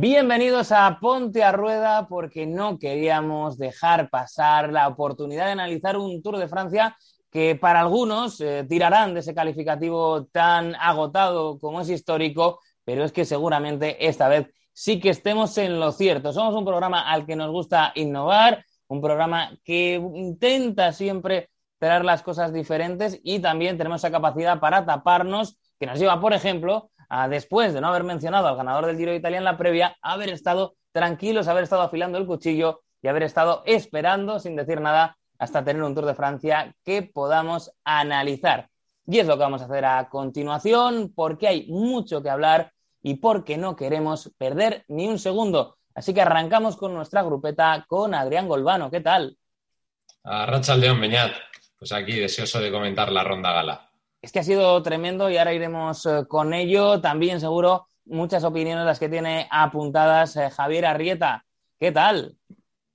Bienvenidos 0.00 0.70
a 0.70 1.00
Ponte 1.00 1.42
a 1.42 1.50
Rueda 1.50 2.06
porque 2.06 2.46
no 2.46 2.78
queríamos 2.78 3.58
dejar 3.58 4.10
pasar 4.10 4.72
la 4.72 4.86
oportunidad 4.86 5.46
de 5.46 5.50
analizar 5.50 5.96
un 5.96 6.22
Tour 6.22 6.36
de 6.38 6.46
Francia 6.46 6.96
que 7.32 7.56
para 7.56 7.80
algunos 7.80 8.40
eh, 8.40 8.64
tirarán 8.68 9.12
de 9.12 9.20
ese 9.20 9.34
calificativo 9.34 10.26
tan 10.26 10.76
agotado 10.76 11.58
como 11.58 11.80
es 11.80 11.88
histórico, 11.88 12.60
pero 12.84 13.02
es 13.02 13.10
que 13.10 13.24
seguramente 13.24 14.06
esta 14.06 14.28
vez 14.28 14.46
sí 14.72 15.00
que 15.00 15.10
estemos 15.10 15.58
en 15.58 15.80
lo 15.80 15.90
cierto. 15.90 16.32
Somos 16.32 16.54
un 16.54 16.64
programa 16.64 17.10
al 17.10 17.26
que 17.26 17.34
nos 17.34 17.50
gusta 17.50 17.90
innovar, 17.96 18.64
un 18.86 19.00
programa 19.02 19.58
que 19.64 19.94
intenta 19.94 20.92
siempre 20.92 21.50
traer 21.80 22.04
las 22.04 22.22
cosas 22.22 22.52
diferentes 22.52 23.18
y 23.24 23.40
también 23.40 23.76
tenemos 23.76 24.02
esa 24.02 24.12
capacidad 24.12 24.60
para 24.60 24.86
taparnos, 24.86 25.58
que 25.80 25.86
nos 25.86 25.98
lleva, 25.98 26.20
por 26.20 26.34
ejemplo, 26.34 26.92
después 27.28 27.72
de 27.72 27.80
no 27.80 27.88
haber 27.88 28.04
mencionado 28.04 28.48
al 28.48 28.56
ganador 28.56 28.86
del 28.86 28.96
Giro 28.96 29.12
de 29.12 29.18
Italia 29.18 29.38
en 29.38 29.44
la 29.44 29.56
previa, 29.56 29.96
haber 30.02 30.30
estado 30.30 30.76
tranquilos, 30.92 31.48
haber 31.48 31.64
estado 31.64 31.82
afilando 31.82 32.18
el 32.18 32.26
cuchillo 32.26 32.82
y 33.02 33.08
haber 33.08 33.22
estado 33.22 33.62
esperando 33.66 34.40
sin 34.40 34.56
decir 34.56 34.80
nada 34.80 35.16
hasta 35.38 35.64
tener 35.64 35.82
un 35.82 35.94
Tour 35.94 36.06
de 36.06 36.14
Francia 36.14 36.74
que 36.84 37.02
podamos 37.02 37.70
analizar. 37.84 38.68
Y 39.06 39.20
es 39.20 39.26
lo 39.26 39.34
que 39.34 39.44
vamos 39.44 39.62
a 39.62 39.66
hacer 39.66 39.84
a 39.84 40.08
continuación, 40.08 41.12
porque 41.14 41.48
hay 41.48 41.66
mucho 41.68 42.22
que 42.22 42.28
hablar 42.28 42.72
y 43.02 43.14
porque 43.14 43.56
no 43.56 43.76
queremos 43.76 44.30
perder 44.36 44.84
ni 44.88 45.06
un 45.06 45.18
segundo. 45.18 45.78
Así 45.94 46.12
que 46.12 46.20
arrancamos 46.20 46.76
con 46.76 46.92
nuestra 46.92 47.22
grupeta 47.22 47.84
con 47.88 48.14
Adrián 48.14 48.48
Golbano. 48.48 48.90
¿Qué 48.90 49.00
tal? 49.00 49.36
A 50.24 50.44
Racha 50.44 50.76
León 50.76 51.00
Beñat, 51.00 51.32
pues 51.78 51.92
aquí 51.92 52.12
deseoso 52.12 52.60
de 52.60 52.70
comentar 52.70 53.10
la 53.10 53.24
ronda 53.24 53.52
gala 53.52 53.87
es 54.20 54.32
que 54.32 54.40
ha 54.40 54.44
sido 54.44 54.82
tremendo 54.82 55.30
y 55.30 55.36
ahora 55.36 55.52
iremos 55.52 56.04
eh, 56.06 56.24
con 56.28 56.52
ello. 56.52 57.00
También 57.00 57.40
seguro 57.40 57.86
muchas 58.04 58.44
opiniones 58.44 58.84
las 58.84 58.98
que 58.98 59.08
tiene 59.08 59.46
apuntadas 59.50 60.36
eh, 60.36 60.50
Javier 60.50 60.86
Arrieta. 60.86 61.44
¿Qué 61.78 61.92
tal? 61.92 62.36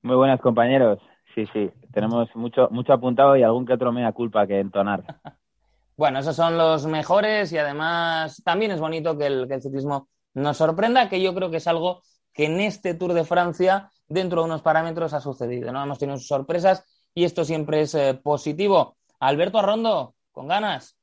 Muy 0.02 0.16
buenas 0.16 0.42
compañeros. 0.42 1.00
Sí, 1.34 1.48
sí, 1.54 1.72
tenemos 1.92 2.30
mucho, 2.36 2.68
mucho 2.72 2.94
apuntado 2.94 3.36
y 3.38 3.44
algún 3.44 3.66
que 3.66 3.74
otro 3.74 3.92
mea 3.92 4.12
culpa 4.12 4.46
que 4.46 4.60
entonar. 4.60 5.04
bueno, 5.98 6.20
esos 6.20 6.36
son 6.36 6.58
los 6.58 6.86
mejores 6.86 7.52
y 7.54 7.58
además 7.58 8.42
también 8.44 8.72
es 8.72 8.80
bonito 8.80 9.18
que 9.18 9.28
el, 9.28 9.48
ciclismo 9.62 10.10
nos 10.34 10.58
sorprenda, 10.58 11.10
que 11.10 11.22
yo 11.22 11.34
creo 11.34 11.50
que 11.50 11.58
es 11.58 11.68
algo 11.68 12.02
que 12.34 12.46
en 12.46 12.60
este 12.60 12.96
Tour 12.96 13.14
de 13.14 13.24
Francia, 13.24 13.90
dentro 14.08 14.42
de 14.42 14.46
unos 14.46 14.62
parámetros, 14.62 15.14
ha 15.14 15.22
sucedido. 15.22 15.72
¿no? 15.72 15.82
Hemos 15.82 16.00
tenido 16.00 16.18
sus 16.18 16.28
sorpresas 16.28 16.84
y 17.14 17.24
esto 17.24 17.46
siempre 17.46 17.82
es 17.82 17.96
eh, 17.96 18.20
positivo. 18.22 18.98
Alberto 19.20 19.60
Arrondo, 19.60 20.16
con 20.32 20.48
ganas. 20.48 20.98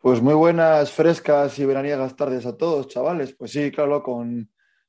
Pues 0.00 0.22
muy 0.22 0.32
buenas, 0.32 0.92
frescas 0.92 1.58
y 1.58 1.66
veraniegas 1.66 2.16
tardes 2.16 2.46
a 2.46 2.56
todos, 2.56 2.88
chavales. 2.88 3.34
Pues 3.34 3.52
sí, 3.52 3.70
claro, 3.70 4.02
con, 4.02 4.48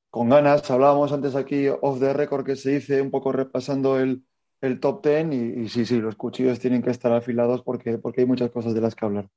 ganas. 0.10 0.72
Hablábamos 0.72 1.12
antes 1.12 1.36
aquí 1.36 1.68
off 1.68 2.00
the 2.00 2.14
record 2.14 2.46
que 2.46 2.56
se 2.56 2.72
dice, 2.72 3.02
un 3.02 3.12
poco 3.12 3.34
repasando 3.34 4.00
el, 4.00 4.24
top 4.80 5.02
ten 5.02 5.34
y, 5.34 5.68
sí, 5.68 5.86
sí, 5.86 6.00
los 6.00 6.16
cuchillos 6.16 6.60
tienen 6.60 6.82
que 6.82 6.92
estar 6.92 7.12
afilados 7.12 7.62
porque, 7.62 7.98
porque 7.98 8.22
hay 8.22 8.28
muchas 8.28 8.52
cosas 8.52 8.74
de 8.74 8.80
las 8.80 8.96
que 8.96 9.06
hablar. 9.06 9.28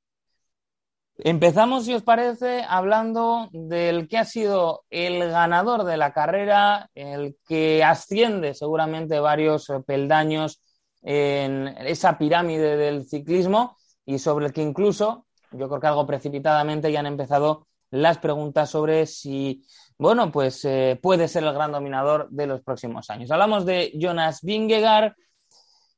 Empezamos, 1.17 1.87
si 1.87 1.95
os 1.95 2.03
parece, 2.05 2.65
hablando 2.69 3.49
del 3.53 4.07
que 4.07 4.19
ha 4.19 4.25
sido 4.25 4.85
el 4.91 5.29
ganador 5.29 5.83
de 5.83 5.97
la 5.97 6.13
carrera, 6.13 6.89
el 6.95 7.37
que 7.49 7.83
asciende 7.83 8.55
seguramente 8.55 9.19
varios 9.19 9.67
peldaños 9.85 10.63
en 11.03 11.67
esa 11.79 12.17
pirámide 12.17 12.77
del 12.77 13.09
ciclismo 13.09 13.77
y 14.07 14.21
sobre 14.21 14.47
el 14.47 14.53
que 14.53 14.63
incluso 14.63 15.24
yo 15.57 15.69
creo 15.69 15.81
que 15.81 15.87
algo 15.87 16.07
precipitadamente 16.07 16.91
ya 16.91 17.01
han 17.01 17.07
empezado 17.07 17.67
las 17.91 18.19
preguntas 18.19 18.71
sobre 18.71 19.07
si, 19.07 19.65
bueno, 19.97 20.33
pues 20.33 20.65
eh, 20.65 20.99
puede 21.01 21.29
ser 21.29 21.45
el 21.45 21.53
gran 21.53 21.73
dominador 21.73 22.29
de 22.31 22.47
los 22.47 22.61
próximos 22.63 23.09
años. 23.11 23.31
Hablamos 23.31 23.65
de 23.65 23.93
Jonas 23.95 24.41
Vingegaard. 24.43 25.13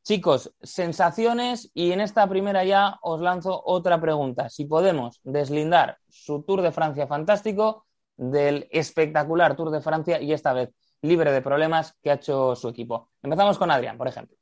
Chicos, 0.02 0.52
sensaciones 0.62 1.70
y 1.74 1.90
en 1.90 2.00
esta 2.00 2.28
primera 2.28 2.62
ya 2.64 2.96
os 3.02 3.20
lanzo 3.20 3.60
otra 3.64 4.00
pregunta. 4.00 4.48
Si 4.48 4.66
podemos 4.66 5.20
deslindar 5.24 5.98
su 6.08 6.42
Tour 6.42 6.62
de 6.62 6.70
Francia 6.70 7.08
fantástico 7.08 7.86
del 8.16 8.68
espectacular 8.70 9.56
Tour 9.56 9.70
de 9.70 9.80
Francia 9.80 10.20
y 10.20 10.32
esta 10.32 10.52
vez 10.52 10.70
libre 11.02 11.32
de 11.32 11.42
problemas 11.42 11.96
que 12.02 12.10
ha 12.10 12.14
hecho 12.14 12.54
su 12.54 12.68
equipo. 12.68 13.10
Empezamos 13.22 13.58
con 13.58 13.70
Adrián, 13.70 13.98
por 13.98 14.06
ejemplo. 14.06 14.36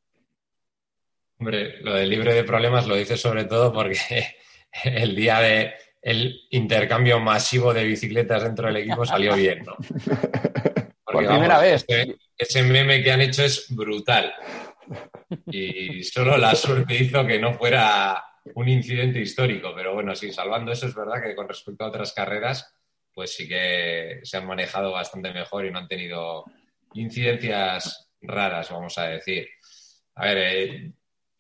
Hombre, 1.39 1.81
lo 1.83 1.95
de 1.95 2.07
libre 2.07 2.35
de 2.35 2.45
problemas 2.45 2.87
lo 2.87 2.95
dice 2.95 3.17
sobre 3.17 3.45
todo 3.45 3.73
porque 3.73 3.97
el 4.85 5.15
día 5.15 5.41
de 5.41 5.75
el 6.03 6.43
intercambio 6.51 7.19
masivo 7.19 7.73
de 7.73 7.85
bicicletas 7.85 8.43
dentro 8.43 8.67
del 8.67 8.77
equipo 8.77 9.07
salió 9.07 9.35
bien, 9.35 9.65
¿no? 9.65 9.77
Por 11.05 11.27
primera 11.27 11.61
vez. 11.61 11.87
Ese, 12.37 12.63
meme 12.63 13.03
que 13.03 13.13
han 13.13 13.21
hecho 13.21 13.45
es 13.45 13.67
brutal. 13.71 14.35
Y 15.47 16.03
solo 16.03 16.37
la 16.37 16.55
suerte 16.55 16.95
hizo 16.95 17.25
que 17.27 17.39
no 17.39 17.55
fuera 17.55 18.23
un 18.55 18.69
incidente 18.69 19.21
histórico. 19.21 19.73
Pero 19.75 19.95
bueno, 19.95 20.15
sí, 20.15 20.33
salvando 20.33 20.73
eso, 20.73 20.87
es 20.87 20.95
verdad 20.95 21.23
que 21.23 21.35
con 21.35 21.49
respecto 21.49 21.85
a 21.85 21.89
otras 21.89 22.13
carreras, 22.13 22.75
pues 23.15 23.33
sí 23.35 23.49
que 23.49 24.21
se 24.25 24.37
han 24.37 24.47
manejado 24.47 24.93
bastante 24.93 25.33
mejor 25.33 25.65
y 25.65 25.71
no 25.71 25.79
han 25.79 25.89
tenido 25.89 26.45
incidencias 26.95 28.11
raras, 28.21 28.71
vamos 28.71 28.99
a 28.99 29.05
decir. 29.05 29.49
A 30.17 30.27
ver, 30.27 30.39
eh, 30.39 30.93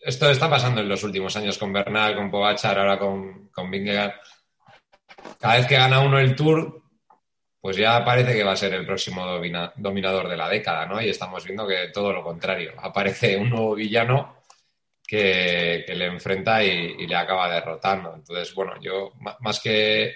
esto 0.04 0.28
está 0.30 0.50
pasando 0.50 0.80
en 0.80 0.88
los 0.88 1.02
últimos 1.02 1.34
años 1.36 1.56
con 1.56 1.72
Bernal, 1.72 2.14
con 2.14 2.30
Pogachar, 2.30 2.78
ahora 2.78 2.98
con, 2.98 3.48
con 3.48 3.70
Vingegaard. 3.70 4.12
Cada 5.40 5.56
vez 5.56 5.66
que 5.66 5.76
gana 5.76 6.00
uno 6.00 6.18
el 6.18 6.36
Tour, 6.36 6.82
pues 7.58 7.78
ya 7.78 8.04
parece 8.04 8.34
que 8.34 8.44
va 8.44 8.52
a 8.52 8.56
ser 8.56 8.74
el 8.74 8.84
próximo 8.84 9.24
dominador 9.76 10.28
de 10.28 10.36
la 10.36 10.48
década, 10.50 10.84
¿no? 10.84 11.00
Y 11.00 11.08
estamos 11.08 11.44
viendo 11.44 11.66
que 11.66 11.88
todo 11.88 12.12
lo 12.12 12.22
contrario. 12.22 12.72
Aparece 12.78 13.38
un 13.38 13.48
nuevo 13.48 13.74
villano 13.74 14.42
que, 15.06 15.84
le 15.88 16.06
enfrenta 16.06 16.62
y, 16.62 17.06
le 17.06 17.16
acaba 17.16 17.48
derrotando. 17.48 18.14
Entonces, 18.14 18.54
bueno, 18.54 18.74
yo 18.82 19.12
más 19.40 19.60
que 19.60 20.14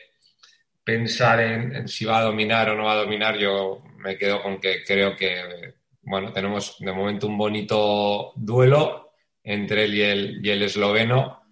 pensar 0.84 1.40
en, 1.40 1.88
si 1.88 2.04
va 2.04 2.18
a 2.18 2.24
dominar 2.24 2.68
o 2.70 2.76
no 2.76 2.84
va 2.84 2.92
a 2.92 3.02
dominar, 3.02 3.38
yo 3.38 3.82
me 3.96 4.18
quedo 4.18 4.42
con 4.42 4.60
que 4.60 4.84
creo 4.84 5.16
que, 5.16 5.74
bueno, 6.02 6.30
tenemos 6.32 6.76
de 6.78 6.92
momento 6.92 7.26
un 7.26 7.38
bonito 7.38 8.32
duelo 8.36 9.07
entre 9.48 9.84
él 9.84 9.94
y 9.94 10.02
el, 10.02 10.46
y 10.46 10.50
el 10.50 10.62
esloveno 10.62 11.42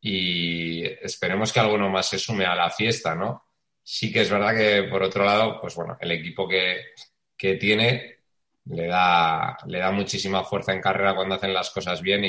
y 0.00 0.82
esperemos 0.84 1.52
que 1.52 1.60
alguno 1.60 1.90
más 1.90 2.08
se 2.08 2.18
sume 2.18 2.46
a 2.46 2.54
la 2.54 2.70
fiesta, 2.70 3.14
¿no? 3.14 3.44
Sí 3.82 4.10
que 4.10 4.22
es 4.22 4.30
verdad 4.30 4.56
que, 4.56 4.84
por 4.84 5.02
otro 5.02 5.24
lado, 5.24 5.60
pues 5.60 5.74
bueno, 5.74 5.98
el 6.00 6.10
equipo 6.12 6.48
que, 6.48 6.94
tiene 7.36 8.20
le 8.64 8.86
da, 8.86 9.58
le 9.66 9.78
da 9.78 9.90
muchísima 9.90 10.42
fuerza 10.44 10.72
en 10.72 10.80
carrera 10.80 11.14
cuando 11.14 11.34
hacen 11.34 11.52
las 11.52 11.68
cosas 11.70 12.00
bien 12.00 12.24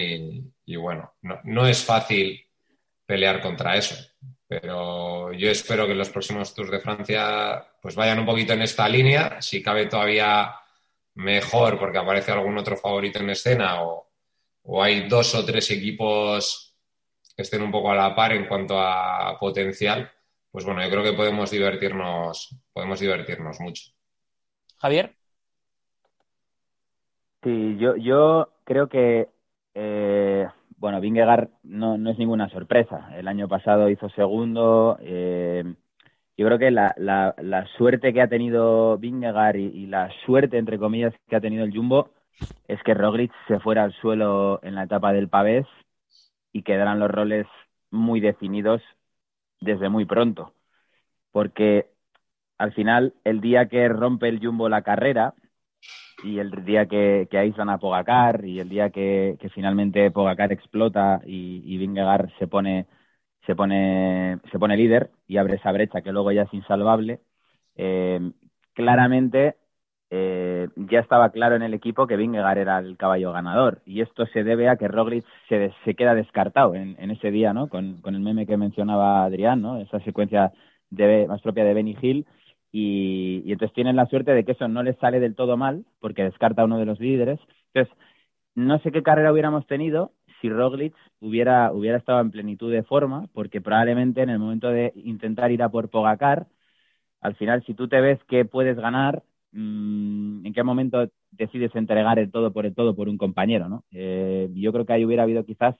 y, 0.65 0.75
bueno, 0.75 1.15
no, 1.21 1.39
no, 1.45 1.65
es 1.65 1.81
fácil 1.81 2.45
pelear 3.05 3.41
contra 3.41 3.77
eso. 3.77 3.95
Pero 4.45 5.31
yo 5.31 5.49
espero 5.49 5.87
que 5.87 5.95
los 5.95 6.09
próximos 6.09 6.53
Tours 6.53 6.71
de 6.71 6.81
Francia 6.81 7.65
pues 7.81 7.95
vayan 7.95 8.19
un 8.19 8.25
poquito 8.25 8.51
en 8.51 8.63
esta 8.63 8.89
línea, 8.89 9.41
si 9.41 9.63
cabe 9.63 9.85
todavía 9.85 10.55
mejor 11.13 11.79
porque 11.79 11.97
aparece 11.97 12.33
algún 12.33 12.57
otro 12.57 12.75
favorito 12.75 13.19
en 13.19 13.29
escena 13.29 13.81
o, 13.83 14.05
o 14.65 14.81
hay 14.81 15.07
dos 15.07 15.35
o 15.35 15.45
tres 15.45 15.69
equipos 15.71 16.75
que 17.35 17.43
estén 17.43 17.61
un 17.61 17.71
poco 17.71 17.91
a 17.91 17.95
la 17.95 18.15
par 18.15 18.31
en 18.33 18.47
cuanto 18.47 18.79
a 18.79 19.37
potencial, 19.39 20.11
pues 20.51 20.65
bueno, 20.65 20.83
yo 20.83 20.89
creo 20.89 21.03
que 21.03 21.13
podemos 21.13 21.51
divertirnos, 21.51 22.55
podemos 22.73 22.99
divertirnos 22.99 23.59
mucho. 23.59 23.91
Javier. 24.77 25.15
Sí, 27.43 27.77
yo, 27.77 27.95
yo 27.97 28.49
creo 28.63 28.89
que 28.89 29.29
eh, 29.75 30.47
bueno, 30.77 31.01
Vingegaard 31.01 31.49
no, 31.63 31.97
no, 31.97 32.09
es 32.09 32.17
ninguna 32.17 32.49
sorpresa. 32.49 33.09
El 33.15 33.27
año 33.27 33.47
pasado 33.47 33.89
hizo 33.89 34.09
segundo. 34.09 34.97
Eh, 35.01 35.63
yo 36.37 36.45
creo 36.45 36.59
que 36.59 36.71
la, 36.71 36.93
la, 36.97 37.67
suerte 37.77 38.13
que 38.13 38.21
ha 38.21 38.27
tenido 38.29 38.97
Vingegaard 38.97 39.57
y, 39.57 39.65
y, 39.67 39.85
la 39.87 40.09
suerte, 40.25 40.57
entre 40.57 40.79
comillas, 40.79 41.13
que 41.27 41.35
ha 41.35 41.41
tenido 41.41 41.63
el 41.63 41.75
Jumbo 41.75 42.11
es 42.67 42.81
que 42.83 42.93
Roglic 42.93 43.31
se 43.47 43.59
fuera 43.59 43.83
al 43.83 43.93
suelo 43.93 44.59
en 44.63 44.75
la 44.75 44.83
etapa 44.83 45.13
del 45.13 45.29
pavés 45.29 45.65
y 46.51 46.63
quedaran 46.63 46.99
los 46.99 47.11
roles 47.11 47.47
muy 47.91 48.19
definidos 48.19 48.81
desde 49.61 49.89
muy 49.89 50.05
pronto. 50.05 50.53
Porque 51.31 51.91
al 52.57 52.73
final, 52.73 53.13
el 53.23 53.41
día 53.41 53.67
que 53.67 53.87
rompe 53.89 54.29
el 54.29 54.39
Jumbo 54.39 54.69
la 54.69 54.81
carrera 54.81 55.33
y 56.23 56.39
el 56.39 56.65
día 56.65 56.87
que, 56.87 57.27
que 57.29 57.37
aíslan 57.37 57.69
a 57.69 57.77
Pogacar 57.77 58.45
y 58.45 58.59
el 58.59 58.69
día 58.69 58.89
que, 58.89 59.37
finalmente 59.53 60.11
Pogacar 60.11 60.51
explota 60.51 61.21
y, 61.25 61.61
y 61.65 61.77
se 62.39 62.47
pone, 62.47 62.87
se, 63.45 63.55
pone, 63.55 64.39
se 64.51 64.59
pone 64.59 64.77
líder 64.77 65.11
y 65.27 65.37
abre 65.37 65.55
esa 65.55 65.71
brecha 65.71 66.01
que 66.01 66.11
luego 66.11 66.31
ya 66.31 66.43
es 66.43 66.53
insalvable, 66.53 67.21
eh, 67.75 68.31
claramente 68.73 69.57
eh, 70.17 70.69
ya 70.75 70.99
estaba 70.99 71.29
claro 71.31 71.55
en 71.55 71.61
el 71.61 71.73
equipo 71.73 72.07
que 72.07 72.15
Vingegaard 72.15 72.57
era 72.57 72.79
el 72.79 72.95
caballo 72.95 73.33
ganador. 73.33 73.81
Y 73.85 74.01
esto 74.01 74.25
se 74.27 74.43
debe 74.45 74.69
a 74.69 74.77
que 74.77 74.87
Roglic 74.87 75.25
se, 75.49 75.73
se 75.83 75.95
queda 75.95 76.15
descartado 76.15 76.73
en, 76.75 77.11
ese 77.11 77.31
día, 77.31 77.53
¿no? 77.53 77.67
Con, 77.67 78.01
el 78.05 78.19
meme 78.21 78.45
que 78.45 78.55
mencionaba 78.57 79.25
Adrián, 79.25 79.61
¿no? 79.61 79.77
Esa 79.77 79.99
secuencia 80.01 80.53
de, 80.89 81.27
más 81.27 81.41
propia 81.41 81.65
de 81.65 81.73
Benny 81.73 81.97
Hill. 82.01 82.25
y, 82.71 83.51
entonces 83.51 83.73
tienen 83.75 83.95
la 83.97 84.07
suerte 84.07 84.31
de 84.33 84.45
que 84.45 84.53
eso 84.53 84.67
no 84.69 84.83
les 84.83 84.97
sale 84.99 85.19
del 85.19 85.35
todo 85.35 85.57
mal, 85.57 85.85
porque 85.99 86.23
descarta 86.23 86.61
a 86.61 86.65
uno 86.65 86.77
de 86.79 86.85
los 86.85 86.99
líderes. 86.99 87.39
Entonces, 87.73 87.95
no 88.55 88.79
sé 88.79 88.91
qué 88.91 89.03
carrera 89.03 89.31
hubiéramos 89.33 89.67
tenido 89.67 90.13
si 90.41 90.49
Roglic 90.49 90.95
hubiera, 91.19 91.71
hubiera 91.73 91.97
estado 91.97 92.21
en 92.21 92.31
plenitud 92.31 92.71
de 92.71 92.83
forma, 92.83 93.27
porque 93.33 93.61
probablemente 93.61 94.21
en 94.21 94.29
el 94.29 94.39
momento 94.39 94.69
de 94.69 94.93
intentar 94.95 95.51
ir 95.51 95.63
a 95.63 95.69
por 95.69 95.89
Pogacar, 95.89 96.47
al 97.21 97.35
final, 97.35 97.63
si 97.65 97.73
tú 97.73 97.87
te 97.87 98.01
ves 98.01 98.23
que 98.25 98.45
puedes 98.45 98.77
ganar, 98.77 99.23
¿en 99.55 100.53
qué 100.53 100.63
momento 100.63 101.09
decides 101.31 101.75
entregar 101.75 102.19
el 102.19 102.31
todo 102.31 102.53
por 102.53 102.65
el 102.65 102.75
todo 102.75 102.95
por 102.95 103.09
un 103.09 103.17
compañero? 103.17 103.69
¿no? 103.69 103.85
Eh, 103.91 104.49
yo 104.53 104.73
creo 104.73 104.85
que 104.85 104.93
ahí 104.93 105.05
hubiera 105.05 105.23
habido 105.23 105.45
quizás 105.45 105.75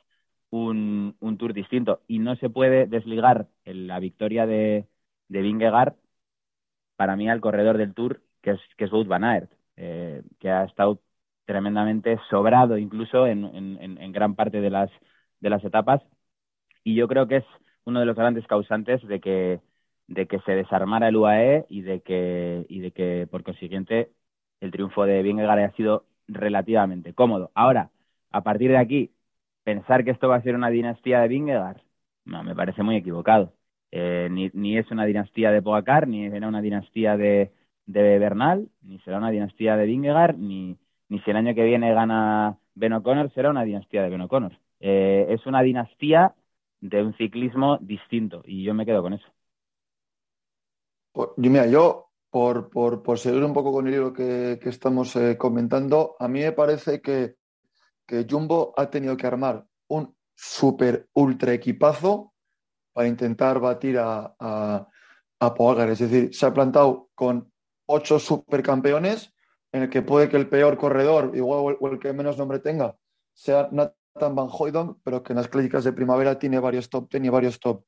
un, 0.49 1.15
un 1.19 1.37
tour 1.37 1.53
distinto 1.53 2.01
y 2.07 2.19
no 2.19 2.35
se 2.37 2.49
puede 2.49 2.87
desligar 2.87 3.47
la 3.65 3.99
victoria 3.99 4.45
de, 4.47 4.87
de 5.27 5.41
Vingegaard 5.41 5.95
para 6.95 7.15
mí 7.15 7.29
al 7.29 7.41
corredor 7.41 7.77
del 7.77 7.93
Tour, 7.93 8.21
que 8.41 8.51
es, 8.51 8.59
que 8.77 8.85
es 8.85 8.91
Wout 8.91 9.07
Van 9.07 9.23
Aert, 9.23 9.51
eh, 9.75 10.23
que 10.39 10.49
ha 10.49 10.63
estado 10.65 11.01
tremendamente 11.45 12.19
sobrado 12.29 12.77
incluso 12.77 13.27
en, 13.27 13.45
en, 13.45 14.11
gran 14.11 14.35
parte 14.35 14.61
de 14.61 14.69
las, 14.69 14.89
de 15.39 15.49
las 15.49 15.63
etapas. 15.63 16.01
Y 16.83 16.95
yo 16.95 17.07
creo 17.07 17.27
que 17.27 17.37
es 17.37 17.45
uno 17.85 17.99
de 17.99 18.05
los 18.05 18.15
grandes 18.15 18.47
causantes 18.47 19.05
de 19.07 19.19
que, 19.19 19.61
de 20.07 20.27
que 20.27 20.39
se 20.41 20.53
desarmara 20.55 21.07
el 21.09 21.17
UAE 21.17 21.65
y 21.69 21.81
de 21.81 22.01
que, 22.01 22.65
y 22.69 22.79
de 22.79 22.91
que 22.91 23.27
por 23.29 23.43
consiguiente, 23.43 24.11
el 24.61 24.71
triunfo 24.71 25.05
de 25.05 25.23
Vingegaard 25.23 25.59
haya 25.59 25.75
sido 25.75 26.05
relativamente 26.27 27.13
cómodo. 27.13 27.51
Ahora, 27.55 27.91
a 28.31 28.43
partir 28.43 28.71
de 28.71 28.77
aquí, 28.77 29.13
pensar 29.63 30.03
que 30.03 30.11
esto 30.11 30.29
va 30.29 30.35
a 30.37 30.41
ser 30.41 30.55
una 30.55 30.69
dinastía 30.69 31.21
de 31.21 31.27
Vingegaard, 31.27 31.81
no, 32.25 32.43
me 32.43 32.55
parece 32.55 32.83
muy 32.83 32.95
equivocado. 32.97 33.53
Eh, 33.91 34.27
ni, 34.31 34.51
ni, 34.53 34.77
es 34.77 34.91
una 34.91 35.05
dinastía 35.05 35.51
de 35.51 35.61
Pogacar, 35.61 36.07
ni 36.07 36.29
será 36.29 36.47
una 36.47 36.61
dinastía 36.61 37.17
de, 37.17 37.53
de 37.85 38.19
Bernal, 38.19 38.69
ni 38.81 38.99
será 38.99 39.17
una 39.19 39.31
dinastía 39.31 39.77
de 39.77 39.85
Vingegaard, 39.85 40.37
ni, 40.37 40.77
ni 41.09 41.19
si 41.21 41.31
el 41.31 41.37
año 41.37 41.55
que 41.55 41.63
viene 41.63 41.93
gana 41.93 42.57
Ben 42.75 42.93
O'Connor, 42.93 43.31
será 43.33 43.49
una 43.51 43.63
dinastía 43.63 44.03
de 44.03 44.09
Ben 44.09 44.21
O'Connor. 44.21 44.59
Eh, 44.79 45.27
es 45.29 45.45
una 45.45 45.61
dinastía 45.61 46.35
de 46.81 47.03
un 47.03 47.13
ciclismo 47.15 47.77
distinto 47.79 48.43
y 48.45 48.63
yo 48.63 48.73
me 48.73 48.85
quedo 48.85 49.01
con 49.01 49.13
eso. 49.13 49.34
Pues, 51.15 51.29
mira, 51.37 51.65
yo, 51.65 52.11
por, 52.29 52.69
por, 52.69 53.01
por, 53.01 53.17
seguir 53.17 53.41
un 53.41 53.53
poco 53.53 53.71
con 53.71 53.87
el 53.87 53.93
libro 53.93 54.11
que, 54.11 54.59
que 54.61 54.67
estamos 54.67 55.15
eh, 55.15 55.37
comentando, 55.37 56.17
a 56.19 56.27
mí 56.27 56.41
me 56.41 56.51
parece 56.51 56.99
que, 56.99 57.37
que 58.05 58.27
Jumbo 58.29 58.73
ha 58.75 58.89
tenido 58.89 59.15
que 59.15 59.25
armar 59.25 59.65
un 59.87 60.13
super 60.35 61.07
ultra 61.13 61.53
equipazo 61.53 62.33
para 62.91 63.07
intentar 63.07 63.61
batir 63.61 63.97
a, 63.97 64.35
a, 64.37 64.89
Es 65.87 65.99
decir, 65.99 66.35
se 66.35 66.45
ha 66.45 66.53
plantado 66.53 67.11
con 67.15 67.49
ocho 67.85 68.19
supercampeones, 68.19 69.33
en 69.71 69.83
el 69.83 69.89
que 69.89 70.01
puede 70.01 70.27
que 70.27 70.35
el 70.35 70.49
peor 70.49 70.77
corredor, 70.77 71.31
igual 71.33 71.77
o 71.79 71.87
el, 71.87 71.97
que 71.97 72.11
menos 72.11 72.37
nombre 72.37 72.59
tenga, 72.59 72.97
sea 73.33 73.69
Nathan 73.71 74.35
Van 74.35 74.49
Hoydon, 74.51 74.99
pero 75.01 75.23
que 75.23 75.31
en 75.31 75.37
las 75.37 75.47
clínicas 75.47 75.85
de 75.85 75.93
primavera 75.93 76.37
tiene 76.37 76.59
varios 76.59 76.89
top 76.89 77.09
10 77.09 77.23
y 77.23 77.29
varios 77.29 77.57
top, 77.57 77.85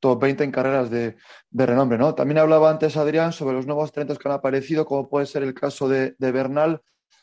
top 0.00 0.20
20 0.20 0.44
en 0.44 0.50
carreras 0.52 0.90
de, 0.90 1.16
renombre. 1.50 1.98
¿no? 1.98 2.14
También 2.14 2.38
hablaba 2.38 2.70
antes 2.70 2.96
Adrián 2.96 3.32
sobre 3.32 3.56
los 3.56 3.66
nuevos 3.66 3.92
talentos 3.92 4.18
que 4.18 4.28
han 4.28 4.34
aparecido, 4.34 4.86
como 4.86 5.08
puede 5.08 5.26
ser 5.26 5.42
el 5.42 5.54
caso 5.54 5.88
de, 5.88 6.14
de 6.18 6.32
Bernal. 6.32 6.82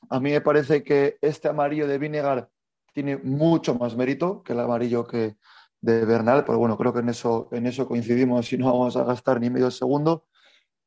A 0.09 0.19
mí 0.19 0.31
me 0.31 0.41
parece 0.41 0.83
que 0.83 1.17
este 1.21 1.47
amarillo 1.47 1.87
de 1.87 1.97
Vinegar 1.97 2.49
tiene 2.93 3.17
mucho 3.17 3.75
más 3.75 3.95
mérito 3.95 4.43
que 4.43 4.53
el 4.53 4.59
amarillo 4.59 5.05
que, 5.05 5.35
de 5.83 6.05
Bernal, 6.05 6.45
pero 6.45 6.57
bueno, 6.57 6.77
creo 6.77 6.93
que 6.93 7.01
en 7.01 7.09
eso, 7.09 7.49
en 7.51 7.67
eso 7.67 7.85
coincidimos 7.85 8.51
y 8.53 8.57
no 8.57 8.67
vamos 8.67 8.95
a 8.95 9.03
gastar 9.03 9.41
ni 9.41 9.49
medio 9.49 9.69
segundo. 9.69 10.25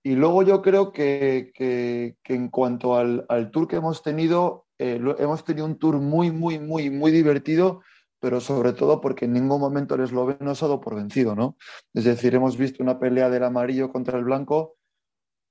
Y 0.03 0.15
luego 0.15 0.43
yo 0.43 0.63
creo 0.63 0.91
que, 0.91 1.53
que, 1.55 2.17
en 2.25 2.49
cuanto 2.49 2.97
al, 2.97 3.27
al, 3.29 3.51
tour 3.51 3.69
que 3.69 3.77
hemos 3.77 4.03
tenido, 4.03 4.65
eh, 4.79 4.99
hemos 5.19 5.45
tenido 5.45 5.67
un 5.67 5.79
tour 5.79 5.99
muy, 5.99 6.31
muy, 6.31 6.59
muy, 6.59 6.89
muy 6.89 7.11
divertido, 7.11 7.83
pero 8.21 8.41
sobre 8.41 8.73
todo 8.73 9.01
porque 9.01 9.27
en 9.27 9.33
ningún 9.33 9.61
momento 9.61 9.95
el 9.95 10.03
esloveno 10.03 10.51
ha 10.51 10.55
dado 10.55 10.81
por 10.81 10.95
vencido, 10.95 11.35
¿no? 11.35 11.57
Es 11.95 12.05
decir, 12.05 12.35
hemos 12.35 12.57
visto 12.57 12.83
una 12.83 12.99
pelea 12.99 13.31
del 13.31 13.45
amarillo 13.45 13.91
contra 13.91 14.19
el 14.19 14.25
blanco. 14.25 14.77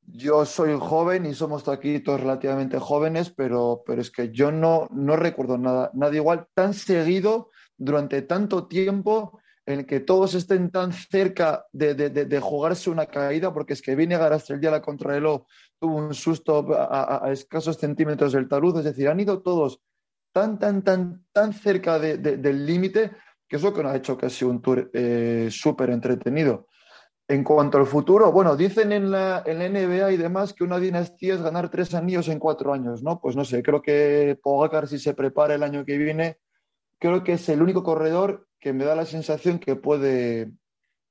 Yo 0.01 0.45
soy 0.45 0.77
joven 0.79 1.25
y 1.25 1.33
somos 1.33 1.67
aquí 1.67 1.99
todos 1.99 2.21
relativamente 2.21 2.79
jóvenes, 2.79 3.31
pero, 3.31 3.83
pero 3.85 4.01
es 4.01 4.11
que 4.11 4.31
yo 4.31 4.51
no, 4.51 4.87
no 4.91 5.15
recuerdo 5.15 5.57
nada, 5.57 5.91
nada 5.93 6.15
igual 6.15 6.47
tan 6.53 6.73
seguido 6.73 7.49
durante 7.77 8.21
tanto 8.21 8.67
tiempo 8.67 9.39
en 9.65 9.79
el 9.79 9.85
que 9.85 9.99
todos 9.99 10.35
estén 10.35 10.69
tan 10.69 10.93
cerca 10.93 11.65
de, 11.73 12.39
jugarse 12.41 12.89
una 12.89 13.07
caída, 13.07 13.53
porque 13.53 13.73
es 13.73 13.81
que 13.81 13.95
viene 13.95 14.15
hasta 14.15 14.53
el 14.53 14.59
día 14.59 14.69
la 14.69 14.81
contrarreloj, 14.81 15.45
tuvo 15.79 15.95
un 15.97 16.13
susto 16.13 16.67
a, 16.77 17.31
escasos 17.31 17.77
centímetros 17.77 18.33
del 18.33 18.47
talud, 18.47 18.77
es 18.77 18.85
decir, 18.85 19.07
han 19.07 19.19
ido 19.19 19.41
todos 19.41 19.81
tan, 20.35 20.59
tan, 20.59 20.83
tan, 20.83 21.25
tan 21.31 21.53
cerca 21.53 21.97
del 21.97 22.65
límite, 22.65 23.11
que 23.47 23.55
es 23.55 23.63
lo 23.63 23.73
que 23.73 23.81
nos 23.81 23.93
ha 23.93 23.95
hecho 23.95 24.17
sido 24.29 24.51
un 24.51 24.61
tour 24.61 24.91
eh, 24.93 25.47
súper 25.49 25.91
entretenido. 25.91 26.67
En 27.25 27.41
cuanto 27.41 27.77
al 27.77 27.87
futuro, 27.87 28.33
bueno, 28.33 28.57
dicen 28.57 28.91
en 28.91 29.11
la, 29.11 29.43
en 29.45 29.59
la 29.59 29.69
NBA 29.69 30.11
y 30.11 30.17
demás 30.17 30.53
que 30.53 30.65
una 30.65 30.77
dinastía 30.77 31.35
es 31.35 31.41
ganar 31.41 31.71
tres 31.71 31.93
anillos 31.95 32.27
en 32.27 32.39
cuatro 32.39 32.73
años, 32.73 33.01
¿no? 33.01 33.21
Pues 33.21 33.37
no 33.37 33.45
sé, 33.45 33.63
creo 33.63 33.81
que 33.81 34.37
Pogacar 34.43 34.89
si 34.89 34.99
se 34.99 35.13
prepara 35.13 35.55
el 35.55 35.63
año 35.63 35.85
que 35.85 35.97
viene 35.97 36.37
creo 36.99 37.23
que 37.23 37.33
es 37.33 37.47
el 37.47 37.61
único 37.61 37.81
corredor 37.81 38.49
que 38.59 38.73
me 38.73 38.83
da 38.83 38.93
la 38.93 39.05
sensación 39.05 39.57
que 39.57 39.77
puede, 39.77 40.51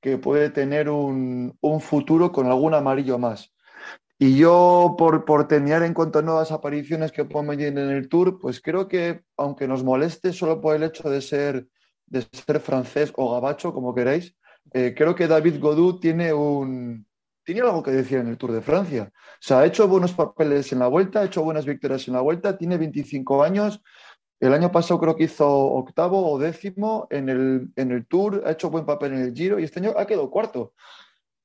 que 0.03 0.19
puede 0.19 0.51
tener 0.51 0.91
un, 0.91 1.57
futuro 1.81 2.31
con 2.31 2.47
algún 2.47 2.75
amarillo 2.75 3.19
más. 3.19 3.54
Y 4.25 4.39
yo, 4.39 4.95
por, 4.97 5.27
por 5.27 5.47
terminar 5.49 5.83
en 5.83 5.93
cuanto 5.93 6.19
a 6.19 6.23
nuevas 6.23 6.51
apariciones 6.51 7.13
que 7.13 7.27
pueden 7.27 7.47
venir 7.47 7.67
en 7.67 7.91
el 7.91 8.09
Tour, 8.09 8.39
pues 8.41 8.59
creo 8.63 8.89
que, 8.89 9.21
aunque 9.37 9.69
nos 9.69 9.85
moleste 9.85 10.33
solo 10.33 10.63
por 10.63 10.75
el 10.75 10.83
hecho 10.83 11.11
de 11.11 11.21
ser, 11.21 11.69
de 12.07 12.27
ser 12.33 12.59
francés 12.61 13.13
o 13.17 13.35
gabacho, 13.35 13.75
como 13.75 13.95
queráis, 13.95 14.35
eh, 14.73 14.95
creo 14.97 15.15
que 15.15 15.27
David 15.27 15.61
Godú 15.61 16.01
tiene 16.01 16.33
un, 16.33 17.07
tiene 17.45 17.61
algo 17.61 17.83
que 17.83 17.91
decir 17.91 18.17
en 18.17 18.29
el 18.29 18.39
Tour 18.39 18.53
de 18.53 18.63
Francia. 18.63 19.13
O 19.13 19.37
sea, 19.41 19.59
ha 19.59 19.67
hecho 19.67 19.87
buenos 19.89 20.15
papeles 20.15 20.73
en 20.73 20.79
la 20.79 20.87
vuelta, 20.87 21.21
ha 21.21 21.27
hecho 21.27 21.45
buenas 21.45 21.67
victorias 21.67 22.09
en 22.09 22.15
la 22.15 22.23
vuelta, 22.23 22.57
tiene 22.57 22.79
25 22.79 23.43
años, 23.43 23.83
el 24.41 24.55
año 24.55 24.73
pasado 24.73 25.01
creo 25.01 25.17
que 25.17 25.25
hizo 25.25 25.47
octavo 25.47 26.33
o 26.33 26.39
décimo 26.39 27.09
en 27.11 27.29
el, 27.29 27.69
en 27.77 27.91
el 27.91 28.07
Tour, 28.07 28.43
ha 28.47 28.53
hecho 28.53 28.71
buen 28.71 28.87
papel 28.87 29.13
en 29.13 29.21
el 29.21 29.35
Giro 29.35 29.59
y 29.59 29.65
este 29.65 29.81
año 29.81 29.93
ha 29.99 30.07
quedado 30.07 30.31
cuarto. 30.31 30.73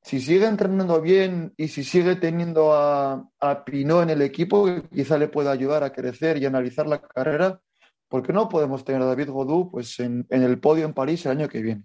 Si 0.02 0.22
sigue 0.22 0.48
entrenando 0.48 1.02
bien 1.02 1.54
y 1.58 1.68
si 1.68 1.84
sigue 1.84 2.16
teniendo 2.16 2.74
a, 2.74 3.30
a 3.40 3.66
Pinot 3.66 4.04
en 4.04 4.10
el 4.12 4.22
equipo, 4.22 4.66
que 4.66 4.84
quizá 4.90 5.18
le 5.18 5.28
pueda 5.28 5.52
ayudar 5.52 5.84
a 5.84 5.92
crecer 5.92 6.38
y 6.38 6.46
analizar 6.46 6.88
la 6.88 7.02
carrera, 7.02 7.60
¿por 8.08 8.24
qué 8.24 8.34
no 8.34 8.50
podemos 8.50 8.84
tener 8.84 9.02
a 9.02 9.06
David 9.06 9.30
Godú 9.30 9.70
pues, 9.70 10.00
en, 10.00 10.26
en 10.30 10.44
el 10.44 10.60
podio 10.60 10.86
en 10.86 10.94
París 10.94 11.26
el 11.26 11.34
año 11.34 11.50
que 11.50 11.62
viene? 11.62 11.84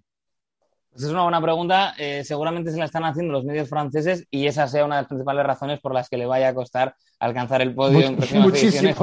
Esa 0.94 1.06
es 1.06 1.12
una 1.12 1.22
buena 1.24 1.42
pregunta. 1.42 1.94
Eh, 1.98 2.22
seguramente 2.22 2.70
se 2.70 2.78
la 2.78 2.84
están 2.84 3.04
haciendo 3.04 3.32
los 3.32 3.44
medios 3.44 3.68
franceses 3.68 4.28
y 4.30 4.46
esa 4.46 4.68
sea 4.68 4.84
una 4.84 4.96
de 4.96 5.02
las 5.02 5.08
principales 5.08 5.44
razones 5.44 5.80
por 5.80 5.92
las 5.92 6.08
que 6.08 6.16
le 6.16 6.24
vaya 6.24 6.48
a 6.48 6.54
costar 6.54 6.94
alcanzar 7.18 7.62
el 7.62 7.74
podio 7.74 8.06
en 8.06 8.16
próximas 8.16 8.62
ediciones. 8.62 8.96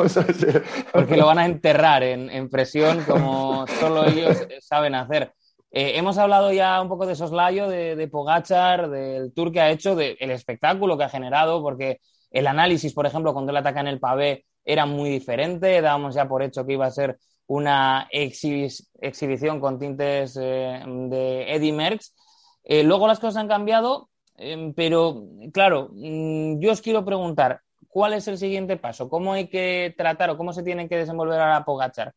Porque 0.94 1.18
lo 1.18 1.26
van 1.26 1.40
a 1.40 1.46
enterrar 1.46 2.04
en, 2.04 2.50
presión 2.50 3.04
como 3.04 3.66
solo 3.80 4.06
ellos 4.06 4.38
saben 4.62 4.96
hacer. 4.96 5.34
Eh, 5.72 5.98
hemos 5.98 6.18
hablado 6.18 6.52
ya 6.52 6.82
un 6.82 6.90
poco 6.90 7.06
de 7.06 7.16
soslayo, 7.16 7.70
de, 7.70 7.96
de 7.96 8.08
Pogachar, 8.08 8.90
del 8.90 9.34
tour 9.34 9.52
que 9.52 9.62
ha 9.62 9.72
hecho, 9.72 9.96
del 9.96 10.32
espectáculo 10.32 10.98
que 10.98 11.06
ha 11.06 11.10
generado, 11.10 11.62
porque 11.62 12.02
el 12.30 12.48
análisis, 12.48 12.94
por 12.94 13.06
ejemplo, 13.06 13.34
cuando 13.34 13.52
él 13.52 13.58
ataca 13.58 13.80
en 13.80 13.88
el 13.88 14.00
pavé 14.00 14.46
era 14.66 14.86
muy 14.86 15.10
diferente. 15.10 15.82
Dábamos 15.82 16.16
ya 16.16 16.28
por 16.28 16.44
hecho 16.44 16.66
que 16.66 16.74
iba 16.74 16.86
a 16.86 16.92
ser 16.92 17.18
una 17.48 18.08
exhibición 18.12 19.60
con 19.60 19.80
tintes 19.80 20.38
eh, 20.42 20.84
de 20.86 21.54
Eddie 21.54 21.74
Merckx. 21.74 22.16
Eh, 22.64 22.84
luego 22.84 23.08
las 23.08 23.20
cosas 23.20 23.38
han 23.38 23.48
cambiado, 23.48 24.10
em, 24.38 24.74
pero 24.74 25.24
claro, 25.54 25.90
mm, 25.94 26.60
yo 26.60 26.72
os 26.72 26.82
quiero 26.82 27.04
preguntar, 27.04 27.62
¿cuál 27.88 28.14
es 28.14 28.28
el 28.28 28.38
siguiente 28.38 28.78
paso? 28.78 29.10
¿Cómo 29.10 29.34
hay 29.34 29.50
que 29.50 29.94
tratar 29.98 30.30
o 30.30 30.38
cómo 30.38 30.54
se 30.54 30.64
tiene 30.64 30.88
que 30.88 30.98
desenvolver 30.98 31.42
a 31.42 31.66
Pogachar? 31.66 32.14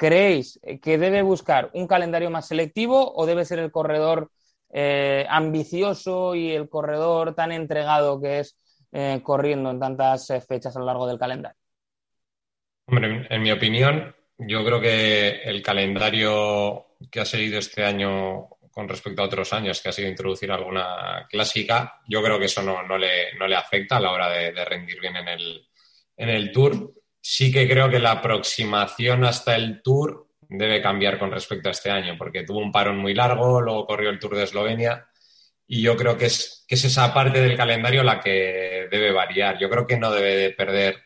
¿Creéis 0.00 0.58
que 0.80 0.96
debe 0.96 1.20
buscar 1.20 1.68
un 1.74 1.86
calendario 1.86 2.30
más 2.30 2.48
selectivo 2.48 3.12
o 3.14 3.26
debe 3.26 3.44
ser 3.44 3.58
el 3.58 3.70
corredor 3.70 4.30
eh, 4.72 5.26
ambicioso 5.28 6.34
y 6.34 6.52
el 6.52 6.70
corredor 6.70 7.34
tan 7.34 7.52
entregado 7.52 8.18
que 8.18 8.38
es 8.38 8.56
corriendo 9.22 9.70
en 9.70 9.78
tantas 9.78 10.26
fechas 10.48 10.74
a 10.74 10.78
lo 10.78 10.86
largo 10.86 11.06
del 11.06 11.18
calendario? 11.18 11.60
Hombre, 12.86 13.26
en 13.28 13.42
mi 13.42 13.52
opinión, 13.52 14.16
yo 14.38 14.64
creo 14.64 14.80
que 14.80 15.42
el 15.42 15.62
calendario 15.62 16.86
que 17.10 17.20
ha 17.20 17.26
seguido 17.26 17.58
este 17.58 17.84
año 17.84 18.48
con 18.70 18.88
respecto 18.88 19.20
a 19.20 19.26
otros 19.26 19.52
años, 19.52 19.82
que 19.82 19.90
ha 19.90 19.92
sido 19.92 20.08
introducir 20.08 20.50
alguna 20.50 21.26
clásica, 21.28 22.00
yo 22.08 22.22
creo 22.22 22.38
que 22.38 22.46
eso 22.46 22.62
no, 22.62 22.82
no, 22.82 22.96
le, 22.96 23.34
no 23.38 23.46
le, 23.46 23.54
afecta 23.54 23.98
a 23.98 24.00
la 24.00 24.12
hora 24.12 24.30
de, 24.30 24.64
rendir 24.64 24.98
bien 24.98 25.16
en 25.16 25.28
el, 25.28 25.68
en 26.16 26.28
el 26.30 26.50
Tour. 26.50 26.94
Sí 27.20 27.52
que 27.52 27.68
creo 27.68 27.90
que 27.90 27.98
la 27.98 28.12
aproximación 28.12 29.24
hasta 29.24 29.56
el 29.56 29.82
Tour 29.82 30.28
debe 30.48 30.82
cambiar 30.82 31.18
con 31.18 31.30
respecto 31.30 31.68
a 31.68 31.72
este 31.72 31.90
año, 31.90 32.16
porque 32.18 32.42
tuvo 32.42 32.58
un 32.58 32.72
parón 32.72 32.98
muy 32.98 33.14
largo, 33.14 33.60
luego 33.60 33.86
corrió 33.86 34.10
el 34.10 34.18
Tour 34.18 34.36
de 34.36 34.44
Eslovenia 34.44 35.06
y 35.66 35.82
yo 35.82 35.96
creo 35.96 36.18
que 36.18 36.26
es, 36.26 36.64
que 36.66 36.74
es 36.74 36.84
esa 36.84 37.14
parte 37.14 37.40
del 37.40 37.56
calendario 37.56 38.02
la 38.02 38.20
que 38.20 38.88
debe 38.90 39.12
variar. 39.12 39.56
Yo 39.58 39.70
creo 39.70 39.86
que 39.86 39.96
no 39.96 40.10
debe 40.10 40.34
de 40.34 40.50
perder 40.50 40.96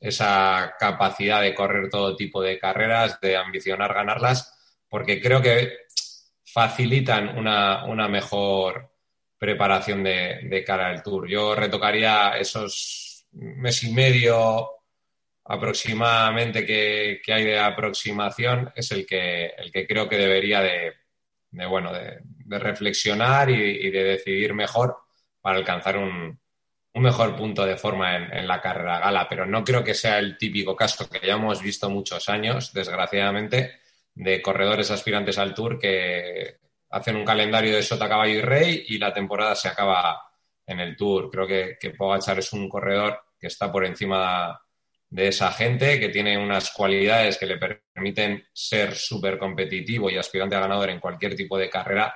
esa 0.00 0.76
capacidad 0.78 1.42
de 1.42 1.54
correr 1.54 1.90
todo 1.90 2.14
tipo 2.14 2.40
de 2.40 2.58
carreras, 2.60 3.20
de 3.20 3.36
ambicionar 3.36 3.92
ganarlas, 3.92 4.56
porque 4.88 5.20
creo 5.20 5.42
que 5.42 5.72
facilitan 6.44 7.36
una, 7.36 8.08
mejor 8.08 8.92
preparación 9.36 10.04
de, 10.04 10.64
cara 10.66 10.88
al 10.88 11.02
Tour. 11.02 11.28
Yo 11.28 11.54
retocaría 11.54 12.38
esos 12.38 13.26
mes 13.32 13.82
y 13.82 13.92
medio 13.92 14.77
aproximadamente 15.48 16.66
que, 16.66 17.20
hay 17.32 17.44
de 17.44 17.58
aproximación, 17.58 18.70
es 18.76 18.92
el 18.92 19.06
que, 19.06 19.46
el 19.56 19.72
que 19.72 19.86
creo 19.86 20.06
que 20.06 20.18
debería 20.18 20.60
de, 20.60 20.92
bueno, 21.66 21.90
de, 21.92 22.20
reflexionar 22.58 23.48
y, 23.50 23.90
de 23.90 24.04
decidir 24.04 24.52
mejor 24.52 24.98
para 25.40 25.58
alcanzar 25.58 25.96
un, 25.96 26.38
mejor 26.94 27.36
punto 27.36 27.64
de 27.64 27.76
forma 27.76 28.16
en, 28.16 28.32
en, 28.36 28.48
la 28.48 28.60
carrera 28.60 28.98
gala. 28.98 29.28
Pero 29.28 29.46
no 29.46 29.62
creo 29.64 29.84
que 29.84 29.94
sea 29.94 30.18
el 30.18 30.36
típico 30.36 30.74
caso 30.74 31.08
que 31.08 31.24
ya 31.26 31.34
hemos 31.34 31.62
visto 31.62 31.88
muchos 31.88 32.28
años, 32.28 32.72
desgraciadamente, 32.72 33.78
de 34.14 34.42
corredores 34.42 34.90
aspirantes 34.90 35.38
al 35.38 35.54
Tour 35.54 35.78
que 35.78 36.58
hacen 36.90 37.16
un 37.16 37.24
calendario 37.24 37.74
de 37.76 37.82
sota, 37.82 38.08
caballo 38.08 38.34
y 38.34 38.42
rey 38.42 38.84
y 38.88 38.98
la 38.98 39.14
temporada 39.14 39.54
se 39.54 39.68
acaba 39.68 40.20
en 40.66 40.80
el 40.80 40.96
Tour. 40.96 41.30
Creo 41.30 41.46
que, 41.46 41.78
que 41.80 41.90
Pogachar 41.90 42.40
es 42.40 42.52
un 42.52 42.68
corredor 42.68 43.20
que 43.38 43.46
está 43.46 43.70
por 43.70 43.84
encima 43.86 44.60
de 45.10 45.28
esa 45.28 45.52
gente, 45.52 45.98
que 45.98 46.10
tiene 46.10 46.36
unas 46.36 46.70
cualidades 46.70 47.38
que 47.38 47.46
le 47.46 47.58
permiten 47.58 48.44
ser 48.52 48.94
súper 48.94 49.38
competitivo 49.38 50.10
y 50.10 50.16
aspirante 50.16 50.56
a 50.56 50.60
ganador 50.60 50.90
en 50.90 51.00
cualquier 51.00 51.34
tipo 51.34 51.56
de 51.56 51.70
carrera. 51.70 52.14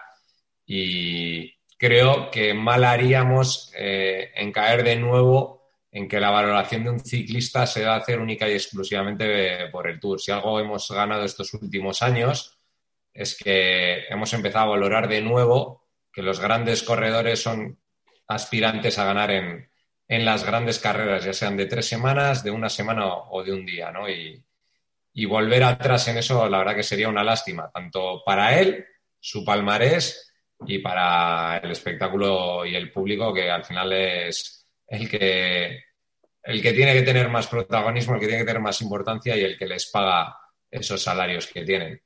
Y 0.66 1.54
creo 1.78 2.30
que 2.30 2.54
mal 2.54 2.84
haríamos 2.84 3.72
eh, 3.76 4.30
en 4.34 4.52
caer 4.52 4.84
de 4.84 4.96
nuevo 4.96 5.62
en 5.90 6.08
que 6.08 6.20
la 6.20 6.30
valoración 6.30 6.84
de 6.84 6.90
un 6.90 7.00
ciclista 7.00 7.66
se 7.66 7.84
va 7.84 7.94
a 7.94 7.98
hacer 7.98 8.18
única 8.18 8.48
y 8.48 8.52
exclusivamente 8.52 9.68
por 9.70 9.86
el 9.88 10.00
Tour. 10.00 10.20
Si 10.20 10.30
algo 10.30 10.58
hemos 10.58 10.90
ganado 10.90 11.24
estos 11.24 11.52
últimos 11.54 12.02
años 12.02 12.58
es 13.12 13.36
que 13.36 14.04
hemos 14.08 14.32
empezado 14.32 14.66
a 14.66 14.70
valorar 14.70 15.06
de 15.08 15.20
nuevo 15.20 15.86
que 16.12 16.22
los 16.22 16.40
grandes 16.40 16.82
corredores 16.82 17.42
son 17.42 17.78
aspirantes 18.26 18.98
a 18.98 19.04
ganar 19.04 19.30
en, 19.30 19.71
las 20.20 20.44
grandes 20.44 20.78
carreras, 20.78 21.24
ya 21.24 21.32
sean 21.32 21.56
de 21.56 21.66
tres 21.66 21.86
semanas, 21.86 22.44
de 22.44 22.50
una 22.50 22.68
semana 22.68 23.06
o 23.06 23.42
de 23.42 23.52
un 23.52 23.64
día, 23.64 23.90
¿no? 23.90 24.08
Y, 24.08 24.44
y 25.14 25.24
volver 25.24 25.64
atrás 25.64 26.08
en 26.08 26.18
eso, 26.18 26.48
la 26.48 26.58
verdad 26.58 26.76
que 26.76 26.82
sería 26.82 27.08
una 27.08 27.24
lástima, 27.24 27.70
tanto 27.72 28.22
para 28.24 28.58
él, 28.58 28.84
su 29.18 29.44
palmarés, 29.44 30.32
y 30.66 30.78
para 30.78 31.58
el 31.58 31.70
espectáculo 31.70 32.64
y 32.64 32.74
el 32.74 32.90
público, 32.92 33.32
que 33.32 33.50
al 33.50 33.64
final 33.64 33.92
es 33.92 34.66
el 34.86 35.08
que, 35.08 35.80
el 36.42 36.62
que 36.62 36.72
tiene 36.72 36.92
que 36.92 37.02
tener 37.02 37.28
más 37.28 37.46
protagonismo, 37.46 38.14
el 38.14 38.20
que 38.20 38.26
tiene 38.26 38.42
que 38.42 38.46
tener 38.46 38.62
más 38.62 38.80
importancia 38.82 39.36
y 39.36 39.42
el 39.42 39.58
que 39.58 39.66
les 39.66 39.90
paga 39.90 40.36
esos 40.70 41.02
salarios 41.02 41.46
que 41.46 41.64
tienen. 41.64 42.00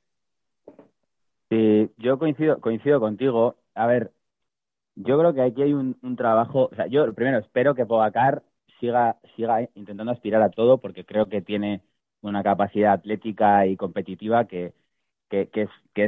Sí, 1.49 1.89
yo 1.97 2.19
coincido, 2.19 2.59
coincido 2.59 2.99
contigo. 2.99 3.57
A 3.73 3.87
ver, 3.87 4.11
yo 4.97 5.17
creo 5.19 5.33
que 5.33 5.41
aquí 5.41 5.61
hay 5.63 5.73
un, 5.73 5.95
trabajo. 6.17 6.69
O 6.71 6.75
sea, 6.75 6.87
yo 6.87 7.13
primero 7.13 7.37
espero 7.39 7.75
que 7.75 7.85
Pogacar 7.85 8.43
siga, 8.79 9.17
siga 9.35 9.61
intentando 9.75 10.11
aspirar 10.11 10.41
a 10.41 10.49
todo 10.49 10.79
porque 10.79 11.05
creo 11.05 11.27
que 11.29 11.41
tiene 11.41 11.83
una 12.21 12.43
capacidad 12.43 12.93
atlética 12.93 13.65
y 13.67 13.77
competitiva 13.77 14.47
que, 14.47 14.73
que, 15.29 15.49
es, 15.53 15.69
que 15.93 16.05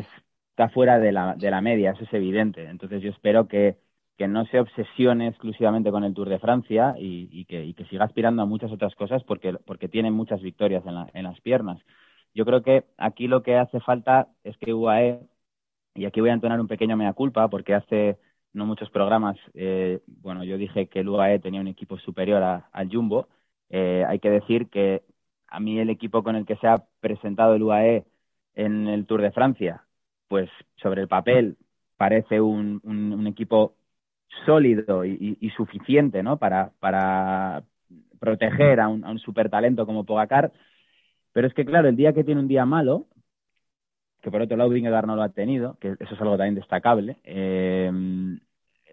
está 0.49 0.69
fuera 0.69 0.99
de 0.99 1.11
la, 1.11 1.35
de 1.35 1.51
la 1.51 1.61
media, 1.61 1.91
eso 1.91 2.03
es 2.03 2.13
evidente. 2.13 2.65
Entonces 2.65 3.01
yo 3.01 3.11
espero 3.11 3.47
que, 3.47 3.77
que 4.19 4.27
no 4.27 4.45
se 4.47 4.59
obsesione 4.59 5.27
exclusivamente 5.27 5.91
con 5.91 6.03
el 6.03 6.13
Tour 6.13 6.29
de 6.29 6.39
Francia 6.39 6.95
y, 6.97 7.45
que, 7.45 7.73
siga 7.89 8.05
aspirando 8.05 8.41
a 8.41 8.45
muchas 8.45 8.71
otras 8.71 8.95
cosas 8.95 9.23
porque, 9.23 9.53
porque 9.65 9.87
tiene 9.89 10.11
muchas 10.11 10.41
victorias 10.41 10.83
en, 11.13 11.23
las 11.23 11.41
piernas. 11.41 11.79
Yo 12.33 12.45
creo 12.45 12.61
que 12.63 12.85
aquí 12.97 13.27
lo 13.27 13.43
que 13.43 13.57
hace 13.57 13.79
falta 13.79 14.29
es 14.43 14.57
que 14.57 14.73
UAE, 14.73 15.27
y 15.95 16.05
aquí 16.05 16.21
voy 16.21 16.29
a 16.31 16.33
entonar 16.33 16.59
un 16.61 16.67
pequeño 16.67 16.97
mea 16.97 17.13
culpa 17.13 17.49
porque 17.49 17.73
hace 17.75 18.19
no 18.53 18.65
muchos 18.65 18.89
programas, 18.89 19.37
eh, 19.53 20.01
bueno, 20.07 20.43
yo 20.43 20.57
dije 20.57 20.87
que 20.87 21.01
el 21.01 21.09
UAE 21.09 21.39
tenía 21.39 21.61
un 21.61 21.67
equipo 21.67 21.97
superior 21.97 22.41
al 22.43 22.89
Jumbo. 22.89 23.27
Eh, 23.69 24.03
hay 24.07 24.19
que 24.19 24.29
decir 24.29 24.67
que 24.69 25.03
a 25.47 25.59
mí 25.59 25.79
el 25.79 25.89
equipo 25.89 26.23
con 26.23 26.35
el 26.35 26.45
que 26.45 26.57
se 26.57 26.67
ha 26.67 26.83
presentado 26.99 27.55
el 27.55 27.63
UAE 27.63 28.05
en 28.55 28.87
el 28.87 29.05
Tour 29.05 29.21
de 29.21 29.31
Francia, 29.31 29.85
pues 30.27 30.49
sobre 30.77 31.01
el 31.01 31.07
papel 31.07 31.57
parece 31.97 32.41
un, 32.41 32.81
un 32.83 33.27
equipo 33.27 33.75
sólido 34.45 35.05
y, 35.05 35.51
suficiente 35.55 36.23
¿no? 36.23 36.37
para, 36.37 36.71
para 36.79 37.63
proteger 38.19 38.79
a 38.79 38.87
un, 38.87 39.03
a 39.03 39.11
un 39.11 39.19
super 39.19 39.49
talento 39.49 39.85
como 39.85 40.05
Pogacar. 40.05 40.51
Pero 41.31 41.47
es 41.47 41.53
que, 41.53 41.65
claro, 41.65 41.89
el 41.89 41.95
día 41.95 42.13
que 42.13 42.23
tiene 42.23 42.41
un 42.41 42.47
día 42.47 42.65
malo, 42.65 43.07
que 44.21 44.31
por 44.31 44.41
otro 44.41 44.57
lado 44.57 44.69
Vingegaard 44.69 45.07
no 45.07 45.15
lo 45.15 45.23
ha 45.23 45.29
tenido, 45.29 45.77
que 45.79 45.95
eso 45.99 46.15
es 46.15 46.21
algo 46.21 46.37
también 46.37 46.55
destacable, 46.55 47.17
eh, 47.23 47.87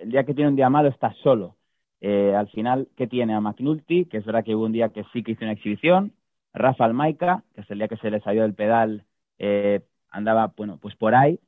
el 0.00 0.11
día 0.11 0.25
que 0.25 0.35
tiene 0.35 0.50
un 0.50 0.56
día 0.56 0.71
malo 0.71 0.88
está 0.88 1.12
solo. 1.23 1.56
Eh, 2.00 2.35
al 2.35 2.49
final, 2.49 2.88
¿qué 2.97 3.06
tiene? 3.06 3.35
A 3.35 3.40
McNulty, 3.40 4.04
que 4.06 4.18
es 4.18 4.25
verdad 4.25 4.45
que 4.45 4.54
hubo 4.54 4.64
un 4.66 4.73
día 4.73 4.90
que 4.90 5.04
sí 5.12 5.23
que 5.23 5.33
hizo 5.33 5.45
una 5.45 5.52
exhibición, 5.52 6.12
Rafa 6.52 6.85
Almaica, 6.85 7.45
que 7.54 7.62
es 7.62 7.71
el 7.71 7.78
día 7.78 7.88
que 7.88 7.97
se 7.97 8.11
le 8.11 8.21
salió 8.21 8.42
del 8.42 8.54
pedal, 8.54 9.04
eh, 9.38 9.80
andaba, 10.11 10.52
bueno, 10.56 10.78
pues 10.78 10.95
por 10.97 11.14
ahí, 11.14 11.40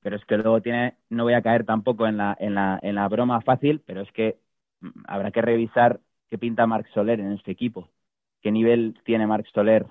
pero 0.00 0.16
es 0.16 0.24
que 0.24 0.36
luego 0.38 0.62
tiene, 0.62 0.96
no 1.10 1.24
voy 1.24 1.34
a 1.34 1.42
caer 1.42 1.64
tampoco 1.64 2.06
en 2.06 2.16
la, 2.16 2.36
en 2.40 2.54
la, 2.54 2.78
en 2.82 2.94
la 2.96 3.08
broma 3.08 3.40
fácil, 3.42 3.80
pero 3.86 4.00
es 4.02 4.12
que 4.12 4.38
mm, 4.80 4.88
habrá 5.06 5.30
que 5.30 5.42
revisar 5.42 6.00
qué 6.28 6.38
pinta 6.38 6.66
Marc 6.66 6.88
Soler 6.94 7.20
en 7.20 7.32
este 7.32 7.52
equipo, 7.52 7.90
qué 8.42 8.52
nivel 8.52 8.98
tiene 9.04 9.26
Marc 9.26 9.46
Soler 9.52 9.86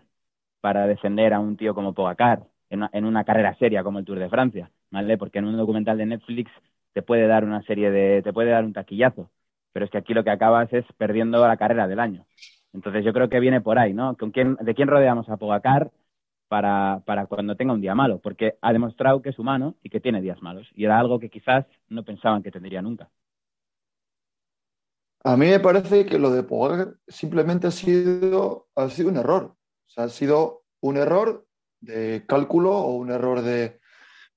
para 0.61 0.87
defender 0.87 1.33
a 1.33 1.39
un 1.39 1.57
tío 1.57 1.75
como 1.75 1.93
Pogacar 1.93 2.47
en 2.69 2.79
una, 2.79 2.89
en 2.93 3.05
una 3.05 3.23
carrera 3.23 3.55
seria 3.57 3.83
como 3.83 3.99
el 3.99 4.05
Tour 4.05 4.19
de 4.19 4.29
Francia, 4.29 4.71
¿vale? 4.91 5.17
Porque 5.17 5.39
en 5.39 5.45
un 5.45 5.57
documental 5.57 5.97
de 5.97 6.05
Netflix 6.05 6.51
te 6.93 7.01
puede 7.01 7.27
dar 7.27 7.43
una 7.45 7.61
serie 7.63 7.91
de, 7.91 8.21
te 8.23 8.33
puede 8.33 8.51
dar 8.51 8.65
un 8.65 8.73
taquillazo, 8.73 9.31
pero 9.71 9.85
es 9.85 9.91
que 9.91 9.97
aquí 9.99 10.13
lo 10.13 10.23
que 10.23 10.31
acabas 10.31 10.71
es 10.73 10.85
perdiendo 10.97 11.45
la 11.47 11.57
carrera 11.57 11.87
del 11.87 11.99
año. 11.99 12.25
Entonces 12.73 13.03
yo 13.05 13.13
creo 13.13 13.29
que 13.29 13.39
viene 13.39 13.61
por 13.61 13.79
ahí, 13.79 13.93
¿no? 13.93 14.15
¿Con 14.17 14.31
quién, 14.31 14.55
¿De 14.61 14.75
quién 14.75 14.87
rodeamos 14.87 15.29
a 15.29 15.37
Pogacar? 15.37 15.91
para, 16.47 17.03
para 17.05 17.27
cuando 17.27 17.55
tenga 17.55 17.73
un 17.73 17.81
día 17.81 17.95
malo, 17.95 18.19
porque 18.21 18.57
ha 18.61 18.73
demostrado 18.73 19.21
que 19.21 19.29
es 19.29 19.39
humano 19.39 19.75
y 19.83 19.89
que 19.89 19.99
tiene 20.01 20.21
días 20.21 20.41
malos. 20.41 20.67
Y 20.75 20.85
era 20.85 20.99
algo 20.99 21.19
que 21.19 21.29
quizás 21.29 21.65
no 21.89 22.03
pensaban 22.03 22.43
que 22.43 22.51
tendría 22.51 22.81
nunca. 22.81 23.09
A 25.23 25.35
mí 25.35 25.47
me 25.47 25.59
parece 25.59 26.05
que 26.05 26.17
lo 26.17 26.31
de 26.31 26.43
Pogacar 26.43 26.97
simplemente 27.07 27.67
ha 27.67 27.71
sido, 27.71 28.69
ha 28.75 28.89
sido 28.89 29.09
un 29.09 29.17
error. 29.17 29.55
O 29.87 29.89
sea, 29.89 30.05
ha 30.05 30.09
sido 30.09 30.63
un 30.81 30.97
error 30.97 31.45
de 31.81 32.25
cálculo 32.27 32.77
o 32.77 32.95
un 32.95 33.11
error 33.11 33.41
de, 33.41 33.79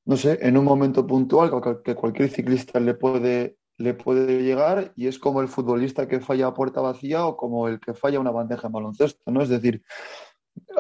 no 0.05 0.17
sé, 0.17 0.39
en 0.43 0.57
un 0.57 0.65
momento 0.65 1.07
puntual 1.07 1.51
que 1.85 1.95
cualquier 1.95 2.31
ciclista 2.31 2.81
le 2.81 2.95
puede, 2.95 3.59
le 3.79 3.95
puede 3.95 4.43
llegar 4.43 4.93
y 4.97 5.07
es 5.07 5.19
como 5.19 5.41
el 5.41 5.49
futbolista 5.49 6.09
que 6.09 6.21
falla 6.21 6.49
a 6.49 6.55
puerta 6.55 6.81
vacía 6.81 7.27
o 7.27 7.37
como 7.37 7.69
el 7.69 7.81
que 7.81 7.95
falla 7.95 8.21
una 8.21 8.31
bandeja 8.31 8.67
en 8.67 8.73
baloncesto, 8.73 9.31
¿no? 9.31 9.43
Es 9.43 9.49
decir, 9.49 9.83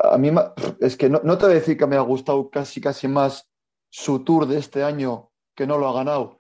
a 0.04 0.18
mí 0.18 0.30
es 0.80 0.96
que 0.96 1.08
no, 1.08 1.20
te 1.20 1.46
voy 1.46 1.52
a 1.52 1.58
decir 1.58 1.76
que 1.76 1.86
me 1.86 1.96
ha 1.96 2.00
gustado 2.00 2.50
casi 2.50 2.80
casi 2.80 3.08
más 3.08 3.50
su 3.88 4.24
tour 4.24 4.46
de 4.46 4.58
este 4.58 4.82
año 4.84 5.30
que 5.54 5.66
no 5.66 5.78
lo 5.78 5.88
ha 5.88 5.92
ganado 5.92 6.38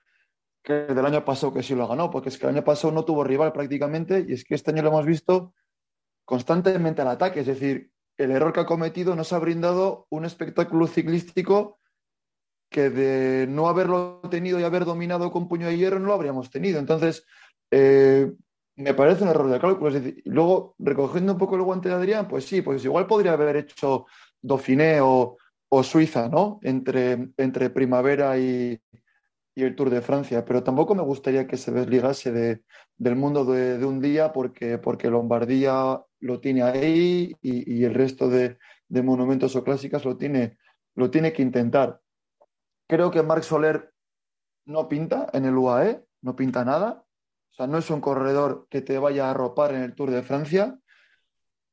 que 0.62 0.86
el 0.86 0.94
del 0.94 1.06
año 1.06 1.24
pasado 1.24 1.52
que 1.52 1.62
sí 1.62 1.74
lo 1.74 1.84
ha 1.84 1.88
ganado, 1.88 2.10
porque 2.10 2.28
es 2.28 2.38
que 2.38 2.46
el 2.46 2.54
año 2.54 2.64
pasado 2.64 2.92
no 2.92 3.04
tuvo 3.04 3.24
rival 3.24 3.52
prácticamente 3.52 4.24
y 4.28 4.32
es 4.32 4.44
que 4.44 4.54
este 4.54 4.70
año 4.70 4.82
lo 4.82 4.90
hemos 4.90 5.06
visto 5.06 5.54
constantemente 6.24 7.02
al 7.02 7.08
ataque, 7.08 7.40
es 7.40 7.46
decir, 7.46 7.91
el 8.22 8.30
error 8.30 8.52
que 8.52 8.60
ha 8.60 8.66
cometido 8.66 9.16
nos 9.16 9.32
ha 9.32 9.38
brindado 9.38 10.06
un 10.10 10.24
espectáculo 10.24 10.86
ciclístico 10.86 11.78
que 12.70 12.90
de 12.90 13.46
no 13.46 13.68
haberlo 13.68 14.20
tenido 14.30 14.58
y 14.58 14.64
haber 14.64 14.84
dominado 14.84 15.30
con 15.30 15.48
puño 15.48 15.66
de 15.66 15.76
hierro 15.76 15.98
no 15.98 16.06
lo 16.06 16.14
habríamos 16.14 16.50
tenido. 16.50 16.78
Entonces, 16.78 17.24
eh, 17.70 18.32
me 18.76 18.94
parece 18.94 19.24
un 19.24 19.30
error 19.30 19.50
de 19.50 19.60
cálculo. 19.60 19.96
Es 19.96 20.14
luego, 20.24 20.74
recogiendo 20.78 21.32
un 21.32 21.38
poco 21.38 21.56
el 21.56 21.62
guante 21.62 21.88
de 21.88 21.94
Adrián, 21.94 22.26
pues 22.26 22.46
sí, 22.46 22.62
pues 22.62 22.84
igual 22.84 23.06
podría 23.06 23.34
haber 23.34 23.56
hecho 23.56 24.06
Dauphiné 24.40 25.00
o, 25.00 25.36
Suiza, 25.82 26.28
¿no? 26.28 26.60
Entre, 26.62 27.70
primavera 27.70 28.38
y, 28.38 28.78
el 29.54 29.76
Tour 29.76 29.90
de 29.90 30.00
Francia, 30.00 30.44
pero 30.44 30.62
tampoco 30.62 30.94
me 30.94 31.02
gustaría 31.02 31.46
que 31.46 31.56
se 31.56 31.72
desligase 31.72 32.32
de, 32.32 32.62
del 32.96 33.16
mundo 33.16 33.44
de, 33.44 33.84
un 33.84 34.00
día 34.00 34.32
porque, 34.32 34.78
porque 34.78 35.10
Lombardía 35.10 36.02
lo 36.22 36.40
tiene 36.40 36.62
ahí 36.62 37.36
y, 37.42 37.84
el 37.84 37.94
resto 37.94 38.28
de, 38.28 38.58
monumentos 38.88 39.56
o 39.56 39.64
clásicas 39.64 40.04
lo 40.04 40.16
tiene, 40.16 40.58
lo 40.94 41.10
tiene 41.10 41.32
que 41.32 41.42
intentar. 41.42 42.00
Creo 42.88 43.10
que 43.10 43.22
Marc 43.22 43.42
Soler 43.42 43.92
no 44.66 44.88
pinta 44.88 45.28
en 45.32 45.44
el 45.44 45.56
UAE, 45.56 46.04
no 46.22 46.36
pinta 46.36 46.64
nada. 46.64 47.04
O 47.50 47.54
sea, 47.54 47.66
no 47.66 47.78
es 47.78 47.90
un 47.90 48.00
corredor 48.00 48.66
que 48.70 48.82
te 48.82 48.98
vaya 48.98 49.26
a 49.26 49.30
arropar 49.30 49.74
en 49.74 49.82
el 49.82 49.94
Tour 49.94 50.10
de 50.10 50.22
Francia, 50.22 50.78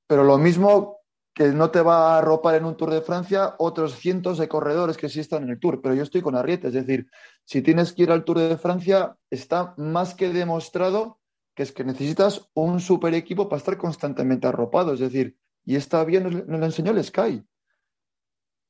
pero 0.07 0.23
lo 0.23 0.37
mismo 0.37 0.99
que 1.33 1.49
no 1.49 1.69
te 1.69 1.81
va 1.81 2.15
a 2.15 2.17
arropar 2.17 2.55
en 2.55 2.65
un 2.65 2.75
Tour 2.75 2.89
de 2.89 3.01
Francia 3.01 3.55
otros 3.59 3.95
cientos 3.95 4.37
de 4.39 4.49
corredores 4.49 4.97
que 4.97 5.09
sí 5.09 5.19
están 5.19 5.43
en 5.43 5.51
el 5.51 5.59
Tour, 5.59 5.81
pero 5.81 5.93
yo 5.93 6.03
estoy 6.03 6.21
con 6.21 6.35
Arrieta, 6.35 6.67
es 6.67 6.73
decir, 6.73 7.07
si 7.45 7.61
tienes 7.61 7.93
que 7.93 8.03
ir 8.03 8.11
al 8.11 8.25
Tour 8.25 8.39
de 8.39 8.57
Francia, 8.57 9.15
está 9.29 9.73
más 9.77 10.15
que 10.15 10.29
demostrado 10.33 11.18
que 11.59 11.63
es 11.63 11.73
que 11.73 11.83
necesitas 11.83 12.49
un 12.53 12.79
super 12.79 13.13
equipo 13.13 13.49
para 13.49 13.57
estar 13.57 13.77
constantemente 13.77 14.47
arropado, 14.47 14.93
es 14.93 15.01
decir, 15.01 15.35
y 15.65 15.75
está 15.75 16.05
bien, 16.05 16.23
nos, 16.23 16.33
lo 16.47 16.65
enseñó 16.65 16.91
el 16.91 17.03
Sky. 17.03 17.43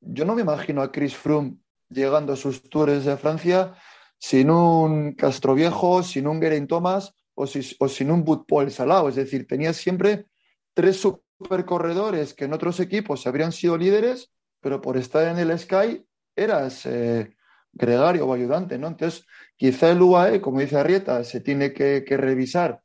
Yo 0.01 0.25
no 0.25 0.33
me 0.33 0.41
imagino 0.41 0.81
a 0.81 0.91
Chris 0.91 1.15
Froome 1.15 1.57
llegando 1.87 2.33
a 2.33 2.35
sus 2.35 2.63
tours 2.63 3.05
de 3.05 3.15
Francia 3.15 3.75
sin 4.17 4.49
un 4.49 5.13
Castro 5.13 5.53
Viejo, 5.53 6.01
sin 6.01 6.25
un 6.25 6.41
Geraint 6.41 6.67
Thomas 6.67 7.13
o, 7.35 7.45
sin 7.45 8.09
un 8.09 8.25
Paul 8.47 8.71
Salao, 8.71 9.07
es 9.07 9.17
decir, 9.17 9.45
tenía 9.45 9.71
siempre 9.71 10.25
tres 10.73 10.99
supercorredores 10.99 12.33
que 12.33 12.45
en 12.45 12.53
otros 12.53 12.79
equipos 12.79 13.27
habrían 13.27 13.51
sido 13.51 13.77
líderes, 13.77 14.31
pero 14.61 14.81
por 14.81 14.97
estar 14.97 15.27
en 15.27 15.37
el 15.37 15.59
Sky 15.59 16.03
eras 16.35 16.87
eh, 16.87 17.37
gregario 17.71 18.27
o 18.27 18.33
ayudante, 18.33 18.77
¿no? 18.77 18.87
Entonces, 18.87 19.25
quizá 19.55 19.91
el 19.91 20.01
UAE, 20.01 20.41
como 20.41 20.59
dice 20.59 20.77
Arrieta, 20.77 21.23
se 21.23 21.41
tiene 21.41 21.73
que, 21.73 22.03
revisar 22.17 22.81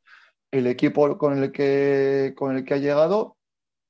el 0.51 0.67
equipo 0.67 1.17
con 1.17 1.41
el, 1.41 1.51
que, 1.51 2.33
con 2.35 2.55
el 2.55 2.63
que 2.63 2.75
ha 2.75 2.77
llegado, 2.77 3.37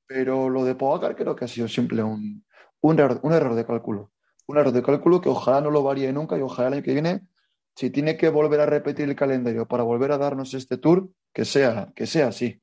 pero 0.06 0.48
lo 0.48 0.64
de 0.64 0.74
Pogacar 0.74 1.16
creo 1.16 1.36
que 1.36 1.44
ha 1.44 1.48
sido 1.48 1.68
simple 1.68 2.02
un, 2.02 2.44
un, 2.80 3.00
error, 3.00 3.20
un 3.22 3.32
error 3.32 3.54
de 3.54 3.66
cálculo. 3.66 4.12
Un 4.46 4.58
error 4.58 4.72
de 4.72 4.82
cálculo 4.82 5.20
que 5.20 5.28
ojalá 5.28 5.60
no 5.60 5.70
lo 5.70 5.82
varíe 5.82 6.12
nunca 6.12 6.38
y 6.38 6.42
ojalá 6.42 6.68
el 6.68 6.74
año 6.74 6.82
que 6.82 6.92
viene, 6.92 7.22
si 7.74 7.90
tiene 7.90 8.16
que 8.16 8.28
volver 8.30 8.60
a 8.60 8.66
repetir 8.66 9.08
el 9.08 9.16
calendario 9.16 9.66
para 9.66 9.82
volver 9.82 10.12
a 10.12 10.18
darnos 10.18 10.54
este 10.54 10.78
tour, 10.78 11.10
que 11.32 11.44
sea, 11.44 11.92
que 11.94 12.06
sea 12.06 12.28
así. 12.28 12.60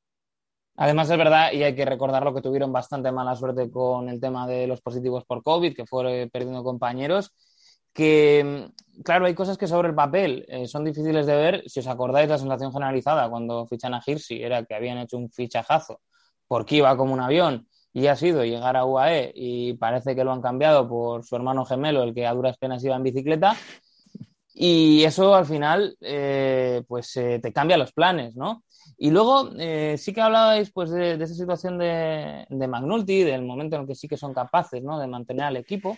Además, 0.76 1.10
es 1.12 1.18
verdad, 1.18 1.52
y 1.52 1.62
hay 1.62 1.76
que 1.76 1.86
recordarlo, 1.86 2.34
que 2.34 2.42
tuvieron 2.42 2.72
bastante 2.72 3.12
mala 3.12 3.36
suerte 3.36 3.70
con 3.70 4.10
el 4.10 4.20
tema 4.20 4.48
de 4.48 4.66
los 4.66 4.82
positivos 4.82 5.24
por 5.26 5.44
COVID, 5.44 5.76
que 5.76 5.86
fueron 5.86 6.30
perdiendo 6.32 6.64
compañeros, 6.64 7.32
que, 7.94 8.70
claro, 9.04 9.26
hay 9.26 9.36
cosas 9.36 9.58
que 9.58 9.68
sobre 9.68 9.90
el 9.90 9.96
papel 9.96 10.46
eh, 10.48 10.68
son 10.68 10.84
difíciles 10.84 11.26
de 11.26 11.36
ver. 11.36 11.64
Si 11.68 11.80
os 11.80 11.88
acordáis, 11.88 12.30
la 12.30 12.38
sensación 12.38 12.72
generalizada 12.72 13.30
cuando 13.30 13.68
fichan 13.68 13.94
a 13.94 14.02
Hirsi 14.06 14.42
era 14.42 14.64
que 14.66 14.76
habían 14.76 14.98
hecho 14.98 15.18
un 15.18 15.30
fichajazo 15.30 16.02
porque 16.48 16.76
iba 16.76 16.96
como 16.98 17.14
un 17.14 17.20
avión 17.20 17.68
y 17.94 18.08
ha 18.08 18.16
sido 18.16 18.44
llegar 18.44 18.76
a 18.76 18.86
UAE 18.86 19.32
y 19.36 19.74
parece 19.74 20.16
que 20.16 20.24
lo 20.24 20.32
han 20.32 20.42
cambiado 20.42 20.88
por 20.90 21.24
su 21.24 21.36
hermano 21.36 21.66
gemelo, 21.66 22.04
el 22.04 22.14
que 22.14 22.26
a 22.26 22.34
duras 22.34 22.58
penas 22.58 22.84
iba 22.84 22.96
en 22.96 23.04
bicicleta. 23.04 23.56
Y 24.56 25.04
eso 25.04 25.34
al 25.34 25.46
final, 25.46 25.98
eh, 26.02 26.84
pues 26.88 27.16
eh, 27.18 27.40
te 27.42 27.52
cambia 27.52 27.78
los 27.78 27.92
planes, 27.92 28.36
¿no? 28.36 28.64
Y 28.98 29.10
luego 29.10 29.50
eh, 29.58 29.96
sí 29.98 30.14
que 30.14 30.22
hablabais 30.22 30.72
pues, 30.72 30.92
de, 30.92 31.14
esa 31.14 31.34
situación 31.34 31.78
de, 31.78 32.46
de, 32.50 33.26
del 33.26 33.42
momento 33.44 33.76
en 33.76 33.82
el 33.82 33.88
que 33.88 33.96
sí 33.96 34.08
que 34.08 34.18
son 34.18 34.34
capaces 34.34 34.84
¿no? 34.84 35.00
de 35.00 35.08
mantener 35.08 35.46
al 35.46 35.58
equipo. 35.58 35.98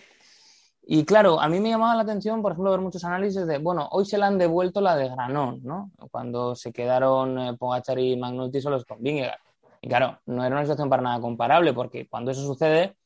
Y 0.88 1.04
claro, 1.04 1.40
a 1.40 1.48
mí 1.48 1.58
me 1.58 1.70
llamaba 1.70 1.96
la 1.96 2.02
atención, 2.02 2.40
por 2.42 2.52
ejemplo, 2.52 2.70
ver 2.70 2.80
muchos 2.80 3.02
análisis 3.04 3.44
de, 3.44 3.58
bueno, 3.58 3.88
hoy 3.90 4.04
se 4.06 4.18
le 4.18 4.24
han 4.24 4.38
devuelto 4.38 4.80
la 4.80 4.94
de 4.94 5.08
Granón, 5.08 5.60
¿no? 5.64 5.90
Cuando 6.12 6.54
se 6.54 6.72
quedaron 6.72 7.38
eh, 7.40 7.56
y 7.98 8.16
McNulty 8.16 8.60
solos 8.60 8.84
con 8.84 9.02
Vingegaard. 9.02 9.40
Y 9.80 9.88
claro, 9.88 10.20
no 10.26 10.44
era 10.44 10.54
una 10.54 10.62
situación 10.64 10.88
para 10.88 11.02
nada 11.02 11.20
comparable, 11.20 11.72
porque 11.72 12.08
cuando 12.08 12.30
eso 12.30 12.42
sucede, 12.42 12.96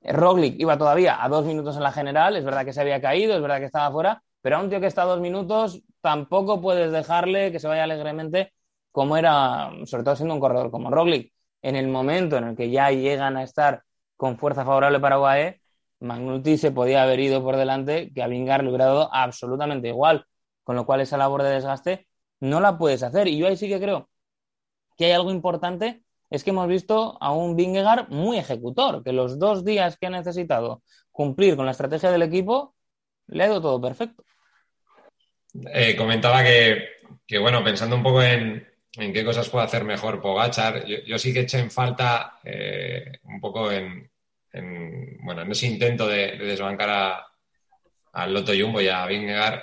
eh, 0.00 0.12
Roglic 0.12 0.58
iba 0.60 0.76
todavía 0.78 1.22
a 1.22 1.28
dos 1.28 1.44
minutos 1.46 1.76
en 1.76 1.84
la 1.84 1.92
general, 1.92 2.36
es 2.36 2.44
verdad 2.44 2.64
que 2.64 2.72
se 2.72 2.80
había 2.80 3.00
caído, 3.00 3.36
es 3.36 3.42
verdad 3.42 3.58
que 3.60 3.66
estaba 3.66 3.92
fuera, 3.92 4.22
pero 4.40 4.56
a 4.56 4.60
un 4.60 4.68
tío 4.70 4.80
que 4.80 4.86
está 4.88 5.02
a 5.02 5.06
dos 5.06 5.20
minutos 5.20 5.82
tampoco 6.00 6.60
puedes 6.60 6.90
dejarle 6.92 7.52
que 7.52 7.60
se 7.60 7.68
vaya 7.68 7.84
alegremente 7.84 8.52
como 8.90 9.16
era, 9.16 9.70
sobre 9.86 10.02
todo 10.04 10.16
siendo 10.16 10.34
un 10.34 10.40
corredor 10.40 10.70
como 10.72 10.90
Roglic, 10.90 11.32
en 11.62 11.76
el 11.76 11.88
momento 11.88 12.36
en 12.36 12.44
el 12.44 12.56
que 12.56 12.70
ya 12.70 12.90
llegan 12.90 13.36
a 13.36 13.44
estar 13.44 13.84
con 14.16 14.38
fuerza 14.38 14.64
favorable 14.64 14.98
para 15.00 15.20
UAE, 15.20 15.57
Magnuti 16.00 16.58
se 16.58 16.70
podía 16.70 17.02
haber 17.02 17.20
ido 17.20 17.42
por 17.42 17.56
delante, 17.56 18.12
que 18.14 18.22
a 18.22 18.28
Vingar 18.28 18.62
le 18.62 18.68
hubiera 18.70 18.86
dado 18.86 19.12
absolutamente 19.12 19.88
igual, 19.88 20.26
con 20.62 20.76
lo 20.76 20.86
cual 20.86 21.00
esa 21.00 21.16
labor 21.16 21.42
de 21.42 21.50
desgaste 21.50 22.08
no 22.40 22.60
la 22.60 22.78
puedes 22.78 23.02
hacer. 23.02 23.28
Y 23.28 23.38
yo 23.38 23.46
ahí 23.46 23.56
sí 23.56 23.68
que 23.68 23.80
creo 23.80 24.08
que 24.96 25.06
hay 25.06 25.12
algo 25.12 25.30
importante, 25.30 26.02
es 26.30 26.44
que 26.44 26.50
hemos 26.50 26.68
visto 26.68 27.16
a 27.20 27.32
un 27.32 27.56
Vingegaard 27.56 28.08
muy 28.08 28.38
ejecutor, 28.38 29.02
que 29.02 29.12
los 29.12 29.38
dos 29.38 29.64
días 29.64 29.96
que 29.96 30.06
ha 30.06 30.10
necesitado 30.10 30.82
cumplir 31.10 31.56
con 31.56 31.64
la 31.66 31.72
estrategia 31.72 32.10
del 32.10 32.22
equipo, 32.22 32.74
le 33.28 33.44
ha 33.44 33.46
ido 33.46 33.60
todo 33.60 33.80
perfecto. 33.80 34.24
Eh, 35.72 35.96
comentaba 35.96 36.42
que, 36.42 36.88
que, 37.26 37.38
bueno, 37.38 37.64
pensando 37.64 37.96
un 37.96 38.02
poco 38.02 38.22
en, 38.22 38.66
en 38.96 39.12
qué 39.12 39.24
cosas 39.24 39.48
puede 39.48 39.64
hacer 39.64 39.84
mejor 39.84 40.20
Pogachar. 40.20 40.84
Yo, 40.84 41.18
sí 41.18 41.32
que 41.32 41.40
eché 41.40 41.58
en 41.58 41.70
falta 41.70 42.38
eh, 42.44 43.12
un 43.24 43.40
poco 43.40 43.70
en, 43.70 44.10
bueno, 44.52 45.42
en 45.42 45.50
ese 45.52 45.66
intento 45.66 46.08
de, 46.08 46.36
desbancar 46.38 46.90
a, 46.90 47.26
al 48.12 48.34
Loto 48.34 48.52
Jumbo 48.58 48.80
y 48.80 48.88
a 48.88 49.06
Vingegaard 49.06 49.62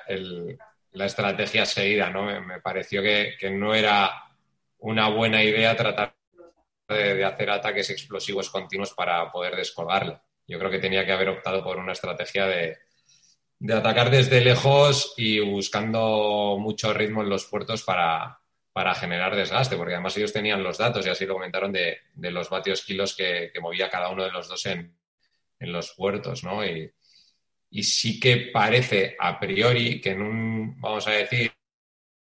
la 0.91 1.05
estrategia 1.05 1.65
seguida, 1.65 2.09
¿no? 2.09 2.23
Me, 2.41 2.61
pareció 2.61 3.01
que, 3.01 3.35
no 3.51 3.75
era 3.75 4.11
una 4.79 5.09
buena 5.09 5.43
idea 5.43 5.75
tratar 5.75 6.15
de, 6.87 7.23
hacer 7.25 7.49
ataques 7.49 7.89
explosivos 7.89 8.49
continuos 8.49 8.93
para 8.93 9.31
poder 9.31 9.55
descolgarle. 9.55 10.19
Yo 10.47 10.57
creo 10.59 10.71
que 10.71 10.79
tenía 10.79 11.05
que 11.05 11.11
haber 11.11 11.29
optado 11.29 11.63
por 11.63 11.77
una 11.77 11.91
estrategia 11.91 12.45
de, 12.45 12.77
de 13.59 13.73
atacar 13.73 14.09
desde 14.09 14.41
lejos 14.41 15.13
y 15.17 15.39
buscando 15.39 16.57
mucho 16.59 16.93
ritmo 16.93 17.23
en 17.23 17.29
los 17.29 17.45
puertos 17.45 17.83
para, 17.83 18.39
para 18.75 18.93
generar 18.93 19.33
desgaste, 19.37 19.77
porque 19.77 19.93
además 19.93 20.17
ellos 20.17 20.33
tenían 20.33 20.61
los 20.61 20.77
datos 20.77 21.05
y 21.05 21.09
así 21.09 21.25
lo 21.25 21.35
comentaron 21.35 21.71
de, 21.71 22.01
los 22.13 22.49
vatios 22.49 22.83
kilos 22.83 23.15
que, 23.15 23.49
movía 23.61 23.89
cada 23.89 24.09
uno 24.09 24.25
de 24.25 24.31
los 24.33 24.49
dos 24.49 24.65
en, 24.65 24.93
los 25.59 25.93
puertos, 25.93 26.43
¿no? 26.43 26.61
Y, 26.65 26.91
sí 27.81 28.19
que 28.19 28.49
parece 28.51 29.15
a 29.17 29.39
priori 29.39 30.01
que 30.01 30.09
en 30.09 30.21
un, 30.21 30.81
vamos 30.81 31.07
a 31.07 31.11
decir, 31.11 31.53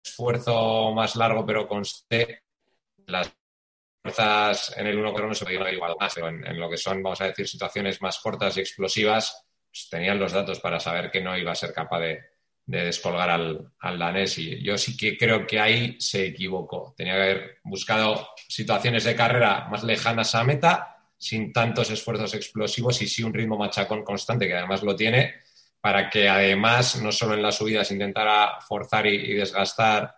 esfuerzo 0.00 0.92
más 0.94 1.16
largo 1.16 1.44
pero 1.44 1.66
conste, 1.66 2.44
las 3.06 3.32
fuerzas 4.00 4.76
en 4.76 4.86
el 4.86 4.96
1 4.96 5.12
1 5.12 5.34
se 5.34 5.44
podían 5.44 5.62
haber 5.62 5.74
igualado 5.74 5.98
más, 5.98 6.14
pero 6.14 6.28
en, 6.28 6.60
lo 6.60 6.70
que 6.70 6.76
son, 6.76 7.02
vamos 7.02 7.20
a 7.20 7.26
decir, 7.26 7.48
situaciones 7.48 8.00
más 8.00 8.20
cortas 8.20 8.56
y 8.56 8.60
explosivas, 8.60 9.44
pues 9.72 9.88
tenían 9.90 10.20
los 10.20 10.30
datos 10.30 10.60
para 10.60 10.78
saber 10.78 11.10
que 11.10 11.20
no 11.20 11.36
iba 11.36 11.50
a 11.50 11.56
ser 11.56 11.72
capaz 11.72 11.98
de, 11.98 12.20
de 12.68 12.84
descolgar 12.84 13.30
al, 13.30 13.72
al, 13.80 13.98
danés. 13.98 14.36
Y 14.36 14.62
yo 14.62 14.76
sí 14.76 14.94
que 14.94 15.16
creo 15.16 15.46
que 15.46 15.58
ahí 15.58 15.96
se 15.98 16.26
equivocó. 16.26 16.94
Tenía 16.94 17.14
que 17.14 17.22
haber 17.22 17.58
buscado 17.64 18.28
situaciones 18.46 19.04
de 19.04 19.16
carrera 19.16 19.66
más 19.70 19.84
lejanas 19.84 20.34
a 20.34 20.44
meta, 20.44 20.98
sin 21.16 21.50
tantos 21.50 21.90
esfuerzos 21.90 22.34
explosivos 22.34 23.00
y 23.00 23.08
sí 23.08 23.22
un 23.22 23.32
ritmo 23.32 23.56
machacón 23.56 24.04
constante, 24.04 24.46
que 24.46 24.54
además 24.54 24.82
lo 24.82 24.94
tiene, 24.94 25.36
para 25.80 26.10
que 26.10 26.28
además 26.28 27.00
no 27.00 27.10
solo 27.10 27.32
en 27.32 27.42
las 27.42 27.56
subidas 27.56 27.90
intentara 27.90 28.60
forzar 28.60 29.06
y, 29.06 29.32
desgastar 29.32 30.14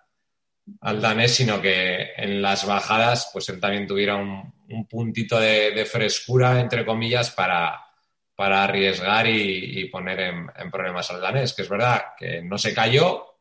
al 0.81 1.01
danés, 1.01 1.33
sino 1.33 1.63
que 1.63 2.15
en 2.17 2.43
las 2.43 2.67
bajadas 2.67 3.31
pues 3.33 3.49
él 3.49 3.61
también 3.61 3.87
tuviera 3.87 4.17
un, 4.17 4.59
puntito 4.89 5.39
de 5.39 5.85
frescura, 5.85 6.61
entre 6.61 6.85
comillas, 6.85 7.31
para, 7.31 7.90
para 8.41 8.65
arriesgar 8.65 9.27
y, 9.29 9.85
poner 9.93 10.19
en, 10.21 10.71
problemas 10.71 11.11
al 11.11 11.21
danés, 11.21 11.53
que 11.53 11.61
es 11.61 11.69
verdad 11.69 12.15
que 12.19 12.41
no 12.41 12.57
se 12.57 12.73
cayó, 12.73 13.37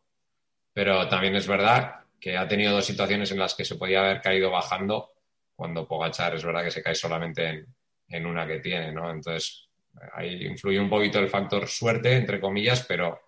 pero 0.73 1.07
también 1.07 1.37
es 1.37 1.47
verdad 1.47 2.01
que 2.19 2.35
ha 2.35 2.45
tenido 2.45 2.73
dos 2.73 2.85
situaciones 2.85 3.31
en 3.31 3.39
las 3.39 3.55
que 3.55 3.63
se 3.63 3.75
podía 3.75 4.01
haber 4.01 4.19
caído 4.19 4.51
bajando 4.51 5.13
cuando 5.55 5.87
Pogachar 5.87 6.35
es 6.35 6.43
verdad 6.43 6.65
que 6.65 6.71
se 6.71 6.83
cae 6.83 6.95
solamente 6.95 7.65
en, 8.09 8.25
una 8.25 8.45
que 8.45 8.59
tiene, 8.59 8.91
¿no? 8.91 9.09
Entonces, 9.09 9.69
ahí 10.11 10.45
influye 10.45 10.81
un 10.81 10.89
poquito 10.89 11.19
el 11.19 11.29
factor 11.29 11.69
suerte, 11.69 12.17
entre 12.17 12.41
comillas, 12.41 12.83
pero 12.85 13.21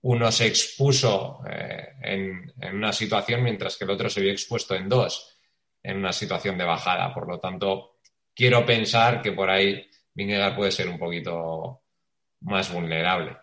uno 0.00 0.32
se 0.32 0.46
expuso 0.46 1.42
eh, 1.46 1.88
en, 2.00 2.54
en, 2.58 2.74
una 2.74 2.94
situación 2.94 3.42
mientras 3.42 3.76
que 3.76 3.84
el 3.84 3.90
otro 3.90 4.08
se 4.08 4.22
vio 4.22 4.32
expuesto 4.32 4.74
en 4.74 4.88
dos, 4.88 5.38
en 5.82 5.98
una 5.98 6.14
situación 6.14 6.56
de 6.56 6.64
bajada. 6.64 7.12
Por 7.12 7.28
lo 7.28 7.38
tanto, 7.38 7.98
quiero 8.34 8.64
pensar 8.64 9.20
que 9.20 9.32
por 9.32 9.50
ahí 9.50 9.90
Vingegaard 10.14 10.56
puede 10.56 10.70
ser 10.70 10.88
un 10.88 10.98
poquito 10.98 11.80
más 12.40 12.72
vulnerable. 12.72 13.36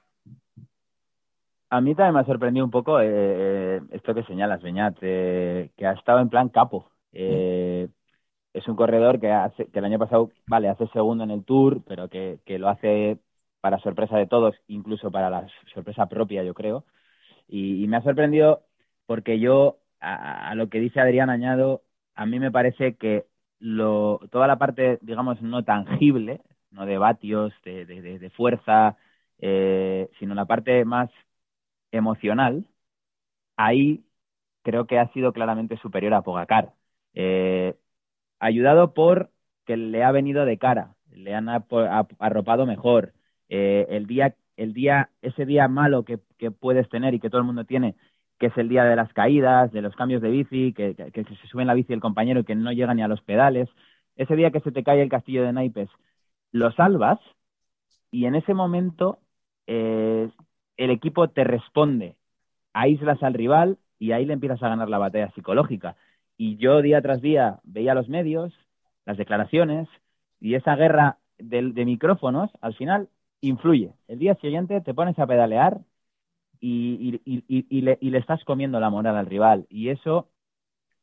A 1.72 1.82
mí 1.82 1.94
también 1.94 2.16
me 2.16 2.20
ha 2.22 2.26
sorprendido 2.26 2.66
un 2.66 2.72
poco 2.72 3.00
eh, 3.00 3.80
esto 3.92 4.16
que 4.16 4.24
señalas, 4.24 4.62
Beñat, 4.62 4.98
eh, 5.02 5.72
que 5.78 5.86
ha 5.86 5.94
estado 5.94 6.20
en 6.20 6.30
plan 6.30 6.50
capo. 6.50 6.92
Eh, 7.12 7.88
es 8.54 8.68
un 8.68 8.76
corredor 8.76 9.20
que, 9.20 9.32
hace, 9.32 9.68
que 9.68 9.80
el 9.80 9.86
año 9.86 10.00
pasado, 10.00 10.32
vale, 10.48 10.70
hace 10.70 10.88
segundo 10.88 11.24
en 11.24 11.32
el 11.32 11.46
Tour, 11.46 11.84
pero 11.88 12.10
que, 12.10 12.40
lo 12.60 12.70
hace 12.70 13.20
para 13.62 13.80
sorpresa 13.80 14.18
de 14.18 14.28
todos, 14.28 14.56
incluso 14.68 15.12
para 15.12 15.30
la 15.30 15.48
sorpresa 15.74 16.08
propia, 16.08 16.44
yo 16.44 16.54
creo. 16.54 16.86
Y, 17.48 17.88
me 17.88 17.98
ha 17.98 18.04
sorprendido 18.04 18.64
porque 19.06 19.40
yo, 19.40 19.80
a, 20.00 20.56
lo 20.56 20.70
que 20.70 20.80
dice 20.80 21.02
Adrián 21.02 21.30
Añado, 21.30 21.84
a 22.16 22.26
mí 22.26 22.40
me 22.40 22.52
parece 22.52 22.96
que 22.96 23.28
lo, 23.60 24.20
toda 24.32 24.48
la 24.48 24.58
parte, 24.58 25.00
digamos, 25.02 25.42
no 25.42 25.64
tangible 25.64 26.42
no 26.72 26.86
de 26.86 26.98
vatios, 26.98 27.54
de, 27.64 27.86
de, 27.86 28.30
fuerza, 28.32 28.98
eh, 29.40 30.10
sino 30.20 30.36
la 30.36 30.46
parte 30.46 30.86
más 30.86 31.10
emocional, 31.92 32.66
ahí 33.58 34.06
creo 34.64 34.88
que 34.88 35.00
ha 35.00 35.12
sido 35.14 35.34
claramente 35.34 35.78
superior 35.78 36.14
a 36.14 36.22
Pogacar. 36.24 36.74
Eh, 37.14 37.76
ayudado 38.40 38.94
por 38.94 39.32
que 39.66 39.78
le 39.78 40.04
ha 40.04 40.12
venido 40.12 40.46
de 40.46 40.58
cara, 40.58 40.96
le 41.12 41.36
han 41.36 41.50
arropado 41.50 42.66
mejor. 42.66 43.14
Eh, 43.50 43.88
el 43.90 44.08
día, 44.08 44.36
el 44.58 44.74
día, 44.74 45.12
ese 45.22 45.46
día 45.46 45.68
malo 45.68 46.06
que, 46.06 46.20
puedes 46.52 46.90
tener 46.90 47.14
y 47.14 47.20
que 47.20 47.30
todo 47.30 47.42
el 47.42 47.48
mundo 47.48 47.66
tiene, 47.66 47.96
que 48.38 48.48
es 48.48 48.58
el 48.58 48.70
día 48.70 48.84
de 48.86 48.96
las 48.96 49.14
caídas, 49.14 49.72
de 49.72 49.82
los 49.82 49.96
cambios 49.96 50.22
de 50.22 50.30
bici, 50.30 50.74
que, 50.74 50.96
se 50.96 51.48
sube 51.48 51.64
en 51.64 51.68
la 51.68 51.74
bici 51.74 51.94
el 51.94 52.00
compañero 52.02 52.42
y 52.42 52.44
que 52.46 52.56
no 52.56 52.72
llega 52.72 52.94
ni 52.94 53.04
a 53.04 53.08
los 53.08 53.22
pedales, 53.22 53.70
ese 54.16 54.36
día 54.36 54.52
que 54.52 54.60
se 54.62 54.72
te 54.72 54.84
cae 54.84 55.02
el 55.02 55.10
castillo 55.10 55.44
de 55.44 55.54
naipes, 55.54 55.90
lo 56.52 56.72
salvas 56.72 57.20
y 58.12 58.26
en 58.26 58.36
ese 58.36 58.54
momento 58.54 59.20
eh, 59.68 60.30
el 60.78 60.90
equipo 60.92 61.30
te 61.30 61.44
responde, 61.44 62.16
aíslas 62.74 63.22
al 63.24 63.34
rival 63.34 63.78
y 64.00 64.14
ahí 64.14 64.26
le 64.26 64.34
empiezas 64.34 64.64
a 64.64 64.70
ganar 64.70 64.90
la 64.90 64.98
batalla 64.98 65.32
psicológica. 65.32 65.96
Y 66.38 66.58
yo 66.58 66.82
día 66.82 67.02
tras 67.02 67.22
día 67.22 67.60
veía 67.64 67.94
los 67.94 68.10
medios, 68.10 68.54
las 69.06 69.18
declaraciones 69.18 69.88
y 70.40 70.56
esa 70.56 70.76
guerra 70.76 71.20
de, 71.38 71.86
micrófonos 71.86 72.50
al 72.62 72.76
final 72.76 73.10
influye. 73.42 73.94
El 74.08 74.20
día 74.20 74.36
siguiente 74.36 74.82
te 74.82 74.94
pones 74.94 75.20
a 75.20 75.28
pedalear 75.28 75.82
y, 76.62 77.22
le, 77.82 77.98
le, 78.02 78.18
estás 78.18 78.44
comiendo 78.44 78.80
la 78.80 78.90
moral 78.90 79.18
al 79.18 79.26
rival. 79.26 79.66
Y 79.70 79.90
eso 79.90 80.30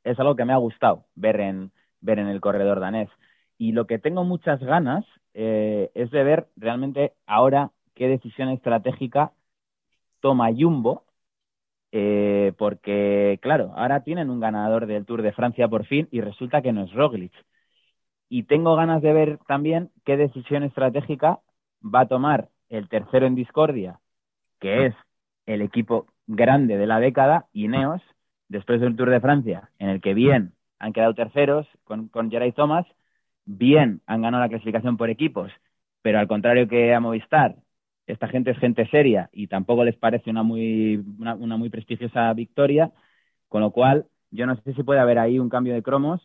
es 0.04 0.18
algo 0.18 0.36
que 0.36 0.44
me 0.44 0.52
ha 0.52 0.58
gustado 0.58 1.06
ver 1.14 1.40
en, 1.40 1.72
ver 2.00 2.18
en 2.18 2.28
el 2.28 2.40
corredor 2.40 2.80
danés. 2.80 3.10
Y 3.58 3.72
lo 3.72 3.86
que 3.86 3.98
tengo 3.98 4.24
muchas 4.24 4.60
ganas 4.60 5.04
eh, 5.34 5.90
es 5.94 6.10
de 6.10 6.24
ver 6.24 6.48
realmente 6.56 7.14
ahora 7.26 7.72
qué 7.94 8.08
decisión 8.08 8.48
estratégica 8.50 9.32
toma 10.20 10.48
Jumbo, 10.56 11.04
eh, 11.92 12.52
porque, 12.58 13.38
claro, 13.42 13.72
ahora 13.76 14.02
tienen 14.02 14.30
un 14.30 14.40
ganador 14.40 14.86
del 14.86 15.06
Tour 15.06 15.22
de 15.22 15.32
Francia 15.32 15.68
por 15.68 15.86
fin 15.86 16.08
y 16.10 16.20
resulta 16.20 16.62
que 16.62 16.72
no 16.72 16.82
es 16.82 16.92
Roglic. 16.92 17.32
Y 18.28 18.44
tengo 18.44 18.74
ganas 18.76 19.02
de 19.02 19.12
ver 19.12 19.38
también 19.46 19.92
qué 20.04 20.16
decisión 20.16 20.62
estratégica 20.62 21.40
va 21.82 22.00
a 22.00 22.08
tomar 22.08 22.50
el 22.68 22.88
tercero 22.88 23.26
en 23.26 23.34
discordia, 23.34 24.00
que 24.58 24.86
es 24.86 24.94
el 25.46 25.62
equipo 25.62 26.06
grande 26.26 26.76
de 26.76 26.86
la 26.86 26.98
década, 26.98 27.46
Ineos, 27.52 28.02
después 28.48 28.80
del 28.80 28.96
Tour 28.96 29.10
de 29.10 29.20
Francia, 29.20 29.70
en 29.78 29.88
el 29.88 30.00
que 30.00 30.14
bien 30.14 30.54
han 30.78 30.92
quedado 30.92 31.14
terceros 31.14 31.66
con, 31.84 32.08
con 32.08 32.30
Geray 32.30 32.52
Thomas, 32.52 32.86
bien 33.46 34.02
han 34.06 34.22
ganado 34.22 34.42
la 34.44 34.48
clasificación 34.50 34.96
por 34.98 35.10
equipos, 35.10 35.52
pero 36.02 36.18
al 36.18 36.28
contrario 36.28 36.68
que 36.68 36.94
a 36.94 37.00
Movistar, 37.00 37.56
esta 38.06 38.28
gente 38.28 38.52
es 38.52 38.58
gente 38.58 38.86
seria 38.88 39.30
y 39.32 39.48
tampoco 39.48 39.84
les 39.84 39.96
parece 39.96 40.30
una 40.30 40.42
muy, 40.42 41.04
una, 41.18 41.56
muy 41.56 41.70
prestigiosa 41.70 42.32
victoria, 42.34 42.92
con 43.48 43.62
lo 43.62 43.70
cual 43.72 44.06
yo 44.30 44.46
no 44.46 44.56
sé 44.62 44.74
si 44.74 44.82
puede 44.82 45.00
haber 45.00 45.18
ahí 45.18 45.38
un 45.38 45.48
cambio 45.48 45.74
de 45.74 45.82
cromos 45.82 46.20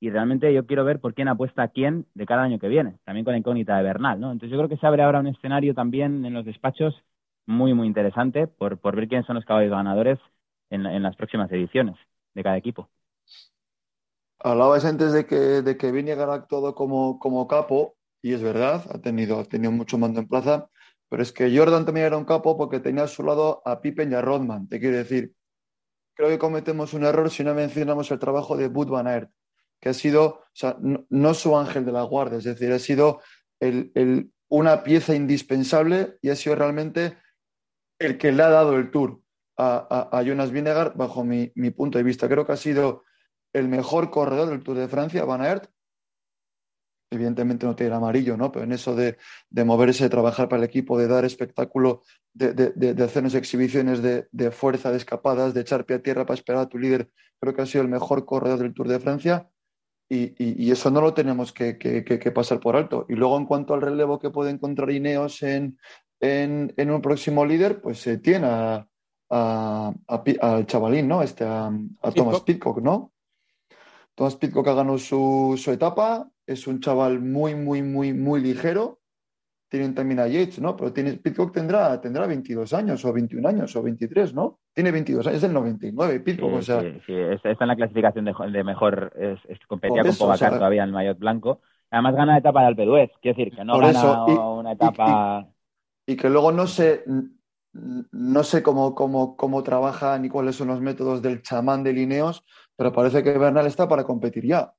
y 0.00 0.10
realmente 0.10 0.52
yo 0.52 0.66
quiero 0.66 0.84
ver 0.84 1.00
por 1.00 1.14
quién 1.14 1.28
apuesta 1.28 1.62
a 1.62 1.68
quién 1.68 2.06
de 2.14 2.26
cada 2.26 2.42
año 2.42 2.58
que 2.58 2.68
viene, 2.68 2.98
también 3.04 3.24
con 3.24 3.32
la 3.32 3.38
incógnita 3.38 3.76
de 3.76 3.82
Bernal, 3.82 4.20
¿no? 4.20 4.30
Entonces 4.32 4.50
yo 4.52 4.58
creo 4.58 4.68
que 4.68 4.76
se 4.76 4.86
abre 4.86 5.02
ahora 5.02 5.20
un 5.20 5.28
escenario 5.28 5.74
también 5.74 6.24
en 6.24 6.34
los 6.34 6.44
despachos 6.44 7.02
muy, 7.46 7.74
muy 7.74 7.86
interesante 7.86 8.46
por, 8.46 8.78
por 8.78 8.96
ver 8.96 9.08
quiénes 9.08 9.26
son 9.26 9.36
los 9.36 9.44
caballos 9.44 9.70
ganadores 9.70 10.18
en 10.70 11.02
las 11.02 11.16
próximas 11.16 11.50
ediciones 11.52 11.96
de 12.34 12.42
cada 12.42 12.56
equipo. 12.56 12.90
Hablabas 14.38 14.84
antes 14.84 15.12
de 15.12 15.26
que, 15.26 15.36
de 15.36 15.76
que 15.76 15.92
Vinegar 15.92 16.30
ha 16.30 16.34
actuado 16.34 16.74
como, 16.74 17.18
como 17.18 17.46
capo, 17.48 17.96
y 18.22 18.32
es 18.32 18.42
verdad, 18.42 18.84
ha 18.90 18.98
tenido, 18.98 19.40
ha 19.40 19.44
tenido 19.44 19.72
mucho 19.72 19.98
mando 19.98 20.20
en 20.20 20.28
plaza, 20.28 20.68
pero 21.08 21.22
es 21.22 21.32
que 21.32 21.56
Jordan 21.56 21.84
también 21.84 22.06
era 22.06 22.16
un 22.16 22.24
capo 22.24 22.56
porque 22.56 22.80
tenía 22.80 23.04
a 23.04 23.08
su 23.08 23.22
lado 23.22 23.62
a 23.64 23.80
Pippen 23.80 24.10
y 24.10 24.14
a 24.14 24.20
Rodman. 24.20 24.68
Te 24.68 24.80
quiero 24.80 24.96
decir, 24.96 25.32
creo 26.14 26.28
que 26.28 26.38
cometemos 26.38 26.94
un 26.94 27.04
error 27.04 27.30
si 27.30 27.44
no 27.44 27.54
mencionamos 27.54 28.10
el 28.10 28.18
trabajo 28.18 28.56
de 28.56 28.68
Bud 28.68 28.88
Van 28.88 29.06
Aert, 29.06 29.30
que 29.80 29.90
ha 29.90 29.94
sido, 29.94 30.26
o 30.26 30.44
sea, 30.52 30.76
no, 30.80 31.34
su 31.34 31.56
ángel 31.56 31.84
de 31.84 31.92
la 31.92 32.02
guardia, 32.02 32.38
es 32.38 32.44
decir, 32.44 32.72
ha 32.72 32.78
sido 32.78 33.20
el, 33.60 34.32
una 34.48 34.82
pieza 34.82 35.14
indispensable 35.14 36.18
y 36.22 36.30
ha 36.30 36.36
sido 36.36 36.56
realmente 36.56 37.18
el 37.98 38.18
que 38.18 38.32
le 38.32 38.42
ha 38.42 38.50
dado 38.50 38.76
el 38.76 38.90
tour 38.90 39.20
a, 39.56 40.08
a, 40.12 40.22
Jonas 40.22 40.50
Vinegar, 40.50 40.94
bajo 40.96 41.24
mi, 41.24 41.52
mi, 41.54 41.70
punto 41.70 41.96
de 41.98 42.04
vista. 42.04 42.28
Creo 42.28 42.44
que 42.44 42.52
ha 42.52 42.56
sido 42.58 43.04
el 43.56 43.68
mejor 43.68 44.10
corredor 44.10 44.50
del 44.50 44.62
Tour 44.62 44.76
de 44.76 44.88
Francia, 44.88 45.24
Van 45.24 45.40
Aert. 45.40 45.70
Evidentemente 47.10 47.64
no 47.64 47.74
tiene 47.74 47.88
el 47.88 47.96
amarillo, 47.96 48.36
¿no? 48.36 48.52
Pero 48.52 48.64
en 48.64 48.72
eso 48.72 48.94
de, 48.94 49.16
moverse, 49.64 50.04
de 50.04 50.10
trabajar 50.10 50.48
para 50.48 50.62
el 50.62 50.68
equipo, 50.68 50.98
de 50.98 51.06
dar 51.06 51.24
espectáculo, 51.24 52.02
de, 52.34 52.52
de, 52.52 53.04
hacernos 53.04 53.34
exhibiciones 53.34 54.02
de, 54.02 54.50
fuerza, 54.50 54.90
de 54.90 54.98
escapadas, 54.98 55.54
de 55.54 55.62
echar 55.62 55.86
pie 55.86 55.96
a 55.96 56.02
tierra 56.02 56.26
para 56.26 56.34
esperar 56.34 56.62
a 56.62 56.68
tu 56.68 56.78
líder, 56.78 57.10
creo 57.40 57.54
que 57.54 57.62
ha 57.62 57.66
sido 57.66 57.82
el 57.82 57.88
mejor 57.88 58.26
corredor 58.26 58.58
del 58.58 58.74
Tour 58.74 58.88
de 58.88 59.00
Francia. 59.00 59.48
Y, 60.08 60.70
eso 60.70 60.90
no 60.90 61.00
lo 61.00 61.14
tenemos 61.14 61.52
que, 61.52 62.32
pasar 62.34 62.60
por 62.60 62.76
alto. 62.76 63.06
Y 63.08 63.14
luego, 63.14 63.38
en 63.38 63.46
cuanto 63.46 63.72
al 63.72 63.80
relevo 63.80 64.18
que 64.18 64.30
puede 64.30 64.50
encontrar 64.50 64.90
Ineos 64.90 65.42
en, 65.42 65.78
en, 66.20 66.90
un 66.90 67.00
próximo 67.00 67.46
líder, 67.46 67.80
pues 67.80 68.00
se 68.00 68.18
tiene 68.18 68.48
a, 68.48 68.86
al 69.30 70.66
chavalín, 70.66 71.08
¿no? 71.08 71.22
Este, 71.22 71.44
a, 71.44 71.70
Thomas 72.14 72.42
Pitcock, 72.42 72.80
¿no? 72.80 73.12
Thomas 74.16 74.36
Pitcock 74.36 74.66
ha 74.68 74.74
ganado 74.74 74.98
su, 74.98 75.62
etapa, 75.68 76.26
es 76.46 76.66
un 76.66 76.80
chaval 76.80 77.20
muy, 77.20 77.54
muy, 77.54 77.82
muy, 77.82 78.14
muy 78.14 78.40
ligero. 78.40 79.00
Tienen 79.68 79.94
también 79.94 80.20
a 80.20 80.26
Yates, 80.26 80.58
¿no? 80.58 80.74
Pero 80.74 80.92
tiene, 80.92 81.12
Pitcock 81.14 81.52
tendrá, 81.52 82.00
tendrá 82.00 82.26
22 82.26 82.72
años 82.72 83.04
o 83.04 83.12
21 83.12 83.46
años 83.46 83.76
o 83.76 83.82
23, 83.82 84.32
¿no? 84.32 84.60
Tiene 84.72 84.90
22 84.90 85.26
años, 85.26 85.36
es 85.36 85.44
el 85.44 85.52
99, 85.52 86.20
Pitcock, 86.20 86.54
o 86.54 86.62
sea... 86.62 86.80
Sí, 86.80 86.92
sí, 87.04 87.12
está 87.14 87.50
en 87.60 87.68
la 87.68 87.76
clasificación 87.76 88.24
de, 88.24 88.64
mejor, 88.64 89.12
es, 89.16 89.38
competía 89.68 90.02
con 90.02 90.16
Pogacar 90.16 90.54
todavía 90.54 90.82
en 90.84 90.88
el 90.88 90.94
maillot 90.94 91.18
blanco. 91.18 91.60
Además 91.90 92.14
gana 92.14 92.32
la 92.32 92.38
etapa 92.38 92.62
de 92.62 92.66
Alpe 92.68 92.86
d'Huez, 92.86 93.10
quiero 93.20 93.36
decir, 93.36 93.54
que 93.54 93.64
no 93.64 93.78
gana 93.78 94.24
una 94.24 94.72
etapa... 94.72 95.46
Y, 96.06 96.16
que 96.16 96.30
luego 96.30 96.52
no 96.52 96.68
sé, 96.68 97.04
no 98.12 98.44
sé 98.44 98.62
cómo, 98.62 98.94
cómo, 98.94 99.36
cómo 99.36 99.62
trabaja 99.62 100.18
ni 100.18 100.30
cuáles 100.30 100.56
son 100.56 100.68
los 100.68 100.80
métodos 100.80 101.20
del 101.20 101.42
chamán 101.42 101.82
de 101.82 101.92
Lineos, 101.92 102.44
pero 102.76 102.92
parece 102.92 103.22
que 103.22 103.36
Bernal 103.36 103.66
está 103.66 103.88
para 103.88 104.04
competir 104.04 104.46
ya. 104.46 104.72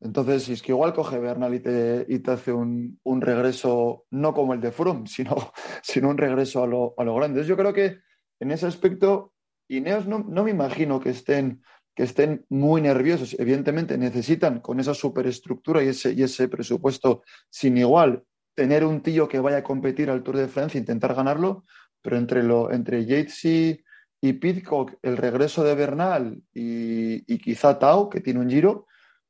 Entonces, 0.00 0.44
si 0.44 0.52
es 0.52 0.62
que 0.62 0.72
igual 0.72 0.92
coge 0.92 1.18
Bernal 1.18 1.54
y 1.54 1.60
te, 1.60 2.04
y 2.08 2.18
te 2.18 2.30
hace 2.30 2.52
un, 2.52 2.98
regreso, 3.20 4.04
no 4.10 4.34
como 4.34 4.52
el 4.52 4.60
de 4.60 4.72
Froome, 4.72 5.06
sino, 5.06 5.52
sino 5.82 6.10
un 6.10 6.18
regreso 6.18 6.62
a 6.62 6.66
lo, 6.66 6.94
a 6.98 7.04
lo 7.04 7.14
grande. 7.14 7.44
Yo 7.44 7.56
creo 7.56 7.72
que 7.72 7.98
en 8.40 8.50
ese 8.50 8.66
aspecto, 8.66 9.32
Ineos 9.68 10.06
no, 10.06 10.18
no 10.18 10.44
me 10.44 10.50
imagino 10.50 11.00
que 11.00 11.10
estén, 11.10 11.62
que 11.94 12.02
estén 12.02 12.44
muy 12.50 12.82
nerviosos. 12.82 13.34
Evidentemente 13.38 13.96
necesitan 13.96 14.60
con 14.60 14.78
esa 14.80 14.92
superestructura 14.92 15.82
y 15.82 15.88
ese, 15.88 16.12
y 16.12 16.22
ese 16.22 16.48
presupuesto 16.48 17.22
sin 17.48 17.78
igual 17.78 18.24
tener 18.54 18.84
un 18.84 19.02
tío 19.02 19.28
que 19.28 19.40
vaya 19.40 19.58
a 19.58 19.62
competir 19.62 20.10
al 20.10 20.22
Tour 20.22 20.36
de 20.36 20.48
Francia 20.48 20.78
e 20.78 20.80
intentar 20.80 21.14
ganarlo, 21.14 21.64
pero 22.02 22.16
entre, 22.16 22.42
lo, 22.42 22.70
entre 22.70 23.04
Yates 23.04 23.44
y, 23.44 23.84
y 24.20 24.32
Pitcock, 24.34 24.94
el 25.02 25.16
regreso 25.16 25.62
de 25.62 25.74
Bernal 25.74 26.42
y, 26.52 27.38
quizá 27.38 27.78
Tau, 27.78 28.08
que 28.08 28.20
tiene 28.20 28.40
un 28.40 28.50
giro, 28.50 28.86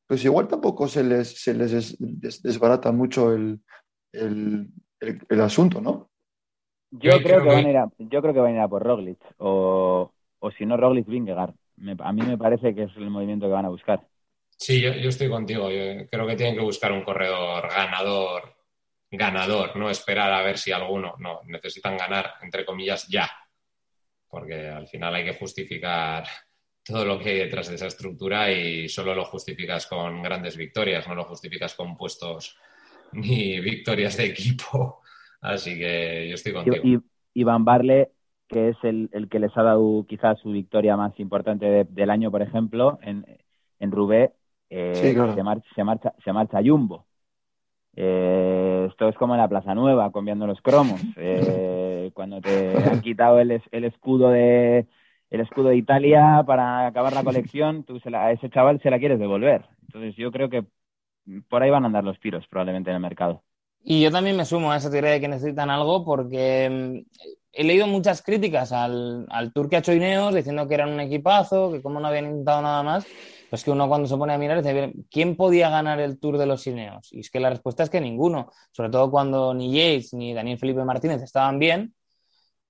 pues 0.07 0.25
igual 0.25 0.49
tampoco 0.49 0.89
se 0.89 1.03
les, 1.03 1.43
se 1.43 1.55
les 1.55 1.97
desbarata 2.43 2.93
mucho 2.93 3.33
el, 3.33 3.61
asunto, 5.41 5.81
¿no? 5.81 6.11
Yo 6.91 7.21
creo, 7.23 7.43
que, 7.43 7.49
Van 7.49 7.67
a 7.67 7.71
ir 7.71 7.77
a, 7.77 7.91
yo 7.99 8.23
creo 8.23 8.33
que 8.33 8.41
van 8.41 8.53
a 8.53 8.57
ir 8.57 8.61
a 8.61 8.69
por 8.69 8.83
Roglic, 8.83 9.19
o, 9.39 10.13
o 10.39 10.51
si 10.53 10.65
no 10.65 10.77
Roglic, 10.77 11.07
Vingegaard. 11.07 11.55
a 11.99 12.13
mí 12.13 12.23
me 12.23 12.39
parece 12.39 12.75
que 12.75 12.85
es 12.85 12.97
el 12.97 13.11
movimiento 13.11 13.47
que 13.47 13.53
van 13.53 13.67
a 13.67 13.71
buscar. 13.71 14.07
Sí, 14.57 14.81
yo, 14.81 14.93
yo 14.95 15.11
estoy 15.11 15.29
contigo. 15.29 15.71
Yo 15.71 16.07
creo 16.09 16.27
que 16.27 16.37
tienen 16.37 16.55
que 16.55 16.63
buscar 16.63 16.93
un 16.93 17.03
corredor 17.03 17.69
ganador, 17.69 18.55
ganador, 19.11 19.77
no 19.77 19.91
esperar 19.91 20.33
a 20.33 20.43
ver 20.43 20.57
si 20.57 20.73
alguno. 20.73 21.17
No, 21.19 21.41
necesitan 21.45 21.99
ganar, 21.99 22.35
entre 22.41 22.65
comillas, 22.65 23.07
ya 23.09 23.29
porque 24.29 24.69
al 24.69 24.89
final 24.89 25.15
hay 25.15 25.25
que 25.25 25.35
justificar 25.35 26.25
todo 26.85 27.05
lo 27.05 27.19
que 27.19 27.31
hay 27.31 27.39
detrás 27.39 27.69
de 27.69 27.77
esa 27.77 27.87
estructura 27.87 28.51
y 28.51 28.89
solo 28.89 29.15
lo 29.15 29.25
justificas 29.25 29.87
con 29.87 30.23
grandes 30.23 30.57
victorias, 30.57 31.07
no 31.09 31.15
lo 31.15 31.25
justificas 31.25 31.75
con 31.75 31.97
puestos 31.97 32.57
ni 33.13 33.61
victorias 33.61 34.17
de 34.17 34.27
equipo. 34.27 35.03
Así 35.41 35.79
que 35.79 36.27
yo 36.29 36.35
estoy 36.35 36.53
contigo. 36.53 36.77
Y, 36.83 36.99
Iván 37.35 37.65
Barle, 37.65 38.13
que 38.49 38.71
es 38.71 38.77
el, 38.83 39.11
que 39.31 39.39
les 39.39 39.55
ha 39.57 39.63
dado 39.63 40.07
quizás 40.09 40.39
su 40.41 40.51
victoria 40.51 40.97
más 40.97 41.19
importante 41.21 41.85
del 41.85 42.11
año, 42.11 42.31
por 42.31 42.41
ejemplo, 42.41 42.99
en, 43.03 43.27
en 43.79 43.93
Rubé, 43.93 44.33
eh, 44.71 44.95
se, 44.95 45.43
marcha, 45.43 45.75
se, 45.75 45.85
marcha, 45.85 46.15
se 46.25 46.33
marcha 46.33 46.61
Jumbo. 46.65 47.07
Eh, 47.95 48.87
esto 48.91 49.09
es 49.09 49.17
como 49.17 49.35
en 49.35 49.41
la 49.41 49.49
Plaza 49.49 49.75
Nueva, 49.75 50.13
cambiando 50.13 50.47
los 50.47 50.61
cromos. 50.61 51.01
Eh, 51.17 51.86
cuando 52.13 52.41
te 52.41 52.75
han 52.91 53.01
quitado 53.01 53.41
el, 53.41 53.63
el, 53.71 53.85
escudo 53.85 54.31
de 54.31 54.87
el 55.31 55.41
escudo 55.41 55.69
de 55.69 55.77
Italia 55.77 56.45
para 56.47 56.87
acabar 56.87 57.13
la 57.13 57.25
colección, 57.25 57.85
tú 57.85 58.01
a 58.13 58.33
ese 58.33 58.51
chaval 58.51 58.81
se 58.81 58.91
la 58.91 58.99
quieres 58.99 59.19
devolver. 59.19 59.65
Entonces 59.83 60.17
yo 60.17 60.31
creo 60.31 60.49
que 60.49 60.65
por 61.49 61.63
ahí 61.63 61.71
van 61.71 61.85
a 61.85 61.87
andar 61.87 62.05
los 62.05 62.21
tiros 62.21 62.47
probablemente 62.47 62.91
en 62.91 62.97
el 62.97 63.03
mercado. 63.03 63.43
Y 63.83 64.03
yo 64.03 64.11
también 64.11 64.37
me 64.37 64.45
sumo 64.45 64.73
a 64.73 64.77
esa 64.77 64.91
teoría 64.91 65.13
de 65.13 65.21
que 65.21 65.29
necesitan 65.29 65.71
algo 65.71 66.05
porque 66.05 66.69
mm, 66.69 67.19
he 67.53 67.65
leído 67.65 67.87
muchas 67.87 68.23
críticas 68.23 68.73
al, 68.73 69.27
al 69.31 69.53
Tour 69.53 69.69
que 69.69 69.77
ha 69.77 69.79
hecho 69.79 69.93
Ineos 69.93 70.35
diciendo 70.35 70.67
que 70.67 70.75
eran 70.75 70.91
un 70.91 71.01
equipazo, 71.01 71.73
que 71.73 71.83
como 71.83 72.01
no 72.01 72.09
habían 72.09 72.27
intentado 72.27 72.63
nada 72.63 72.83
más. 72.83 73.07
Pues 73.49 73.63
que 73.63 73.71
uno 73.71 73.89
cuando 73.89 74.09
se 74.09 74.17
pone 74.17 74.35
a 74.35 74.39
mirar 74.39 74.61
dice, 74.61 74.93
¿quién 75.09 75.37
podía 75.37 75.71
ganar 75.71 76.01
el 76.01 76.19
Tour 76.19 76.37
de 76.37 76.47
los 76.47 76.67
Ineos? 76.67 77.13
Y 77.13 77.21
es 77.21 77.31
que 77.31 77.39
la 77.39 77.49
respuesta 77.49 77.85
es 77.85 77.91
que 77.91 78.01
ninguno, 78.01 78.51
sobre 78.73 78.91
todo 78.91 79.11
cuando 79.11 79.55
ni 79.55 79.73
Yates 79.73 80.15
ni 80.15 80.35
Daniel 80.35 80.59
Felipe 80.59 80.85
Martínez 80.85 81.23
estaban 81.23 81.59
bien, 81.59 81.95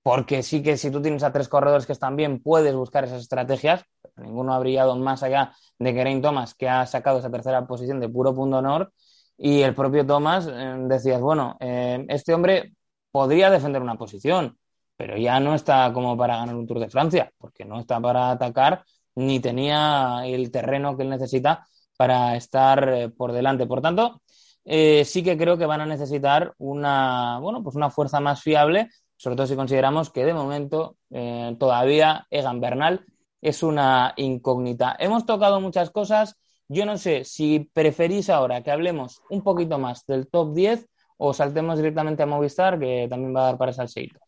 porque 0.07 0.41
sí 0.41 0.63
que 0.63 0.77
si 0.77 0.89
tú 0.89 1.01
tienes 1.01 1.21
a 1.23 1.33
tres 1.33 1.49
corredores 1.49 1.85
que 1.85 1.91
están 1.91 2.15
bien, 2.15 2.41
puedes 2.41 2.73
buscar 2.73 3.03
esas 3.03 3.23
estrategias. 3.23 3.83
Ninguno 4.15 4.53
ha 4.53 4.59
brillado 4.59 4.95
más 4.95 5.21
allá 5.21 5.51
de 5.77 5.91
Geraint 5.91 6.23
Thomas, 6.23 6.55
que 6.55 6.69
ha 6.69 6.85
sacado 6.85 7.19
esa 7.19 7.29
tercera 7.29 7.67
posición 7.67 7.99
de 7.99 8.07
puro 8.07 8.33
punto 8.33 8.59
honor. 8.59 8.93
Y 9.37 9.63
el 9.63 9.75
propio 9.75 10.05
Thomas 10.05 10.47
eh, 10.49 10.75
decías, 10.87 11.19
bueno, 11.19 11.57
eh, 11.59 12.05
este 12.07 12.33
hombre 12.33 12.71
podría 13.11 13.49
defender 13.49 13.81
una 13.81 13.95
posición, 13.95 14.57
pero 14.95 15.17
ya 15.17 15.41
no 15.41 15.53
está 15.53 15.91
como 15.91 16.15
para 16.15 16.37
ganar 16.37 16.55
un 16.55 16.65
Tour 16.65 16.79
de 16.79 16.89
Francia, 16.89 17.29
porque 17.37 17.65
no 17.65 17.77
está 17.77 17.99
para 17.99 18.29
atacar 18.31 18.85
ni 19.15 19.41
tenía 19.41 20.21
el 20.23 20.51
terreno 20.51 20.95
que 20.95 21.03
él 21.03 21.09
necesita 21.09 21.67
para 21.97 22.37
estar 22.37 22.87
eh, 22.87 23.09
por 23.09 23.33
delante. 23.33 23.67
Por 23.67 23.81
tanto, 23.81 24.21
sí 24.63 25.21
que 25.21 25.37
creo 25.37 25.57
que 25.57 25.65
van 25.65 25.81
a 25.81 25.85
necesitar 25.85 26.53
una, 26.59 27.39
bueno, 27.39 27.61
pues 27.61 27.75
una 27.75 27.89
fuerza 27.89 28.21
más 28.21 28.41
fiable 28.41 28.89
sobre 29.17 29.35
todo 29.35 29.47
si 29.47 29.55
consideramos 29.55 30.11
que 30.11 30.25
de 30.25 30.33
momento 30.33 30.97
eh, 31.09 31.55
todavía 31.59 32.27
Egan 32.29 32.61
Bernal 32.61 33.05
es 33.41 33.63
una 33.63 34.13
incógnita. 34.15 34.95
Hemos 34.99 35.25
tocado 35.25 35.59
muchas 35.59 35.89
cosas. 35.89 36.39
Yo 36.67 36.85
no 36.85 36.97
sé 36.97 37.23
si 37.23 37.69
preferís 37.73 38.29
ahora 38.29 38.61
que 38.61 38.71
hablemos 38.71 39.21
un 39.29 39.43
poquito 39.43 39.79
más 39.79 40.05
del 40.05 40.27
top 40.27 40.53
10 40.53 40.85
o 41.17 41.33
saltemos 41.33 41.77
directamente 41.77 42.23
a 42.23 42.27
Movistar, 42.27 42.79
que 42.79 43.07
también 43.09 43.35
va 43.35 43.41
a 43.41 43.45
dar 43.45 43.57
para 43.57 43.73
salseito. 43.73 44.19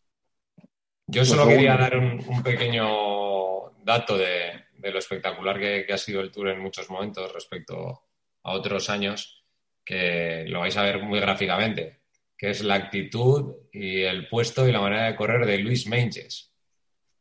Yo 1.05 1.25
solo 1.25 1.43
pues 1.43 1.55
quería 1.55 1.75
dar 1.75 1.97
un, 1.97 2.43
pequeño 2.43 3.71
dato 3.83 4.17
de, 4.17 4.65
lo 4.77 4.99
espectacular 4.99 5.59
que, 5.59 5.85
ha 5.91 5.97
sido 5.97 6.21
el 6.21 6.31
Tour 6.31 6.49
en 6.49 6.59
muchos 6.59 6.89
momentos 6.89 7.31
respecto 7.33 8.03
a 8.43 8.51
otros 8.53 8.89
años, 8.89 9.43
que 9.83 10.45
lo 10.47 10.61
vais 10.61 10.77
a 10.77 10.83
ver 10.83 11.03
muy 11.03 11.19
gráficamente 11.19 11.98
que 12.39 12.51
es 12.51 12.63
la 12.63 12.75
actitud 12.75 13.53
y 13.69 14.03
el 14.03 14.29
puesto 14.29 14.65
y 14.65 14.71
la 14.71 14.79
manera 14.79 15.07
de 15.07 15.15
correr 15.17 15.45
de 15.45 15.57
Luis 15.57 15.87
Menges. 15.87 16.53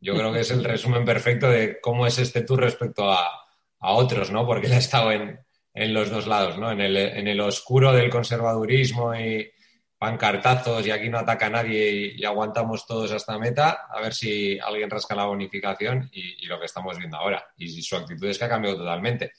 Yo 0.00 0.14
creo 0.14 0.32
que 0.32 0.40
es 0.40 0.50
el 0.52 0.62
resumen 0.72 1.04
perfecto 1.04 1.50
de 1.50 1.80
cómo 1.80 2.06
es 2.06 2.18
este 2.18 2.42
tour 2.42 2.60
respecto 2.60 3.10
a, 3.10 3.28
otros, 3.80 4.30
¿no? 4.32 4.46
Porque 4.46 4.66
él 4.66 4.72
ha 4.72 4.78
estado 4.78 5.12
en, 5.12 5.38
los 5.74 6.10
dos 6.10 6.26
lados, 6.26 6.58
¿no? 6.58 6.70
En 6.72 6.80
el, 6.80 7.40
oscuro 7.40 7.92
del 7.92 8.10
conservadurismo 8.10 9.14
y 9.14 9.50
pancartazos 9.96 10.84
y 10.86 10.90
aquí 10.90 11.08
no 11.08 11.18
ataca 11.18 11.48
nadie 11.48 12.14
y, 12.16 12.24
aguantamos 12.24 12.86
todos 12.86 13.12
hasta 13.12 13.38
meta, 13.38 13.86
a 13.88 14.00
ver 14.00 14.14
si 14.14 14.58
alguien 14.58 14.90
rasca 14.90 15.14
la 15.14 15.26
bonificación 15.26 16.08
y, 16.12 16.44
y, 16.44 16.46
lo 16.46 16.58
que 16.58 16.66
estamos 16.66 16.96
viendo 16.96 17.16
ahora. 17.16 17.44
Y 17.56 17.82
su 17.82 17.96
actitud 17.96 18.28
es 18.28 18.38
que 18.38 18.44
ha 18.44 18.48
cambiado 18.48 18.78
totalmente. 18.78 19.32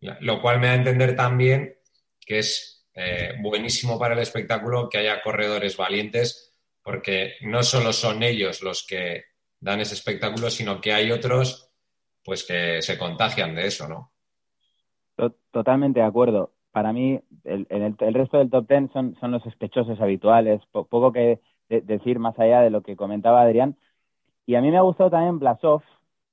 Lo 0.00 0.40
cual 0.40 0.60
me 0.60 0.68
da 0.68 0.72
a 0.74 0.76
entender 0.76 1.16
también 1.16 1.76
que 2.20 2.40
es 2.40 2.73
eh, 2.94 3.34
buenísimo 3.40 3.98
para 3.98 4.14
el 4.14 4.20
espectáculo 4.20 4.88
que 4.88 4.98
haya 4.98 5.22
corredores 5.22 5.76
valientes, 5.76 6.52
porque 6.82 7.34
no 7.42 7.62
solo 7.62 7.92
son 7.92 8.22
ellos 8.22 8.62
los 8.62 8.86
que 8.86 9.24
dan 9.60 9.80
ese 9.80 9.94
espectáculo, 9.94 10.50
sino 10.50 10.80
que 10.80 10.92
hay 10.92 11.10
otros 11.10 11.70
pues 12.24 12.44
que 12.44 12.80
se 12.82 12.96
contagian 12.96 13.54
de 13.54 13.66
eso, 13.66 13.88
¿no? 13.88 14.12
Totalmente 15.50 16.00
de 16.00 16.06
acuerdo. 16.06 16.54
Para 16.72 16.92
mí, 16.92 17.20
el, 17.44 17.66
el, 17.68 18.14
resto 18.14 18.38
del 18.38 18.50
top 18.50 18.66
ten 18.66 18.90
son, 18.92 19.14
son 19.20 19.30
los 19.30 19.42
sospechosos 19.42 20.00
habituales. 20.00 20.60
poco 20.72 21.12
que 21.12 21.40
decir 21.68 22.18
más 22.18 22.38
allá 22.38 22.60
de 22.60 22.70
lo 22.70 22.82
que 22.82 22.96
comentaba 22.96 23.42
Adrián. 23.42 23.76
Y 24.46 24.56
a 24.56 24.60
mí 24.60 24.70
me 24.70 24.76
ha 24.76 24.82
gustado 24.82 25.10
también 25.10 25.38
Blasov, 25.38 25.82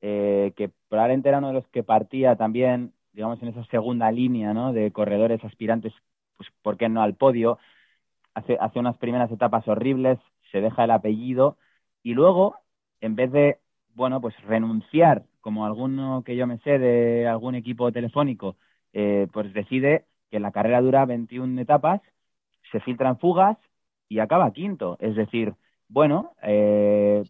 eh, 0.01 0.53
que 0.55 0.69
probablemente 0.89 1.29
era 1.29 1.37
uno 1.37 1.49
de 1.49 1.53
los 1.53 1.67
que 1.67 1.83
partía 1.83 2.35
también, 2.35 2.93
digamos, 3.13 3.41
en 3.41 3.49
esa 3.49 3.63
segunda 3.65 4.11
línea 4.11 4.53
¿no? 4.53 4.73
de 4.73 4.91
corredores 4.91 5.43
aspirantes 5.43 5.93
pues 6.41 6.53
¿por 6.61 6.77
qué 6.77 6.89
no 6.89 7.01
al 7.01 7.15
podio? 7.15 7.59
Hace, 8.33 8.57
hace 8.59 8.79
unas 8.79 8.97
primeras 8.97 9.31
etapas 9.31 9.67
horribles, 9.67 10.19
se 10.51 10.61
deja 10.61 10.85
el 10.85 10.91
apellido 10.91 11.57
y 12.03 12.13
luego, 12.15 12.57
en 13.01 13.15
vez 13.15 13.31
de, 13.31 13.59
bueno, 13.93 14.21
pues 14.21 14.35
renunciar, 14.43 15.25
como 15.41 15.65
alguno 15.65 16.23
que 16.25 16.35
yo 16.35 16.47
me 16.47 16.59
sé 16.59 16.79
de 16.79 17.27
algún 17.27 17.55
equipo 17.55 17.91
telefónico, 17.91 18.57
eh, 18.93 19.27
pues 19.33 19.53
decide 19.53 20.07
que 20.31 20.39
la 20.39 20.51
carrera 20.51 20.81
dura 20.81 21.05
21 21.05 21.61
etapas, 21.61 22.01
se 22.71 22.79
filtran 22.81 23.19
fugas 23.19 23.57
y 24.09 24.19
acaba 24.19 24.51
quinto. 24.53 24.97
Es 24.99 25.15
decir, 25.15 25.55
bueno, 25.87 26.33
eh, 26.43 27.23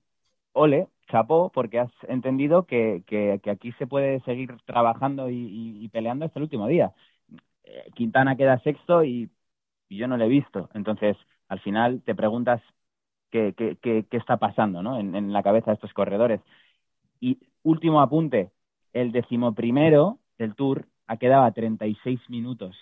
ole, 0.53 0.89
chapó, 1.09 1.51
porque 1.51 1.79
has 1.79 1.91
entendido 2.07 2.65
que, 2.65 3.03
que, 3.07 3.41
aquí 3.49 3.71
se 3.73 3.87
puede 3.87 4.21
seguir 4.21 4.57
trabajando 4.65 5.29
y, 5.29 5.89
peleando 5.89 6.25
hasta 6.25 6.39
el 6.39 6.43
último 6.43 6.67
día. 6.67 6.93
Eh, 7.63 7.91
Quintana 7.95 8.35
queda 8.35 8.59
sexto 8.59 9.03
y, 9.03 9.29
yo 9.89 10.07
no 10.07 10.17
lo 10.17 10.25
he 10.25 10.29
visto. 10.29 10.69
Entonces, 10.73 11.17
al 11.49 11.59
final 11.59 12.01
te 12.03 12.15
preguntas 12.15 12.61
qué, 13.29 13.53
qué, 13.55 13.77
qué, 13.81 14.05
está 14.11 14.37
pasando 14.37 14.81
¿no? 14.81 14.97
en, 14.99 15.33
la 15.33 15.43
cabeza 15.43 15.71
de 15.71 15.75
estos 15.75 15.93
corredores. 15.93 16.41
Y 17.19 17.39
último 17.63 18.01
apunte, 18.01 18.51
el 18.93 19.11
decimoprimero 19.11 20.19
del 20.37 20.55
Tour 20.55 20.87
ha 21.07 21.17
quedado 21.17 21.43
a 21.43 21.51
36 21.51 22.21
minutos 22.29 22.75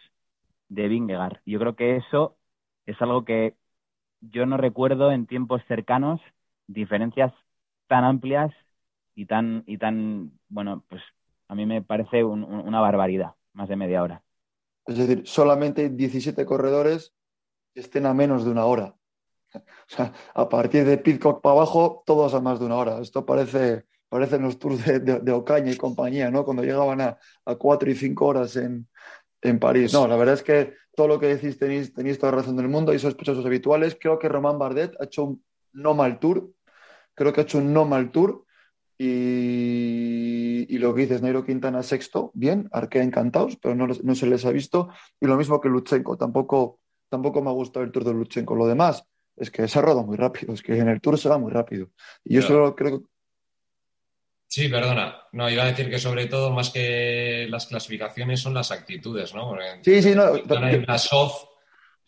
de 0.69 0.87
Vingegaard. 0.87 1.39
Yo 1.45 1.59
creo 1.59 1.75
que 1.75 1.97
eso 1.97 2.37
es 2.85 3.01
algo 3.01 3.25
que 3.25 3.55
yo 4.21 4.45
no 4.45 4.57
recuerdo 4.57 5.11
en 5.11 5.27
tiempos 5.27 5.63
cercanos 5.67 6.21
diferencias 6.67 7.33
tan 7.87 8.03
amplias 8.03 8.53
y 9.15 9.25
tan, 9.25 9.63
y 9.67 9.77
tan 9.77 10.31
bueno, 10.49 10.83
pues 10.89 11.01
a 11.47 11.55
mí 11.55 11.65
me 11.65 11.81
parece 11.81 12.23
una 12.23 12.79
barbaridad, 12.79 13.35
más 13.53 13.69
de 13.69 13.75
media 13.75 14.03
hora. 14.03 14.23
Es 14.89 14.97
decir, 14.97 15.21
solamente 15.25 15.89
17 15.89 16.45
corredores 16.45 17.13
estén 17.75 18.07
a 18.07 18.13
menos 18.15 18.43
de 18.43 18.49
una 18.49 18.65
hora. 18.65 18.95
O 19.53 19.61
sea, 19.87 20.11
a 20.33 20.49
partir 20.49 20.83
de 20.83 20.97
Pitcock 20.97 21.41
para 21.41 21.57
abajo, 21.57 22.03
todos 22.05 22.33
a 22.33 22.41
más 22.41 22.59
de 22.59 22.65
una 22.65 22.75
hora. 22.75 22.99
Esto 22.99 23.23
parece, 23.23 23.85
parecen 24.09 24.41
los 24.41 24.57
tours 24.57 24.83
de, 24.83 25.31
Ocaña 25.31 25.71
y 25.71 25.77
compañía, 25.77 26.31
¿no? 26.31 26.43
Cuando 26.43 26.63
llegaban 26.63 27.01
a, 27.01 27.17
cuatro 27.57 27.89
y 27.89 27.95
cinco 27.95 28.27
horas 28.27 28.55
en, 28.55 28.87
París. 29.59 29.93
No, 29.93 30.07
la 30.07 30.17
verdad 30.17 30.33
es 30.33 30.43
que 30.43 30.73
todo 30.95 31.07
lo 31.07 31.19
que 31.19 31.27
decís 31.27 31.57
tenéis, 31.57 31.93
tenéis 31.93 32.17
toda 32.17 32.31
razón 32.31 32.57
del 32.57 32.67
mundo. 32.67 32.91
Hay 32.91 32.99
sospechosos 32.99 33.45
habituales. 33.45 33.95
Creo 33.99 34.17
que 34.17 34.27
Román 34.27 34.57
Bardet 34.57 34.99
ha 34.99 35.05
hecho 35.05 35.23
un 35.23 35.43
no 35.71 35.93
mal 35.93 36.19
tour. 36.19 36.49
Creo 37.13 37.31
que 37.31 37.41
ha 37.41 37.43
hecho 37.43 37.59
un 37.59 37.73
no 37.73 37.85
mal 37.85 38.11
tour. 38.11 38.43
Y, 39.01 40.77
lo 40.77 40.93
que 40.93 41.01
dices, 41.03 41.21
Nairo 41.21 41.45
Quintana 41.45 41.83
sexto, 41.83 42.31
bien, 42.33 42.67
Arkea 42.73 43.01
encantados, 43.01 43.55
pero 43.55 43.73
no, 43.73 43.87
no, 43.87 44.15
se 44.15 44.27
les 44.27 44.45
ha 44.45 44.51
visto. 44.51 44.89
Y 45.21 45.25
lo 45.25 45.37
mismo 45.37 45.61
que 45.61 45.69
Luchenko, 45.69 46.17
tampoco, 46.17 46.81
tampoco 47.07 47.41
me 47.41 47.49
ha 47.49 47.53
gustado 47.53 47.85
el 47.85 47.91
Tour 47.93 48.03
de 48.03 48.13
Luchenko. 48.13 48.55
Lo 48.55 48.67
demás 48.67 49.05
es 49.37 49.51
que 49.51 49.65
se 49.69 49.79
ha 49.79 49.81
rodado 49.81 50.05
muy 50.05 50.17
rápido, 50.17 50.53
es 50.53 50.61
que 50.61 50.77
en 50.77 50.89
el 50.89 50.99
Tour 50.99 51.17
se 51.17 51.29
va 51.29 51.37
muy 51.37 51.49
rápido. 51.49 51.91
Y 52.25 52.35
yo 52.35 52.41
solo 52.41 52.75
creo 52.75 52.99
que... 52.99 53.05
Sí, 54.47 54.67
perdona. 54.67 55.15
No, 55.31 55.49
iba 55.49 55.63
a 55.63 55.67
decir 55.67 55.89
que 55.89 55.99
sobre 55.99 56.25
todo, 56.25 56.51
más 56.51 56.69
que 56.69 57.47
las 57.49 57.67
clasificaciones, 57.67 58.41
son 58.41 58.53
las 58.53 58.71
actitudes, 58.71 59.33
¿no? 59.33 59.55
sí, 59.81 60.01
sí, 60.03 60.13
no. 60.13 60.33
la 60.35 60.97
soft, 60.97 61.45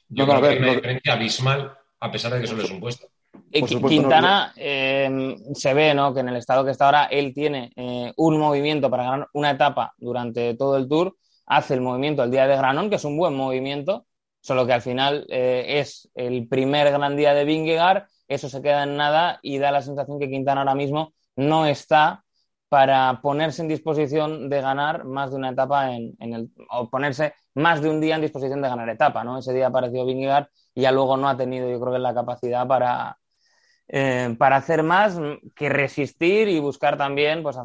yo 0.10 0.28
creo 0.28 0.42
que 0.42 0.48
hay 0.48 0.58
una 0.58 0.74
diferencia 0.74 1.14
abismal, 1.14 1.78
a 2.02 2.12
pesar 2.12 2.34
de 2.34 2.42
que 2.42 2.48
solo 2.48 2.64
es 2.64 2.72
un 2.72 2.82
puesto. 2.82 3.08
Quintana 3.52 4.54
em, 4.56 5.36
se 5.54 5.74
ve 5.74 5.94
¿no? 5.94 6.14
que 6.14 6.22
en 6.22 6.30
el 6.30 6.38
estado 6.38 6.64
que 6.64 6.72
está 6.72 6.86
ahora 6.86 7.06
él 7.06 7.34
tiene 7.34 7.72
eh, 7.76 8.14
un 8.18 8.38
movimiento 8.38 8.90
para 8.90 9.04
ganar 9.04 9.28
una 9.34 9.52
etapa 9.52 9.94
durante 9.98 10.54
todo 10.56 10.78
el 10.78 10.88
tour, 10.88 11.16
hace 11.46 11.74
el 11.74 11.82
movimiento 11.82 12.24
el 12.24 12.32
día 12.32 12.48
de 12.48 12.56
Granón, 12.56 12.90
que 12.90 12.96
es 12.96 13.04
un 13.04 13.18
buen 13.18 13.36
movimiento, 13.36 14.06
solo 14.40 14.66
que 14.66 14.74
al 14.74 14.82
final 14.82 15.26
eh, 15.30 15.80
es 15.80 16.10
el 16.16 16.48
primer 16.48 16.92
gran 16.92 17.16
día 17.16 17.34
de 17.34 17.46
Vingegaard, 17.46 18.06
eso 18.28 18.50
se 18.50 18.62
queda 18.62 18.84
en 18.84 18.96
nada 18.96 19.40
y 19.42 19.58
da 19.58 19.72
la 19.72 19.82
sensación 19.82 20.20
que 20.20 20.30
Quintana 20.30 20.62
ahora 20.62 20.76
mismo 20.76 21.14
no 21.36 21.66
está 21.66 22.24
para 22.70 23.20
ponerse 23.22 23.62
en 23.62 23.68
disposición 23.68 24.50
de 24.50 24.62
ganar 24.62 25.04
más 25.04 25.32
de 25.32 25.36
una 25.36 25.50
etapa 25.50 25.92
en, 25.92 26.16
el, 26.20 26.50
o 26.70 26.90
ponerse 26.90 27.34
más 27.56 27.82
de 27.82 27.90
un 27.90 28.00
día 28.00 28.16
en 28.16 28.22
disposición 28.22 28.62
de 28.62 28.70
ganar 28.70 28.88
etapa, 28.88 29.26
¿no? 29.26 29.40
Ese 29.40 29.52
día 29.52 29.68
apareció 29.68 30.06
Vingegaard 30.06 30.48
y 30.74 30.84
ya 30.84 30.94
luego 30.94 31.18
no 31.18 31.28
ha 31.28 31.36
tenido, 31.36 31.70
yo 31.70 31.82
creo 31.82 31.92
que 31.92 32.00
la 32.00 32.14
capacidad 32.14 32.66
para, 32.66 33.18
eh, 33.94 34.36
para 34.40 34.56
hacer 34.56 34.84
más 34.84 35.20
que 35.54 35.68
resistir 35.68 36.48
y 36.48 36.60
buscar 36.62 36.98
también 36.98 37.44
pues, 37.44 37.58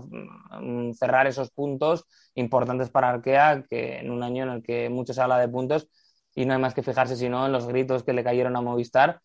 mm, 0.61 0.93
cerrar 0.95 1.29
esos 1.29 1.51
puntos 1.53 2.05
importantes 2.35 2.91
para 2.91 3.11
Arkea, 3.11 3.65
que 3.71 4.01
en 4.01 4.11
un 4.11 4.25
año 4.25 4.43
en 4.43 4.51
el 4.51 4.63
que 4.63 4.89
mucho 4.91 5.15
se 5.15 5.21
habla 5.23 5.39
de 5.39 5.49
puntos 5.49 5.89
y 6.35 6.45
no 6.45 6.55
hay 6.55 6.59
más 6.59 6.75
que 6.75 6.83
fijarse 6.83 7.17
sino 7.17 7.47
en 7.47 7.53
los 7.53 7.69
gritos 7.69 8.03
que 8.03 8.13
le 8.13 8.25
cayeron 8.25 8.57
a 8.57 8.61
Movistar, 8.61 9.21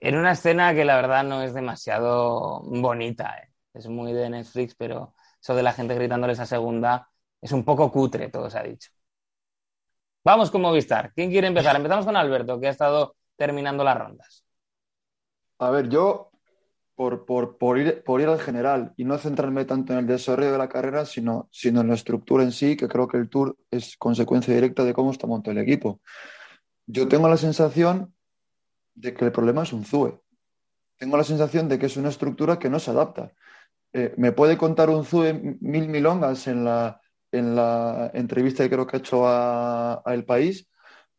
en 0.00 0.16
una 0.16 0.32
escena 0.32 0.74
que 0.74 0.84
la 0.84 0.96
verdad 0.96 1.22
no 1.22 1.42
es 1.42 1.54
demasiado 1.54 2.60
bonita, 2.64 3.36
¿eh? 3.38 3.52
es 3.74 3.86
muy 3.86 4.12
de 4.12 4.30
Netflix, 4.30 4.74
pero 4.74 5.14
eso 5.40 5.54
de 5.54 5.62
la 5.62 5.72
gente 5.72 5.94
gritándole 5.94 6.32
esa 6.32 6.46
segunda 6.46 7.08
es 7.40 7.52
un 7.52 7.64
poco 7.64 7.92
cutre, 7.92 8.28
todo 8.30 8.50
se 8.50 8.58
ha 8.58 8.64
dicho. 8.64 8.90
Vamos 10.24 10.50
con 10.50 10.60
Movistar. 10.62 11.12
¿Quién 11.14 11.30
quiere 11.30 11.46
empezar? 11.46 11.76
Empezamos 11.76 12.04
con 12.04 12.16
Alberto, 12.16 12.58
que 12.60 12.66
ha 12.66 12.70
estado 12.70 13.16
terminando 13.36 13.84
las 13.84 13.96
rondas. 13.96 14.44
A 15.60 15.70
ver, 15.70 15.90
yo, 15.90 16.30
por, 16.94 17.26
por, 17.26 17.78
ir, 17.78 18.02
por 18.02 18.20
ir 18.22 18.28
al 18.28 18.40
general 18.40 18.94
y 18.96 19.04
no 19.04 19.18
centrarme 19.18 19.66
tanto 19.66 19.92
en 19.92 20.00
el 20.00 20.06
desarrollo 20.06 20.52
de 20.52 20.58
la 20.58 20.70
carrera, 20.70 21.04
sino, 21.04 21.48
sino 21.52 21.82
en 21.82 21.88
la 21.88 21.94
estructura 21.94 22.42
en 22.42 22.50
sí, 22.50 22.76
que 22.76 22.88
creo 22.88 23.06
que 23.06 23.18
el 23.18 23.28
Tour 23.28 23.56
es 23.70 23.96
consecuencia 23.98 24.54
directa 24.54 24.84
de 24.84 24.94
cómo 24.94 25.10
está 25.10 25.26
montado 25.26 25.52
el 25.52 25.62
equipo. 25.62 26.00
Yo 26.86 27.08
tengo 27.08 27.28
la 27.28 27.36
sensación 27.36 28.14
de 28.94 29.12
que 29.12 29.26
el 29.26 29.32
problema 29.32 29.62
es 29.62 29.72
un 29.74 29.84
ZUE. 29.84 30.18
Tengo 30.96 31.18
la 31.18 31.24
sensación 31.24 31.68
de 31.68 31.78
que 31.78 31.86
es 31.86 31.96
una 31.98 32.08
estructura 32.08 32.58
que 32.58 32.70
no 32.70 32.78
se 32.78 32.90
adapta. 32.90 33.32
Eh, 33.92 34.14
¿Me 34.16 34.32
puede 34.32 34.56
contar 34.56 34.88
un 34.88 35.04
ZUE 35.04 35.58
mil 35.60 35.88
milongas 35.88 36.46
en 36.46 36.64
la, 36.64 37.00
en 37.32 37.54
la 37.54 38.10
entrevista 38.14 38.64
que 38.64 38.70
creo 38.70 38.86
que 38.86 38.96
ha 38.96 39.00
hecho 39.00 39.26
a, 39.26 40.02
El 40.06 40.24
País? 40.24 40.68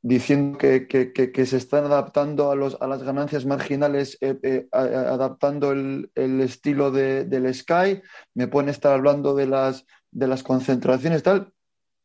Diciendo 0.02 0.58
que, 0.58 1.46
se 1.46 1.58
están 1.58 1.86
adaptando 1.86 2.52
a, 2.52 2.56
los, 2.56 2.78
a 2.82 2.88
las 2.88 3.04
ganancias 3.04 3.46
marginales, 3.46 4.18
eh, 4.22 4.38
eh, 4.42 4.68
adaptando 4.72 5.72
el, 5.72 6.12
estilo 6.16 6.92
del 6.92 7.54
Sky, 7.54 8.02
me 8.34 8.48
pueden 8.48 8.70
estar 8.70 8.94
hablando 8.94 9.36
de 9.36 9.48
las, 9.48 9.86
de 10.12 10.28
las 10.28 10.44
concentraciones, 10.44 11.24
tal. 11.24 11.54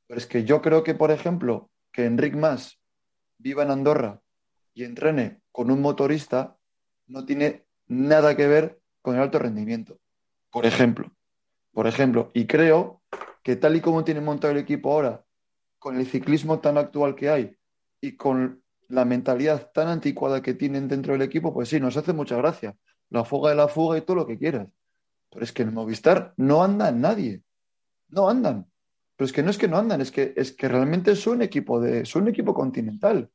Pero 0.06 0.18
es 0.18 0.26
que 0.26 0.44
yo 0.44 0.62
creo 0.62 0.84
que, 0.84 0.94
por 0.94 1.10
ejemplo, 1.10 1.70
que 1.90 2.04
Enric 2.04 2.36
Mas 2.36 2.78
viva 3.38 3.62
en 3.62 3.70
Andorra 3.70 4.20
y 4.74 4.84
entrene 4.84 5.40
con 5.50 5.70
un 5.70 5.80
motorista 5.80 6.56
no 7.06 7.24
tiene 7.24 7.66
nada 7.86 8.36
que 8.36 8.46
ver 8.46 8.80
con 9.00 9.16
el 9.16 9.22
alto 9.22 9.38
rendimiento. 9.38 9.98
Por 10.50 10.66
ejemplo, 10.66 11.10
por 11.72 11.86
ejemplo, 11.86 12.30
y 12.34 12.46
creo 12.46 13.02
que 13.42 13.56
tal 13.56 13.76
y 13.76 13.80
como 13.80 14.04
tiene 14.04 14.20
montado 14.20 14.52
el 14.52 14.58
equipo 14.58 14.92
ahora, 14.92 15.24
con 15.78 15.98
el 15.98 16.06
ciclismo 16.06 16.58
tan 16.60 16.78
actual 16.78 17.14
que 17.14 17.30
hay 17.30 17.55
y 18.06 18.16
con 18.16 18.62
la 18.88 19.04
mentalidad 19.04 19.70
tan 19.72 19.88
anticuada 19.88 20.40
que 20.42 20.54
tienen 20.54 20.86
dentro 20.86 21.12
del 21.12 21.22
equipo, 21.22 21.52
pues 21.52 21.68
sí, 21.68 21.80
nos 21.80 21.96
hace 21.96 22.12
mucha 22.12 22.36
gracia. 22.36 22.76
La 23.10 23.24
fuga 23.24 23.50
de 23.50 23.56
la 23.56 23.68
fuga 23.68 23.98
y 23.98 24.02
todo 24.02 24.16
lo 24.16 24.26
que 24.26 24.38
quieras. 24.38 24.68
Pero 25.30 25.44
es 25.44 25.52
que 25.52 25.62
en 25.62 25.74
Movistar 25.74 26.32
no 26.36 26.62
anda 26.62 26.92
nadie. 26.92 27.42
No 28.08 28.28
andan. 28.28 28.70
Pero 29.16 29.26
es 29.26 29.32
que 29.32 29.42
no 29.42 29.50
es 29.50 29.58
que 29.58 29.66
no 29.66 29.78
andan, 29.78 30.00
es 30.00 30.12
que, 30.12 30.34
es 30.36 30.52
que 30.52 30.68
realmente 30.68 31.16
son 31.16 31.42
equipo 31.42 31.80
de, 31.80 32.04
son 32.04 32.22
un 32.22 32.28
equipo 32.28 32.54
continental. 32.54 33.30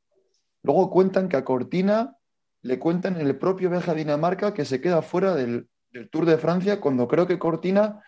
Luego 0.62 0.90
cuentan 0.90 1.28
que 1.28 1.36
a 1.36 1.44
Cortina 1.44 2.16
le 2.62 2.78
cuentan 2.78 3.20
en 3.20 3.26
el 3.26 3.36
propio 3.36 3.68
viaje 3.68 3.94
Dinamarca 3.94 4.54
que 4.54 4.64
se 4.64 4.80
queda 4.80 5.02
fuera 5.02 5.34
del, 5.34 5.68
Tour 6.10 6.24
de 6.24 6.38
Francia 6.38 6.80
cuando 6.80 7.06
creo 7.06 7.26
que 7.26 7.38
Cortina 7.38 8.02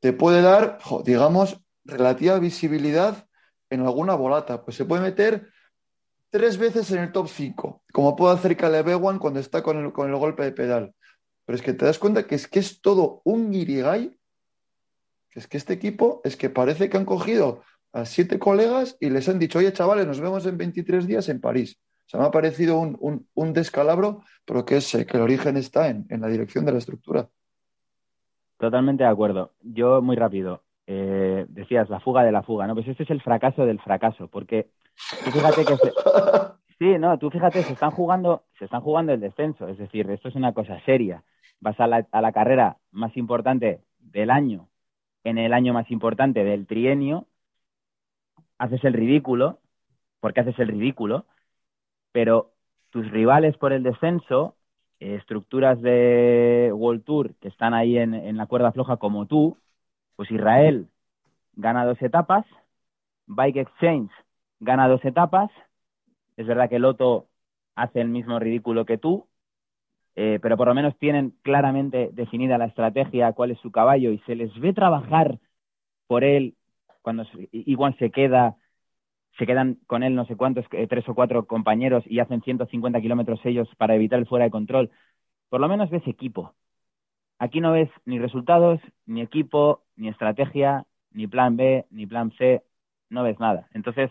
te 0.00 0.12
puede 0.12 0.42
dar, 0.42 0.78
digamos, 1.04 1.60
relativa 1.84 2.40
visibilidad 2.40 3.28
en 3.68 3.82
alguna 3.82 4.16
volata. 4.16 4.64
Pues 4.64 4.76
se 4.76 4.84
puede 4.84 5.02
meter 5.02 5.46
tres 6.30 6.56
veces 6.56 6.90
en 6.92 7.00
el 7.00 7.12
top 7.12 7.28
5, 7.28 7.82
como 7.92 8.16
puede 8.16 8.34
hacer 8.34 8.56
Caleb 8.56 8.88
Ewan 8.88 9.18
cuando 9.18 9.40
está 9.40 9.62
con 9.62 9.84
el, 9.84 9.92
con 9.92 10.08
el 10.08 10.16
golpe 10.16 10.44
de 10.44 10.52
pedal. 10.52 10.94
Pero 11.44 11.56
es 11.56 11.62
que 11.62 11.72
te 11.72 11.84
das 11.84 11.98
cuenta 11.98 12.26
que 12.26 12.36
es 12.36 12.46
que 12.46 12.60
es 12.60 12.80
todo 12.80 13.20
un 13.24 13.50
guirigay, 13.50 14.16
que 15.30 15.38
es 15.38 15.46
que 15.46 15.56
este 15.56 15.74
equipo 15.74 16.20
es 16.24 16.36
que 16.36 16.50
parece 16.50 16.88
que 16.88 16.96
han 16.96 17.04
cogido 17.04 17.62
a 17.92 18.04
siete 18.04 18.38
colegas 18.38 18.96
y 19.00 19.10
les 19.10 19.28
han 19.28 19.38
dicho, 19.38 19.58
oye 19.58 19.72
chavales, 19.72 20.06
nos 20.06 20.20
vemos 20.20 20.46
en 20.46 20.56
23 20.56 21.06
días 21.06 21.28
en 21.28 21.40
París. 21.40 21.78
O 22.06 22.10
sea, 22.10 22.20
me 22.20 22.26
ha 22.26 22.30
parecido 22.30 22.78
un, 22.78 23.52
descalabro, 23.52 24.24
pero 24.44 24.64
que 24.64 24.78
es 24.78 24.90
que 24.90 25.16
el 25.16 25.22
origen 25.22 25.56
está 25.56 25.88
en, 25.88 26.06
la 26.08 26.26
dirección 26.26 26.64
de 26.64 26.72
la 26.72 26.78
estructura. 26.78 27.28
Totalmente 28.58 29.04
de 29.04 29.10
acuerdo. 29.10 29.54
Yo, 29.60 30.02
muy 30.02 30.16
rápido, 30.16 30.64
eh, 30.86 31.29
decías 31.48 31.88
la 31.90 32.00
fuga 32.00 32.22
de 32.22 32.32
la 32.32 32.42
fuga, 32.42 32.66
¿no? 32.66 32.74
Pues 32.74 32.88
este 32.88 33.04
es 33.04 33.10
el 33.10 33.20
fracaso 33.20 33.66
del 33.66 33.80
fracaso, 33.80 34.28
porque 34.28 34.70
tú 35.24 35.30
fíjate 35.30 35.64
que... 35.64 35.74
Sí, 36.78 36.98
no, 36.98 37.18
tú 37.18 37.28
fíjate, 37.28 37.62
se 37.62 37.74
están 37.74 37.90
jugando, 37.90 38.44
se 38.58 38.64
están 38.64 38.80
jugando 38.80 39.12
el 39.12 39.20
descenso, 39.20 39.68
es 39.68 39.76
decir, 39.76 40.10
esto 40.10 40.28
es 40.28 40.34
una 40.34 40.54
cosa 40.54 40.80
seria. 40.86 41.22
Vas 41.60 41.78
a 41.78 41.86
la, 41.86 42.06
a 42.10 42.22
la 42.22 42.32
carrera 42.32 42.78
más 42.90 43.18
importante 43.18 43.82
del 43.98 44.30
año, 44.30 44.70
en 45.22 45.36
el 45.36 45.52
año 45.52 45.74
más 45.74 45.90
importante 45.90 46.42
del 46.42 46.66
trienio, 46.66 47.26
haces 48.56 48.82
el 48.84 48.94
ridículo, 48.94 49.60
porque 50.20 50.40
haces 50.40 50.58
el 50.58 50.68
ridículo, 50.68 51.26
pero 52.12 52.52
tus 52.90 53.10
rivales 53.10 53.56
por 53.56 53.72
el 53.72 53.82
descenso, 53.82 54.56
eh, 55.00 55.14
estructuras 55.16 55.80
de 55.80 56.70
World 56.74 57.04
Tour 57.04 57.34
que 57.36 57.48
están 57.48 57.74
ahí 57.74 57.98
en, 57.98 58.36
la 58.36 58.46
cuerda 58.46 58.72
floja 58.72 58.98
como 58.98 59.26
tú, 59.26 59.58
pues 60.16 60.30
Israel 60.30 60.88
gana 61.60 61.84
dos 61.84 62.00
etapas, 62.02 62.44
Bike 63.26 63.60
Exchange 63.60 64.10
gana 64.60 64.88
dos 64.88 65.04
etapas, 65.04 65.50
es 66.36 66.46
verdad 66.46 66.68
que 66.68 66.78
Loto 66.78 67.28
hace 67.74 68.00
el 68.00 68.08
mismo 68.08 68.38
ridículo 68.38 68.84
que 68.84 68.98
tú, 68.98 69.28
eh, 70.16 70.38
pero 70.42 70.56
por 70.56 70.68
lo 70.68 70.74
menos 70.74 70.98
tienen 70.98 71.36
claramente 71.42 72.10
definida 72.12 72.58
la 72.58 72.66
estrategia, 72.66 73.32
cuál 73.32 73.52
es 73.52 73.58
su 73.60 73.70
caballo 73.70 74.10
y 74.10 74.18
se 74.20 74.34
les 74.34 74.52
ve 74.58 74.72
trabajar 74.72 75.38
por 76.06 76.24
él 76.24 76.56
cuando 77.02 77.24
igual 77.52 77.96
se 77.98 78.10
queda 78.10 78.56
se 79.38 79.46
quedan 79.46 79.76
con 79.86 80.02
él 80.02 80.14
no 80.14 80.26
sé 80.26 80.36
cuántos, 80.36 80.66
eh, 80.72 80.86
tres 80.86 81.08
o 81.08 81.14
cuatro 81.14 81.46
compañeros 81.46 82.04
y 82.06 82.18
hacen 82.20 82.42
150 82.42 83.00
kilómetros 83.00 83.40
ellos 83.44 83.68
para 83.78 83.94
evitar 83.94 84.18
el 84.18 84.26
fuera 84.26 84.44
de 84.44 84.50
control. 84.50 84.90
Por 85.48 85.60
lo 85.60 85.68
menos 85.68 85.90
ves 85.90 86.06
equipo. 86.06 86.54
Aquí 87.38 87.60
no 87.60 87.72
ves 87.72 87.90
ni 88.04 88.18
resultados, 88.18 88.80
ni 89.06 89.22
equipo, 89.22 89.84
ni 89.96 90.08
estrategia, 90.08 90.86
ni 91.12 91.26
plan 91.26 91.56
B, 91.56 91.86
ni 91.90 92.06
plan 92.06 92.32
C, 92.38 92.62
no 93.08 93.22
ves 93.22 93.38
nada. 93.40 93.68
Entonces, 93.74 94.10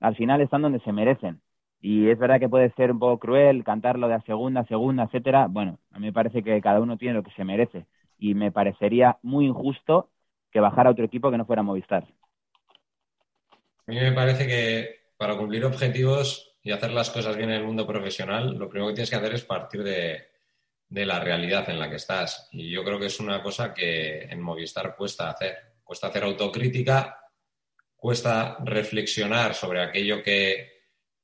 al 0.00 0.16
final 0.16 0.40
están 0.40 0.62
donde 0.62 0.80
se 0.80 0.92
merecen. 0.92 1.40
Y 1.80 2.08
es 2.08 2.18
verdad 2.18 2.40
que 2.40 2.48
puede 2.48 2.72
ser 2.72 2.90
un 2.90 2.98
poco 2.98 3.18
cruel 3.18 3.64
cantarlo 3.64 4.08
de 4.08 4.14
a 4.14 4.20
segunda, 4.22 4.64
segunda, 4.66 5.04
etcétera. 5.04 5.46
Bueno, 5.48 5.78
a 5.92 5.98
mí 5.98 6.06
me 6.06 6.12
parece 6.12 6.42
que 6.42 6.60
cada 6.60 6.80
uno 6.80 6.96
tiene 6.96 7.14
lo 7.14 7.22
que 7.22 7.30
se 7.32 7.44
merece. 7.44 7.86
Y 8.18 8.34
me 8.34 8.50
parecería 8.50 9.18
muy 9.22 9.46
injusto 9.46 10.10
que 10.50 10.60
bajara 10.60 10.90
otro 10.90 11.04
equipo 11.04 11.30
que 11.30 11.38
no 11.38 11.46
fuera 11.46 11.62
Movistar. 11.62 12.04
A 13.86 13.90
mí 13.90 13.96
me 13.96 14.12
parece 14.12 14.46
que 14.46 15.12
para 15.16 15.36
cumplir 15.36 15.64
objetivos 15.64 16.56
y 16.62 16.72
hacer 16.72 16.92
las 16.92 17.10
cosas 17.10 17.36
bien 17.36 17.50
en 17.50 17.56
el 17.56 17.64
mundo 17.64 17.86
profesional, 17.86 18.56
lo 18.56 18.68
primero 18.68 18.88
que 18.88 18.94
tienes 18.94 19.10
que 19.10 19.16
hacer 19.16 19.34
es 19.34 19.44
partir 19.44 19.82
de, 19.82 20.28
la 20.90 21.20
realidad 21.20 21.68
en 21.70 21.78
la 21.78 21.88
que 21.88 21.96
estás. 21.96 22.48
Y 22.52 22.70
yo 22.70 22.84
creo 22.84 22.98
que 22.98 23.06
es 23.06 23.20
una 23.20 23.42
cosa 23.42 23.72
que 23.72 24.24
en 24.24 24.40
Movistar 24.40 24.96
cuesta 24.96 25.30
hacer. 25.30 25.67
Cuesta 25.88 26.08
hacer 26.08 26.24
autocrítica, 26.24 27.18
cuesta 27.96 28.58
reflexionar 28.62 29.54
sobre 29.54 29.82
aquello 29.82 30.22
que, 30.22 30.76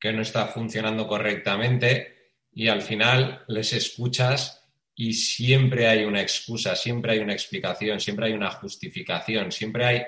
no 0.04 0.22
está 0.22 0.46
funcionando 0.46 1.06
correctamente 1.06 2.32
y 2.50 2.68
al 2.68 2.80
final 2.80 3.44
les 3.48 3.74
escuchas 3.74 4.66
y 4.94 5.12
siempre 5.12 5.86
hay 5.86 6.04
una 6.04 6.22
excusa, 6.22 6.74
siempre 6.76 7.12
hay 7.12 7.18
una 7.18 7.34
explicación, 7.34 8.00
siempre 8.00 8.28
hay 8.28 8.32
una 8.32 8.50
justificación, 8.52 9.52
siempre 9.52 9.84
hay 9.84 10.02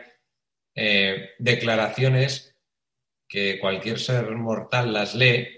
eh, 0.74 1.32
declaraciones 1.38 2.56
que 3.28 3.58
cualquier 3.60 3.98
ser 3.98 4.30
mortal 4.30 4.90
las 4.90 5.14
lee 5.14 5.48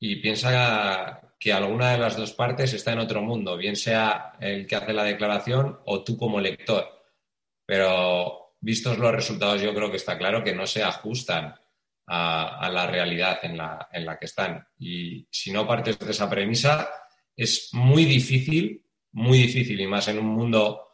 y 0.00 0.16
piensa 0.16 1.32
que 1.40 1.50
alguna 1.54 1.92
de 1.92 1.98
las 1.98 2.14
dos 2.14 2.32
partes 2.32 2.74
está 2.74 2.92
en 2.92 2.98
otro 2.98 3.22
mundo, 3.22 3.56
bien 3.56 3.76
sea 3.76 4.34
el 4.38 4.66
que 4.66 4.76
hace 4.76 4.92
la 4.92 5.04
declaración 5.04 5.80
o 5.86 6.04
tú 6.04 6.18
como 6.18 6.40
lector. 6.40 6.95
Pero 7.66 8.54
vistos 8.60 8.98
los 8.98 9.12
resultados, 9.12 9.60
yo 9.60 9.74
creo 9.74 9.90
que 9.90 9.98
está 9.98 10.16
claro 10.16 10.42
que 10.42 10.54
no 10.54 10.66
se 10.66 10.82
ajustan 10.82 11.54
a, 12.06 12.70
la 12.72 12.86
realidad 12.86 13.40
en 13.42 13.56
la, 13.56 13.88
en 13.92 14.06
la 14.06 14.18
que 14.18 14.26
están. 14.26 14.66
Y 14.78 15.26
si 15.30 15.52
no 15.52 15.66
partes 15.66 15.98
de 15.98 16.10
esa 16.10 16.30
premisa, 16.30 16.88
es 17.36 17.70
muy 17.72 18.04
difícil, 18.04 18.84
muy 19.12 19.38
difícil, 19.38 19.80
y 19.80 19.86
más 19.86 20.08
en 20.08 20.18
un 20.18 20.26
mundo 20.26 20.86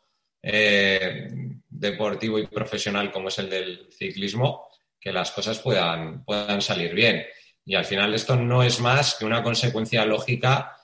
eh, 0.42 1.28
deportivo 1.68 2.38
y 2.38 2.46
profesional 2.46 3.12
como 3.12 3.28
es 3.28 3.38
el 3.38 3.50
del 3.50 3.88
ciclismo, 3.92 4.68
que 4.98 5.12
las 5.12 5.30
cosas 5.32 5.58
puedan, 5.58 6.24
puedan 6.24 6.62
salir 6.62 6.94
bien. 6.94 7.24
Y 7.64 7.74
al 7.74 7.84
final 7.84 8.14
esto 8.14 8.36
no 8.36 8.62
es 8.62 8.80
más 8.80 9.14
que 9.14 9.24
una 9.24 9.42
consecuencia 9.42 10.04
lógica 10.04 10.76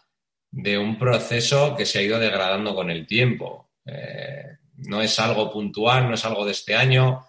de 0.50 0.78
un 0.78 0.98
proceso 0.98 1.76
que 1.76 1.86
se 1.86 1.98
ha 1.98 2.02
ido 2.02 2.18
degradando 2.18 2.74
con 2.74 2.90
el 2.90 3.06
tiempo. 3.06 3.70
Eh, 3.84 4.57
no 4.78 5.02
es 5.02 5.18
algo 5.18 5.52
puntual, 5.52 6.08
no 6.08 6.14
es 6.14 6.24
algo 6.24 6.44
de 6.44 6.52
este 6.52 6.74
año, 6.74 7.26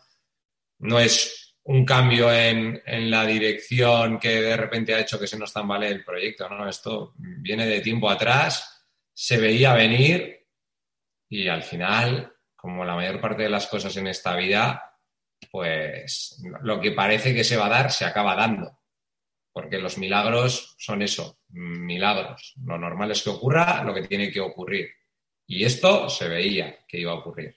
no 0.80 1.00
es 1.00 1.56
un 1.64 1.86
cambio 1.86 2.32
en, 2.34 2.82
en, 2.86 3.12
la 3.12 3.26
dirección 3.26 4.18
que 4.18 4.42
de 4.42 4.58
repente 4.58 4.94
ha 4.94 5.02
hecho 5.02 5.20
que 5.20 5.28
se 5.28 5.38
nos 5.38 5.54
tambalee 5.54 5.90
el 5.90 6.04
proyecto. 6.04 6.50
No, 6.50 6.68
esto 6.68 7.14
viene 7.18 7.68
de 7.68 7.82
tiempo 7.82 8.10
atrás, 8.10 8.86
se 9.14 9.38
veía 9.38 9.74
venir 9.74 10.48
y 11.30 11.48
al 11.48 11.62
final, 11.62 12.34
como 12.56 12.84
la 12.84 12.96
mayor 12.96 13.22
parte 13.22 13.44
de 13.44 13.50
las 13.50 13.68
cosas 13.68 13.96
en 13.98 14.08
esta 14.08 14.36
vida, 14.36 14.98
pues 15.52 16.42
lo 16.62 16.80
que 16.80 16.92
parece 16.92 17.34
que 17.34 17.44
se 17.44 17.58
va 17.58 17.68
a 17.68 17.70
dar 17.70 17.92
se 17.92 18.06
acaba 18.06 18.36
dando. 18.36 18.80
Porque 19.52 19.78
los 19.78 19.98
milagros 19.98 20.76
son 20.78 21.02
eso, 21.02 21.40
milagros. 21.50 22.56
Lo 22.64 22.78
normal 22.78 23.12
es 23.12 23.24
que 23.24 23.30
ocurra 23.30 23.84
lo 23.84 23.94
que 23.94 24.08
tiene 24.08 24.32
que 24.32 24.40
ocurrir. 24.40 24.90
Y 25.50 25.66
esto 25.66 26.08
se 26.10 26.30
veía 26.30 26.76
que 26.88 27.00
iba 27.00 27.12
a 27.12 27.16
ocurrir. 27.16 27.56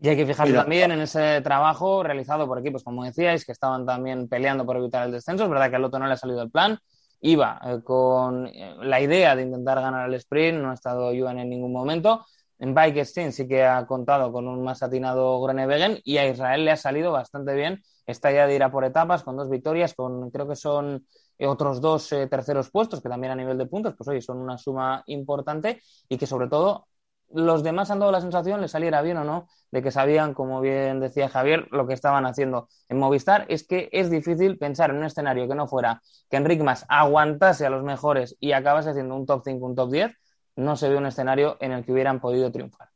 Y 0.00 0.08
hay 0.08 0.16
que 0.16 0.26
fijarse 0.26 0.52
también 0.52 0.90
en 0.90 1.00
ese 1.00 1.40
trabajo 1.42 2.02
realizado 2.02 2.48
por 2.48 2.58
equipos, 2.58 2.82
como 2.82 3.04
decíais, 3.04 3.44
que 3.44 3.52
estaban 3.52 3.86
también 3.86 4.28
peleando 4.28 4.66
por 4.66 4.76
evitar 4.76 5.06
el 5.06 5.12
descenso. 5.12 5.44
Es 5.44 5.50
verdad 5.50 5.70
que 5.70 5.76
al 5.76 5.84
otro 5.84 6.00
no 6.00 6.08
le 6.08 6.14
ha 6.14 6.16
salido 6.16 6.42
el 6.42 6.50
plan, 6.50 6.76
iba 7.20 7.60
eh, 7.64 7.78
con 7.84 8.48
eh, 8.48 8.74
la 8.80 9.00
idea 9.00 9.36
de 9.36 9.42
intentar 9.42 9.80
ganar 9.80 10.08
el 10.08 10.14
sprint, 10.14 10.58
no 10.58 10.72
ha 10.72 10.74
estado 10.74 11.12
Johan 11.16 11.38
en 11.38 11.50
ningún 11.50 11.72
momento. 11.72 12.26
En 12.58 12.74
Bike 12.74 13.04
Steam 13.04 13.30
sí 13.30 13.46
que 13.46 13.62
ha 13.62 13.86
contado 13.86 14.32
con 14.32 14.48
un 14.48 14.64
más 14.64 14.82
atinado 14.82 15.40
Groenewegen 15.40 16.00
y 16.02 16.16
a 16.16 16.28
Israel 16.28 16.64
le 16.64 16.72
ha 16.72 16.76
salido 16.76 17.12
bastante 17.12 17.54
bien 17.54 17.80
esta 18.06 18.32
idea 18.32 18.48
de 18.48 18.56
ir 18.56 18.62
a 18.64 18.72
por 18.72 18.84
etapas 18.84 19.22
con 19.22 19.36
dos 19.36 19.48
victorias, 19.48 19.94
con 19.94 20.32
creo 20.32 20.48
que 20.48 20.56
son 20.56 21.06
otros 21.46 21.80
dos 21.80 22.08
terceros 22.08 22.70
puestos 22.70 23.00
que 23.00 23.08
también 23.08 23.32
a 23.32 23.36
nivel 23.36 23.58
de 23.58 23.66
puntos, 23.66 23.94
pues 23.96 24.08
oye, 24.08 24.20
son 24.20 24.38
una 24.38 24.58
suma 24.58 25.02
importante 25.06 25.80
y 26.08 26.18
que 26.18 26.26
sobre 26.26 26.48
todo 26.48 26.86
los 27.32 27.62
demás 27.62 27.90
han 27.90 28.00
dado 28.00 28.12
la 28.12 28.20
sensación, 28.20 28.60
les 28.60 28.72
saliera 28.72 29.02
bien 29.02 29.16
o 29.16 29.24
no, 29.24 29.48
de 29.70 29.82
que 29.82 29.90
sabían, 29.90 30.34
como 30.34 30.60
bien 30.60 31.00
decía 31.00 31.28
Javier, 31.28 31.68
lo 31.70 31.86
que 31.86 31.94
estaban 31.94 32.26
haciendo 32.26 32.68
en 32.88 32.98
Movistar. 32.98 33.46
Es 33.48 33.66
que 33.66 33.88
es 33.92 34.10
difícil 34.10 34.58
pensar 34.58 34.90
en 34.90 34.96
un 34.96 35.04
escenario 35.04 35.48
que 35.48 35.54
no 35.54 35.68
fuera 35.68 36.02
que 36.28 36.36
Enric 36.36 36.62
Mas 36.62 36.84
aguantase 36.88 37.66
a 37.66 37.70
los 37.70 37.84
mejores 37.84 38.36
y 38.40 38.52
acabase 38.52 38.90
haciendo 38.90 39.14
un 39.14 39.26
top 39.26 39.42
5, 39.44 39.64
un 39.64 39.74
top 39.74 39.90
10. 39.90 40.16
No 40.56 40.76
se 40.76 40.88
ve 40.88 40.96
un 40.96 41.06
escenario 41.06 41.56
en 41.60 41.72
el 41.72 41.84
que 41.84 41.92
hubieran 41.92 42.20
podido 42.20 42.50
triunfar. 42.50 42.88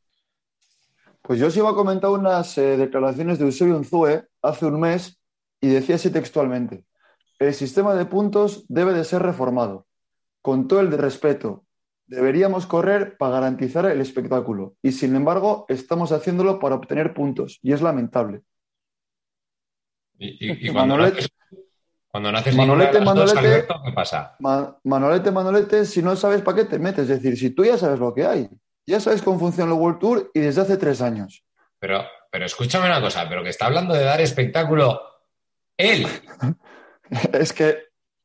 Pues 1.21 1.39
yo 1.39 1.47
os 1.47 1.57
iba 1.57 1.69
a 1.69 1.75
comentar 1.75 2.11
unas 2.11 2.57
eh, 2.57 2.77
declaraciones 2.77 3.39
de 3.39 3.45
Eusebio 3.45 3.77
Unzue 3.77 4.27
hace 4.41 4.65
un 4.65 4.79
mes 4.79 5.17
y 5.59 5.69
decía 5.69 5.95
así 5.95 6.11
textualmente: 6.11 6.83
el 7.39 7.53
sistema 7.53 7.95
de 7.95 8.05
puntos 8.05 8.65
debe 8.67 8.93
de 8.93 9.03
ser 9.03 9.21
reformado, 9.21 9.87
con 10.41 10.67
todo 10.67 10.79
el 10.79 10.91
respeto, 10.97 11.65
Deberíamos 12.07 12.67
correr 12.67 13.17
para 13.17 13.33
garantizar 13.33 13.85
el 13.87 13.99
espectáculo 13.99 14.75
y 14.83 14.91
sin 14.91 15.15
embargo 15.15 15.65
estamos 15.69 16.11
haciéndolo 16.11 16.59
para 16.59 16.75
obtener 16.75 17.15
puntos 17.15 17.59
y 17.63 17.73
es 17.73 17.81
lamentable. 17.81 18.41
Y, 20.17 20.71
cuando, 20.71 20.97
naces, 20.97 21.27
cuando 22.07 22.31
Manolete, 22.31 23.01
Manolete, 23.01 23.67
¿qué 23.85 23.91
pasa? 23.91 24.35
Manolete, 24.83 25.31
Manolete, 25.31 25.85
si 25.85 26.03
no 26.03 26.15
sabes 26.15 26.41
para 26.41 26.57
qué 26.57 26.65
te 26.65 26.79
metes, 26.79 27.09
es 27.09 27.21
decir, 27.21 27.37
si 27.37 27.49
tú 27.49 27.65
ya 27.65 27.77
sabes 27.77 27.99
lo 27.99 28.13
que 28.13 28.25
hay, 28.25 28.49
ya 28.85 28.99
sabes 28.99 29.23
cómo 29.23 29.39
funciona 29.39 29.73
el 29.73 29.79
World 29.79 29.99
Tour 29.99 30.31
y 30.33 30.39
desde 30.39 30.61
hace 30.61 30.77
tres 30.77 31.01
años. 31.01 31.43
Pero, 31.79 32.05
pero 32.31 32.45
escúchame 32.45 32.85
una 32.85 33.01
cosa, 33.01 33.27
pero 33.27 33.43
que 33.43 33.49
está 33.49 33.65
hablando 33.65 33.95
de 33.95 34.03
dar 34.03 34.21
espectáculo 34.21 35.01
él. 35.75 36.07
es 37.33 37.53
que, 37.53 37.77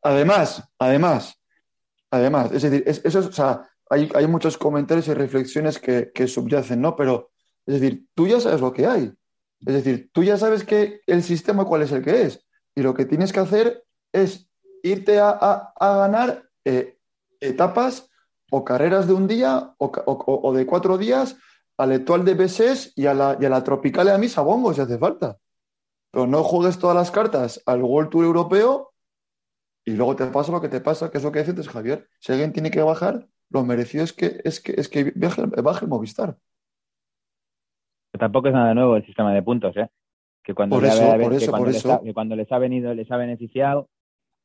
además, 0.02 0.62
además, 0.78 1.34
además, 2.10 2.52
es 2.52 2.62
decir, 2.62 2.84
eso, 2.86 3.18
o 3.20 3.32
sea, 3.32 3.70
hay, 3.90 4.26
muchos 4.28 4.56
comentarios 4.56 5.08
y 5.08 5.14
reflexiones 5.14 5.78
que, 5.78 6.28
subyacen, 6.28 6.80
¿no? 6.80 6.94
Pero, 6.94 7.30
es 7.66 7.80
decir, 7.80 8.06
tú 8.14 8.26
ya 8.28 8.40
sabes 8.40 8.60
lo 8.60 8.72
que 8.72 8.86
hay. 8.86 9.12
Es 9.66 9.74
decir, 9.74 10.10
tú 10.12 10.22
ya 10.22 10.38
sabes 10.38 10.64
que 10.64 11.00
el 11.06 11.22
sistema 11.22 11.64
cuál 11.64 11.82
es 11.82 11.92
el 11.92 12.02
que 12.02 12.22
es. 12.22 12.46
Y 12.74 12.82
lo 12.82 12.94
que 12.94 13.04
tienes 13.04 13.32
que 13.32 13.40
hacer 13.40 13.84
es 14.12 14.48
irte 14.82 15.18
a, 15.18 15.74
ganar 15.78 16.48
eh, 16.64 16.98
etapas 17.40 18.08
o 18.50 18.64
carreras 18.64 19.06
de 19.06 19.12
un 19.12 19.26
día 19.26 19.74
o, 19.78 20.52
de 20.54 20.66
cuatro 20.66 20.96
días 20.96 21.36
al 21.76 21.92
Etoile 21.92 22.24
de 22.24 22.34
Besés 22.34 22.92
y 22.94 23.06
a 23.06 23.14
la, 23.14 23.36
y 23.40 23.44
a 23.44 23.48
la 23.48 23.64
Tropical 23.64 24.08
a 24.08 24.18
Misa 24.18 24.42
Bongo 24.42 24.72
si 24.72 24.80
hace 24.80 24.98
falta. 24.98 25.36
Pero 26.10 26.26
no 26.26 26.42
juegues 26.42 26.78
todas 26.78 26.96
las 26.96 27.10
cartas 27.10 27.62
al 27.66 27.82
World 27.82 28.10
Tour 28.10 28.24
europeo 28.24 28.92
y 29.84 29.92
luego 29.92 30.16
te 30.16 30.26
pasa 30.26 30.52
lo 30.52 30.60
que 30.60 30.68
te 30.68 30.80
pasa, 30.80 31.10
que 31.10 31.18
es 31.18 31.24
lo 31.24 31.32
que 31.32 31.42
dices, 31.42 31.68
Javier. 31.68 32.08
Si 32.18 32.32
alguien 32.32 32.52
tiene 32.52 32.70
que 32.70 32.82
bajar, 32.82 33.26
lo 33.50 33.64
merecido 33.64 34.04
es 34.04 34.12
que, 34.12 34.40
es 34.44 34.60
que, 34.60 34.74
es 34.76 34.88
que 34.88 35.12
baje, 35.16 35.84
el 35.84 35.88
Movistar. 35.88 36.36
tampoco 38.18 38.48
es 38.48 38.54
nada 38.54 38.74
nuevo 38.74 38.96
el 38.96 39.06
sistema 39.06 39.32
de 39.32 39.42
puntos, 39.42 39.76
¿eh? 39.76 39.88
Que 40.42 40.54
cuando, 40.54 40.76
por 40.76 40.84
eso, 40.84 41.18
por 41.20 41.34
eso, 41.34 41.52
por 41.52 41.68
les 41.68 41.86
ha, 41.86 42.00
que 42.00 42.14
cuando 42.14 42.34
les 42.34 42.50
ha 42.50 42.58
venido, 42.58 42.94
les 42.94 43.10
ha 43.10 43.16
beneficiado, 43.16 43.88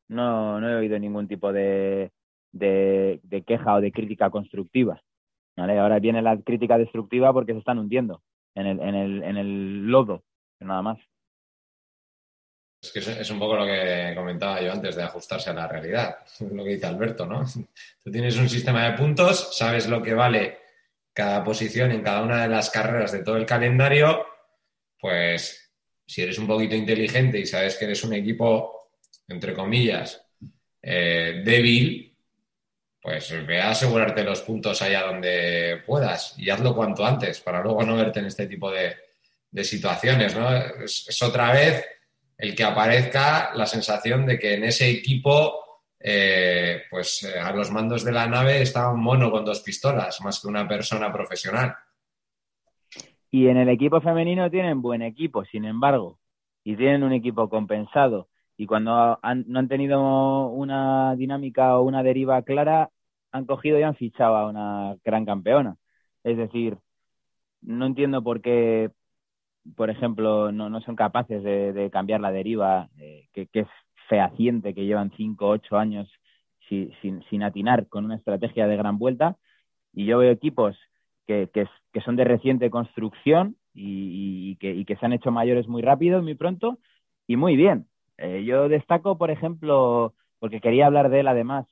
no, 0.10 0.60
no 0.60 0.70
he 0.70 0.76
oído 0.76 1.00
ningún 1.00 1.28
tipo 1.28 1.54
de, 1.54 2.12
de, 2.52 3.44
queja 3.46 3.76
o 3.76 3.82
de 3.82 3.92
crítica 3.92 4.30
constructiva. 4.30 5.02
¿vale? 5.56 5.80
Ahora 5.80 6.00
viene 6.00 6.22
la 6.22 6.38
crítica 6.42 6.78
destructiva 6.78 7.32
porque 7.34 7.54
se 7.54 7.60
están 7.60 7.80
hundiendo 7.80 8.22
en 8.56 8.68
el, 8.68 8.80
en 8.82 8.96
el, 8.96 9.24
en 9.24 9.38
el 9.38 9.88
lodo, 9.88 10.24
nada 10.60 10.82
más. 10.82 11.00
Es 12.86 12.92
que 12.92 13.00
es 13.00 13.30
un 13.32 13.40
poco 13.40 13.56
lo 13.56 13.66
que 13.66 14.14
comentaba 14.16 14.62
yo 14.62 14.72
antes 14.72 14.96
de 14.96 15.02
ajustarse 15.02 15.50
a 15.50 15.54
la 15.54 15.68
realidad, 15.68 16.18
lo 16.40 16.64
que 16.64 16.72
dice 16.72 16.86
Alberto, 16.86 17.26
¿no? 17.26 17.44
Tú 18.04 18.12
tienes 18.12 18.38
un 18.38 18.48
sistema 18.48 18.86
de 18.86 18.98
puntos, 18.98 19.58
sabes 19.58 19.88
lo 19.88 20.04
que 20.04 20.14
vale 20.14 20.60
cada 21.12 21.44
posición 21.44 21.92
en 21.92 22.04
cada 22.04 22.22
una 22.22 22.44
de 22.44 22.50
las 22.50 22.70
carreras 22.70 23.12
de 23.12 23.24
todo 23.24 23.38
el 23.38 23.46
calendario, 23.46 24.28
pues 25.00 25.72
si 26.06 26.22
eres 26.22 26.38
un 26.38 26.46
poquito 26.46 26.76
inteligente 26.76 27.40
y 27.40 27.48
sabes 27.48 27.76
que 27.76 27.86
eres 27.86 28.04
un 28.04 28.14
equipo, 28.14 28.92
entre 29.28 29.54
comillas, 29.54 30.24
eh, 30.82 31.42
débil, 31.44 32.16
pues 33.02 33.34
ve 33.48 33.62
a 33.62 33.72
asegurarte 33.72 34.24
los 34.24 34.42
puntos 34.42 34.80
allá 34.82 35.08
donde 35.08 35.82
puedas 35.86 36.36
y 36.38 36.52
hazlo 36.52 36.76
cuanto 36.76 37.04
antes 37.04 37.40
para 37.40 37.64
luego 37.64 37.84
no 37.84 37.96
verte 37.96 38.20
en 38.20 38.28
este 38.28 38.46
tipo 38.46 38.70
de, 38.70 38.96
situaciones, 39.64 40.36
¿no? 40.36 40.54
es 40.54 41.24
otra 41.24 41.54
vez 41.54 41.95
el 42.38 42.56
que 42.56 42.64
aparezca 42.64 43.54
la 43.56 43.66
sensación 43.66 44.26
de 44.26 44.38
que 44.38 44.56
en 44.56 44.66
ese 44.66 44.90
equipo, 44.90 45.82
eh, 46.00 46.84
pues 46.90 47.24
eh, 47.24 47.40
a 47.40 47.52
los 47.52 47.72
mandos 47.72 48.04
de 48.04 48.12
la 48.12 48.28
nave 48.28 48.62
está 48.62 48.92
un 48.92 49.02
mono 49.02 49.32
con 49.32 49.46
dos 49.46 49.62
pistolas, 49.62 50.22
más 50.22 50.40
que 50.40 50.48
una 50.48 50.68
persona 50.68 51.12
profesional. 51.12 51.76
Y 53.32 53.48
en 53.48 53.58
el 53.58 53.70
equipo 53.70 54.02
femenino 54.02 54.50
tienen 54.50 54.82
buen 54.82 55.02
equipo, 55.02 55.44
sin 55.46 55.66
embargo, 55.66 56.20
y 56.64 56.76
tienen 56.76 57.04
un 57.04 57.14
equipo 57.14 57.50
compensado. 57.50 58.30
Y 58.58 58.66
cuando 58.66 59.20
no 59.46 59.60
han 59.60 59.68
tenido 59.68 60.48
una 60.48 61.16
dinámica 61.16 61.78
o 61.78 61.84
una 61.84 62.04
deriva 62.04 62.42
clara, 62.44 62.92
han 63.32 63.46
cogido 63.46 63.78
y 63.80 63.84
han 63.84 63.96
fichado 63.96 64.36
a 64.38 64.50
una 64.50 64.96
gran 65.04 65.26
campeona. 65.26 65.76
Es 66.24 66.38
decir, 66.38 66.78
no 67.62 67.86
entiendo 67.86 68.24
por 68.24 68.42
qué 68.42 68.92
por 69.76 69.90
ejemplo, 69.90 70.52
no, 70.52 70.70
no 70.70 70.82
son 70.82 70.96
capaces 70.96 71.44
de, 71.44 71.90
cambiar 71.92 72.22
la 72.22 72.32
deriva, 72.32 72.90
eh, 73.00 73.28
que, 73.34 73.48
es 73.54 73.68
fehaciente, 74.08 74.74
que 74.74 74.86
llevan 74.86 75.12
cinco, 75.18 75.48
ocho 75.50 75.78
años 75.78 76.08
sin, 76.70 76.92
sin, 77.30 77.44
atinar 77.44 77.88
con 77.88 78.06
una 78.06 78.16
estrategia 78.16 78.68
de 78.68 78.78
gran 78.78 78.98
vuelta. 78.98 79.38
Y 79.94 80.06
yo 80.06 80.20
veo 80.20 80.32
equipos 80.32 80.78
que, 81.26 81.50
que, 81.52 82.02
son 82.02 82.16
de 82.16 82.26
reciente 82.26 82.70
construcción 82.70 83.58
y, 83.74 84.56
que, 84.58 84.74
y, 84.74 84.86
que, 84.86 84.96
se 84.98 85.06
han 85.06 85.14
hecho 85.14 85.32
mayores 85.32 85.68
muy 85.68 85.82
rápido, 85.82 86.22
muy 86.22 86.36
pronto 86.36 86.80
y 87.28 87.38
muy 87.38 87.56
bien. 87.56 87.88
Eh, 88.18 88.44
yo 88.46 88.70
destaco, 88.70 89.18
por 89.18 89.32
ejemplo, 89.32 90.14
porque 90.40 90.62
quería 90.62 90.86
hablar 90.86 91.10
de 91.10 91.22
él 91.22 91.28
además, 91.28 91.66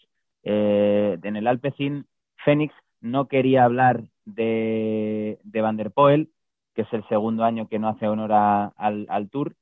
eh, 0.44 1.18
en 1.22 1.36
el 1.36 1.48
Alpecin 1.48 2.06
Fénix 2.44 2.74
no 3.02 3.28
quería 3.28 3.64
hablar 3.64 4.04
de, 4.26 5.39
de 5.44 5.62
Van 5.62 5.78
der 5.78 5.91
Poel 5.91 6.30
que 6.74 6.84
es 6.84 6.94
el 6.94 7.08
segundo 7.08 7.44
año 7.44 7.68
que 7.68 7.80
no 7.80 7.88
hace 7.88 8.08
honor 8.08 8.32
al, 8.34 9.30
Tour. 9.30 9.56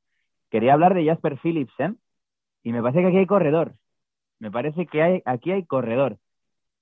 Quería 0.50 0.74
hablar 0.74 0.94
de 0.94 1.06
Jasper 1.06 1.38
Philipsen 1.38 2.00
y 2.64 2.72
me 2.72 2.82
parece 2.82 3.02
que 3.02 3.08
aquí 3.08 3.18
hay 3.18 3.26
corredor. 3.26 3.76
Me 4.40 4.52
parece 4.52 4.88
que 4.88 5.02
hay, 5.02 5.22
aquí 5.26 5.52
hay 5.52 5.66
corredor. 5.66 6.18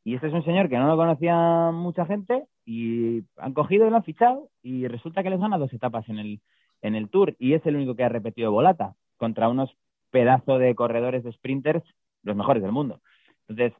Y 0.04 0.16
este 0.16 0.28
es 0.28 0.34
un 0.34 0.44
señor 0.44 0.70
que 0.70 0.78
no 0.78 0.88
lo 0.88 0.98
conocía 0.98 1.72
mucha 1.72 2.06
gente 2.06 2.46
y 2.66 3.24
han 3.38 3.54
cogido 3.54 3.86
y 3.86 3.90
lo 3.90 3.98
han 3.98 4.04
fichado 4.04 4.50
y 4.62 4.88
resulta 4.88 5.24
que 5.24 5.30
les 5.30 5.40
gana 5.40 5.58
dos 5.58 5.74
etapas 5.74 6.08
en 6.10 6.20
el, 6.20 6.42
en 6.82 6.96
el 6.96 7.10
Tour 7.10 7.36
y 7.40 7.54
es 7.54 7.66
el 7.66 7.76
único 7.76 7.96
que 7.96 8.04
ha 8.04 8.10
repetido 8.10 8.52
volata 8.52 8.96
contra 9.18 9.50
unos 9.50 9.76
pedazos 10.12 10.60
de 10.60 10.74
corredores 10.76 11.24
de 11.24 11.34
sprinters 11.34 11.84
los 12.24 12.36
mejores 12.36 12.64
del 12.64 12.72
mundo. 12.72 13.02
Entonces, 13.48 13.74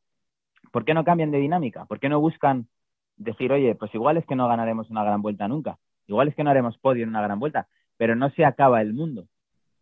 ¿por 0.72 0.86
qué 0.86 0.93
no 0.93 1.04
cambian 1.04 1.32
de 1.32 1.39
dinámica? 1.39 1.86
¿Por 1.86 2.00
qué 2.00 2.10
no 2.10 2.20
buscan 2.20 2.68
decir, 3.16 3.52
oye, 3.52 3.76
pues 3.76 3.93
igual 3.93 4.18
es 4.18 4.26
que 4.26 4.36
no 4.36 4.47
ganaremos 4.47 4.89
una 4.89 5.04
gran 5.04 5.22
vuelta 5.22 5.47
nunca? 5.47 5.78
Igual 6.10 6.28
es 6.28 6.36
que 6.36 6.43
no 6.43 6.49
haremos 6.49 6.78
podio 6.80 7.03
en 7.03 7.10
una 7.10 7.22
gran 7.22 7.39
vuelta, 7.39 7.68
pero 7.95 8.16
no 8.16 8.32
se 8.32 8.43
acaba 8.43 8.82
el 8.82 8.93
mundo. 8.93 9.28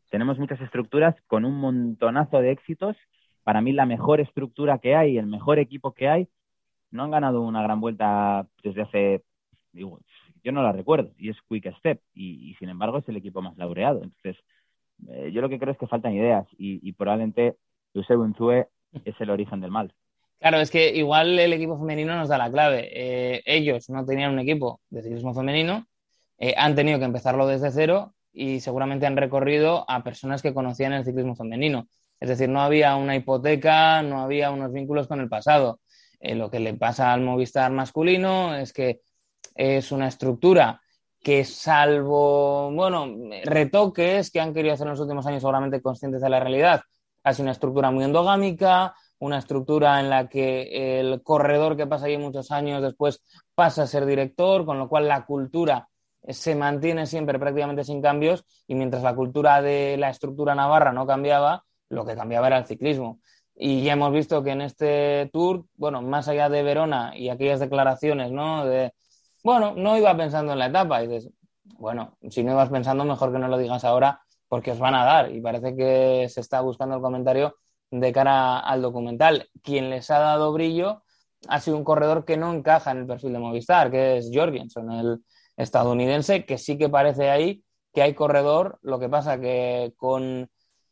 Tenemos 0.09 0.37
muchas 0.37 0.59
estructuras 0.59 1.15
con 1.25 1.45
un 1.45 1.55
montonazo 1.55 2.41
de 2.41 2.51
éxitos. 2.51 2.97
Para 3.43 3.61
mí 3.61 3.71
la 3.71 3.85
mejor 3.85 4.19
estructura 4.19 4.77
que 4.79 4.95
hay, 4.95 5.17
el 5.17 5.25
mejor 5.25 5.57
equipo 5.57 5.93
que 5.93 6.09
hay, 6.09 6.27
no 6.91 7.03
han 7.03 7.11
ganado 7.11 7.41
una 7.41 7.63
gran 7.63 7.79
vuelta 7.79 8.45
desde 8.61 8.81
hace, 8.81 9.23
digo, 9.71 9.99
yo 10.43 10.51
no 10.51 10.63
la 10.63 10.73
recuerdo, 10.73 11.13
y 11.17 11.29
es 11.29 11.37
Quick 11.47 11.73
Step, 11.77 12.01
y, 12.13 12.55
sin 12.59 12.69
embargo 12.69 12.97
es 12.97 13.07
el 13.07 13.15
equipo 13.15 13.41
más 13.41 13.57
laureado. 13.57 14.03
Entonces, 14.03 14.37
eh, 15.09 15.31
yo 15.31 15.41
lo 15.41 15.47
que 15.47 15.59
creo 15.59 15.71
es 15.71 15.77
que 15.77 15.87
faltan 15.87 16.13
ideas, 16.13 16.45
y, 16.57 16.91
probablemente 16.91 17.55
Eusebio 17.93 18.23
Unzue 18.23 18.67
es 19.05 19.15
el 19.19 19.29
origen 19.29 19.61
del 19.61 19.71
mal. 19.71 19.93
Claro, 20.39 20.59
es 20.59 20.71
que 20.71 20.93
igual 20.95 21.39
el 21.39 21.53
equipo 21.53 21.79
femenino 21.79 22.15
nos 22.15 22.29
da 22.29 22.37
la 22.37 22.51
clave. 22.51 22.89
Eh, 22.91 23.43
ellos 23.45 23.89
no 23.89 24.05
tenían 24.05 24.33
un 24.33 24.39
equipo 24.39 24.81
de 24.89 25.01
ciclismo 25.01 25.33
femenino, 25.33 25.87
eh, 26.37 26.53
han 26.57 26.75
tenido 26.75 26.99
que 26.99 27.05
empezarlo 27.05 27.47
desde 27.47 27.71
cero 27.71 28.13
y 28.31 28.59
seguramente 28.59 29.05
han 29.05 29.17
recorrido 29.17 29.89
a 29.89 30.03
personas 30.03 30.41
que 30.41 30.53
conocían 30.53 30.93
el 30.93 31.05
ciclismo 31.05 31.35
femenino. 31.35 31.87
Es 32.19 32.29
decir, 32.29 32.49
no 32.49 32.61
había 32.61 32.95
una 32.95 33.15
hipoteca, 33.15 34.01
no 34.03 34.21
había 34.21 34.51
unos 34.51 34.71
vínculos 34.71 35.07
con 35.07 35.19
el 35.19 35.29
pasado. 35.29 35.79
Eh, 36.19 36.35
lo 36.35 36.49
que 36.49 36.59
le 36.59 36.73
pasa 36.73 37.13
al 37.13 37.21
Movistar 37.21 37.71
masculino 37.71 38.55
es 38.55 38.73
que 38.73 39.01
es 39.55 39.91
una 39.91 40.07
estructura 40.07 40.81
que 41.21 41.43
salvo, 41.45 42.71
bueno, 42.71 43.07
retoques 43.43 44.31
que 44.31 44.39
han 44.39 44.53
querido 44.53 44.73
hacer 44.73 44.87
en 44.87 44.91
los 44.91 44.99
últimos 44.99 45.25
años 45.25 45.41
seguramente 45.41 45.81
conscientes 45.81 46.21
de 46.21 46.29
la 46.29 46.39
realidad, 46.39 46.81
ha 47.23 47.33
sido 47.33 47.43
una 47.43 47.51
estructura 47.51 47.91
muy 47.91 48.05
endogámica, 48.05 48.95
una 49.19 49.39
estructura 49.39 49.99
en 49.99 50.09
la 50.09 50.29
que 50.29 50.99
el 50.99 51.21
corredor 51.23 51.75
que 51.75 51.87
pasa 51.87 52.05
allí 52.05 52.17
muchos 52.17 52.51
años 52.51 52.81
después 52.81 53.21
pasa 53.55 53.83
a 53.83 53.87
ser 53.87 54.05
director, 54.05 54.65
con 54.65 54.77
lo 54.77 54.87
cual 54.87 55.07
la 55.07 55.25
cultura 55.25 55.89
se 56.27 56.55
mantiene 56.55 57.05
siempre 57.05 57.39
prácticamente 57.39 57.83
sin 57.83 58.01
cambios 58.01 58.45
y 58.67 58.75
mientras 58.75 59.03
la 59.03 59.15
cultura 59.15 59.61
de 59.61 59.97
la 59.97 60.09
estructura 60.09 60.55
navarra 60.55 60.91
no 60.91 61.05
cambiaba, 61.05 61.63
lo 61.89 62.05
que 62.05 62.15
cambiaba 62.15 62.47
era 62.47 62.57
el 62.57 62.65
ciclismo. 62.65 63.19
Y 63.55 63.81
ya 63.81 63.93
hemos 63.93 64.11
visto 64.11 64.43
que 64.43 64.51
en 64.51 64.61
este 64.61 65.29
tour, 65.33 65.65
bueno, 65.75 66.01
más 66.01 66.27
allá 66.27 66.47
de 66.47 66.61
Verona 66.61 67.17
y 67.17 67.29
aquellas 67.29 67.59
declaraciones, 67.59 68.31
¿no? 68.31 68.65
Bueno, 69.43 69.73
no 69.75 69.97
iba 69.97 70.15
pensando 70.15 70.53
en 70.53 70.59
la 70.59 70.67
etapa. 70.67 71.01
Y 71.03 71.07
dices, 71.07 71.31
bueno, 71.77 72.17
si 72.29 72.43
no 72.43 72.51
ibas 72.51 72.69
pensando, 72.69 73.03
mejor 73.03 73.31
que 73.31 73.39
no 73.39 73.47
lo 73.47 73.57
digas 73.57 73.83
ahora 73.83 74.21
porque 74.47 74.71
os 74.71 74.79
van 74.79 74.93
a 74.93 75.05
dar. 75.05 75.31
Y 75.31 75.41
parece 75.41 75.75
que 75.75 76.27
se 76.29 76.41
está 76.41 76.61
buscando 76.61 76.95
el 76.95 77.01
comentario 77.01 77.55
de 77.89 78.11
cara 78.11 78.59
al 78.59 78.81
documental. 78.81 79.49
Quien 79.63 79.89
les 79.89 80.11
ha 80.11 80.19
dado 80.19 80.53
brillo 80.53 81.03
ha 81.47 81.59
sido 81.59 81.77
un 81.77 81.83
corredor 81.83 82.25
que 82.25 82.37
no 82.37 82.53
encaja 82.53 82.91
en 82.91 82.99
el 82.99 83.07
perfil 83.07 83.33
de 83.33 83.39
Movistar, 83.39 83.89
que 83.89 84.17
es 84.17 84.29
Jorgensen, 84.31 84.91
el 84.91 85.23
estadounidense, 85.57 86.45
que 86.45 86.57
sí 86.57 86.77
que 86.77 86.87
parece 86.87 87.29
ahí 87.29 87.63
que 87.93 88.01
hay 88.01 88.13
corredor. 88.13 88.79
Lo 88.83 88.99
que 88.99 89.09
pasa 89.09 89.39
que 89.41 89.93
con 89.97 90.49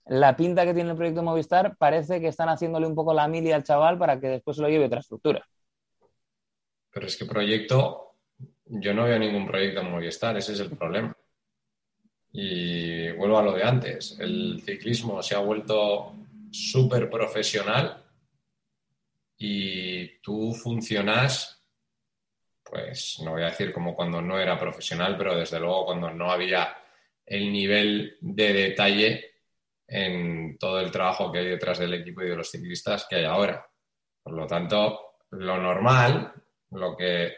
la 0.07 0.35
pinta 0.35 0.65
que 0.65 0.73
tiene 0.73 0.91
el 0.91 0.97
proyecto 0.97 1.23
Movistar, 1.23 1.77
parece 1.77 2.19
que 2.19 2.27
están 2.27 2.49
haciéndole 2.49 2.87
un 2.87 2.95
poco 2.95 3.13
la 3.13 3.27
milia 3.27 3.55
al 3.55 3.63
chaval 3.63 3.97
para 3.97 4.19
que 4.19 4.27
después 4.27 4.57
se 4.57 4.63
lo 4.63 4.69
lleve 4.69 4.85
otra 4.85 4.99
estructura. 4.99 5.47
Pero 6.91 7.07
es 7.07 7.17
que 7.17 7.25
proyecto, 7.25 8.15
yo 8.65 8.93
no 8.93 9.05
veo 9.05 9.19
ningún 9.19 9.47
proyecto 9.47 9.83
Movistar, 9.83 10.37
ese 10.37 10.53
es 10.53 10.59
el 10.59 10.71
problema. 10.71 11.15
Y 12.31 13.11
vuelvo 13.11 13.37
a 13.37 13.43
lo 13.43 13.53
de 13.53 13.63
antes, 13.63 14.17
el 14.19 14.61
ciclismo 14.65 15.23
se 15.23 15.35
ha 15.35 15.39
vuelto 15.39 16.13
súper 16.51 17.09
profesional 17.09 18.03
y 19.37 20.19
tú 20.19 20.53
funcionas, 20.53 21.54
pues 22.69 23.19
no 23.23 23.31
voy 23.31 23.43
a 23.43 23.47
decir 23.51 23.71
como 23.71 23.95
cuando 23.95 24.21
no 24.21 24.39
era 24.39 24.59
profesional, 24.59 25.15
pero 25.17 25.37
desde 25.37 25.59
luego 25.59 25.85
cuando 25.85 26.11
no 26.11 26.31
había 26.31 26.75
el 27.25 27.51
nivel 27.51 28.17
de 28.21 28.53
detalle 28.53 29.35
en 29.87 30.57
todo 30.57 30.79
el 30.79 30.91
trabajo 30.91 31.31
que 31.31 31.39
hay 31.39 31.47
detrás 31.47 31.79
del 31.79 31.93
equipo 31.93 32.23
y 32.23 32.29
de 32.29 32.35
los 32.35 32.49
ciclistas 32.49 33.05
que 33.07 33.17
hay 33.17 33.25
ahora. 33.25 33.65
Por 34.23 34.33
lo 34.33 34.47
tanto, 34.47 35.17
lo 35.31 35.57
normal, 35.57 36.33
lo 36.71 36.95
que 36.95 37.33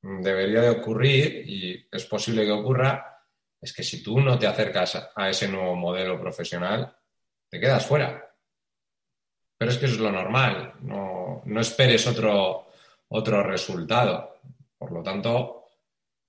debería 0.00 0.62
de 0.62 0.70
ocurrir, 0.70 1.48
y 1.48 1.88
es 1.90 2.04
posible 2.06 2.44
que 2.44 2.52
ocurra, 2.52 3.14
es 3.60 3.72
que 3.72 3.82
si 3.82 4.02
tú 4.02 4.20
no 4.20 4.38
te 4.38 4.46
acercas 4.46 5.10
a 5.14 5.28
ese 5.28 5.48
nuevo 5.48 5.74
modelo 5.74 6.20
profesional, 6.20 6.94
te 7.48 7.58
quedas 7.58 7.86
fuera. 7.86 8.34
Pero 9.56 9.70
es 9.70 9.78
que 9.78 9.86
eso 9.86 9.94
es 9.94 10.00
lo 10.00 10.12
normal, 10.12 10.74
no, 10.82 11.42
esperes 11.60 12.06
otro, 12.06 12.66
otro 13.08 13.42
resultado. 13.42 14.40
Por 14.84 14.92
lo 14.92 15.02
tanto, 15.02 15.64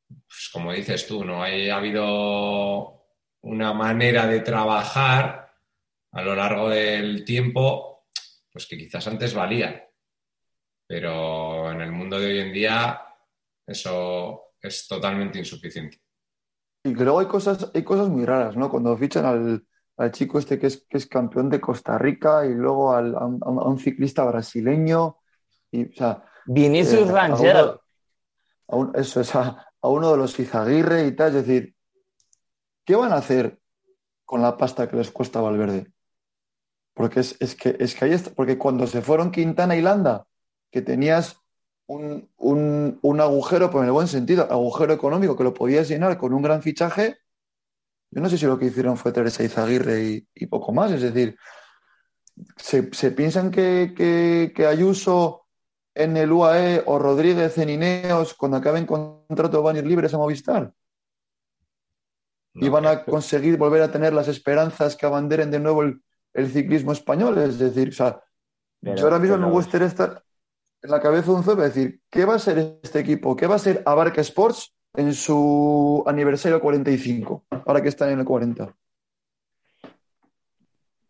pues 0.08 0.50
como 0.54 0.72
dices 0.72 1.06
tú, 1.06 1.26
no 1.26 1.44
hay, 1.44 1.70
ha 1.70 1.76
habido 1.76 3.06
una 3.42 3.74
manera 3.74 4.26
de 4.28 4.40
trabajar 4.40 5.54
a 6.14 6.22
lo 6.22 6.34
largo 6.34 6.70
del 6.70 7.26
tiempo, 7.26 8.06
pues 8.50 8.66
que 8.66 8.78
quizás 8.78 9.06
antes 9.08 9.34
valía. 9.34 9.90
Pero 10.88 11.70
en 11.70 11.82
el 11.82 11.92
mundo 11.92 12.18
de 12.18 12.28
hoy 12.28 12.40
en 12.40 12.54
día 12.54 13.02
eso 13.68 14.54
es 14.62 14.88
totalmente 14.88 15.38
insuficiente. 15.38 16.00
Y 16.86 16.94
que 16.94 17.04
luego 17.04 17.20
hay 17.20 17.26
cosas, 17.26 17.70
hay 17.74 17.84
cosas 17.84 18.08
muy 18.08 18.24
raras, 18.24 18.56
¿no? 18.56 18.70
Cuando 18.70 18.96
fichan 18.96 19.26
al, 19.98 20.12
chico 20.12 20.40
este 20.40 20.58
que 20.58 20.68
es, 20.68 20.86
que 20.88 20.98
es 20.98 21.08
campeón 21.08 21.50
de 21.50 21.60
Costa 21.60 21.98
Rica 21.98 22.46
y 22.46 22.54
luego 22.54 22.94
al, 22.94 23.16
a, 23.16 23.26
un, 23.26 23.78
ciclista 23.80 24.24
brasileño. 24.24 25.18
Y, 25.72 26.02
o 26.02 26.24
Vinicius 26.46 27.10
eh, 27.10 27.80
eso 28.96 29.22
es, 29.22 29.36
a, 29.36 29.68
uno 29.82 30.12
de 30.12 30.18
los 30.18 30.40
Izaguirre 30.40 31.08
y 31.08 31.16
tal. 31.16 31.36
Es 31.36 31.46
decir, 31.46 31.76
¿qué 32.86 32.96
van 32.96 33.12
a 33.12 33.18
hacer 33.18 33.60
con 34.26 34.42
la 34.42 34.58
pasta 34.58 34.90
que 34.90 34.98
les 34.98 35.12
cuesta 35.12 35.42
Valverde? 35.42 35.92
Porque 36.94 37.20
es, 37.20 37.56
que, 37.56 37.76
es 37.80 37.96
que 37.96 38.06
ahí 38.06 38.14
está, 38.14 38.32
porque 38.32 38.58
cuando 38.58 38.88
se 38.88 39.02
fueron 39.02 39.32
Quintana 39.32 39.76
y 39.76 39.82
Landa, 39.82 40.28
que 40.72 40.82
tenías 40.82 41.40
un, 41.88 43.20
agujero, 43.20 43.70
pues 43.70 43.82
en 43.82 43.88
el 43.88 43.92
buen 43.92 44.08
sentido, 44.08 44.48
agujero 44.50 44.94
económico 44.94 45.36
que 45.36 45.44
lo 45.44 45.54
podías 45.54 45.88
llenar 45.88 46.18
con 46.18 46.34
un 46.34 46.42
gran 46.42 46.62
fichaje, 46.62 47.18
yo 48.12 48.22
no 48.22 48.30
sé 48.30 48.38
si 48.38 48.46
lo 48.46 48.58
que 48.58 48.66
hicieron 48.66 48.98
fue 48.98 49.12
Teresa 49.12 49.44
Izaguirre 49.44 50.26
y, 50.34 50.46
poco 50.48 50.72
más. 50.72 50.92
Es 50.92 51.02
decir, 51.02 51.38
se, 52.56 52.84
piensan 53.12 53.52
que, 53.52 54.54
Ayuso 54.68 55.45
en 55.96 56.18
el 56.18 56.32
UAE 56.32 56.84
o 56.86 57.00
Rodríguez 57.00 57.58
en 57.58 57.70
Ineos, 57.70 58.34
cuando 58.34 58.58
acaben 58.58 58.86
contrato, 58.86 59.64
van 59.64 59.78
a 59.78 59.80
ir 59.80 59.88
libres 59.88 60.14
a 60.14 60.18
Movistar. 60.18 60.74
y 62.54 62.70
van 62.70 62.86
a 62.86 63.04
conseguir 63.04 63.58
volver 63.58 63.82
a 63.82 63.92
tener 63.92 64.14
las 64.14 64.30
esperanzas 64.30 64.96
que 64.96 65.06
abanderen 65.06 65.52
de 65.52 65.60
nuevo 65.60 65.84
el, 65.84 66.02
el 66.34 66.50
ciclismo 66.50 66.94
español. 66.94 67.38
Es 67.38 67.60
decir, 67.60 67.90
o 67.90 67.92
sea, 67.92 68.22
yo 68.82 69.04
ahora 69.04 69.20
mismo 69.20 69.38
me 69.38 69.50
gustaría 69.50 69.88
estar 69.88 70.24
en 70.82 70.92
la 70.92 71.02
cabeza 71.02 71.32
de 71.32 71.38
un 71.38 71.44
zoom, 71.44 71.60
decir, 71.60 72.02
¿qué 72.10 72.24
va 72.24 72.36
a 72.36 72.40
ser 72.40 72.80
este 72.84 73.00
equipo? 73.00 73.36
¿Qué 73.36 73.48
va 73.48 73.56
a 73.56 73.60
ser 73.60 73.82
Abarca 73.86 74.22
Sports 74.22 74.74
en 74.94 75.14
su 75.14 76.04
aniversario 76.06 76.62
45? 76.62 77.46
Ahora 77.66 77.82
que 77.82 77.90
están 77.90 78.12
en 78.12 78.20
el 78.20 78.26
40. 78.26 78.74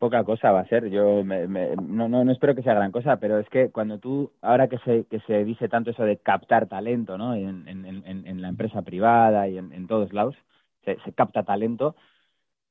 Poca 0.06 0.24
cosa 0.24 0.52
va 0.52 0.60
a 0.60 0.68
ser, 0.68 0.92
yo 0.92 1.24
no, 1.24 2.08
no, 2.08 2.32
espero 2.32 2.54
que 2.54 2.62
sea 2.62 2.76
gran 2.76 2.92
cosa, 2.92 3.18
pero 3.20 3.40
es 3.40 3.50
que 3.50 3.72
cuando 3.72 3.98
tú, 3.98 4.32
ahora 4.40 4.68
que 4.68 4.78
se, 4.86 5.06
que 5.06 5.20
se 5.22 5.44
dice 5.44 5.68
tanto 5.68 5.90
eso 5.90 6.04
de 6.04 6.18
captar 6.18 6.68
talento, 6.68 7.18
¿no? 7.18 7.34
En, 7.34 7.68
en, 7.68 8.42
la 8.42 8.50
empresa 8.50 8.84
privada 8.84 9.48
y 9.48 9.58
en, 9.58 9.88
todos 9.88 10.14
lados, 10.14 10.36
se 10.84 11.14
capta 11.14 11.42
talento, 11.42 11.96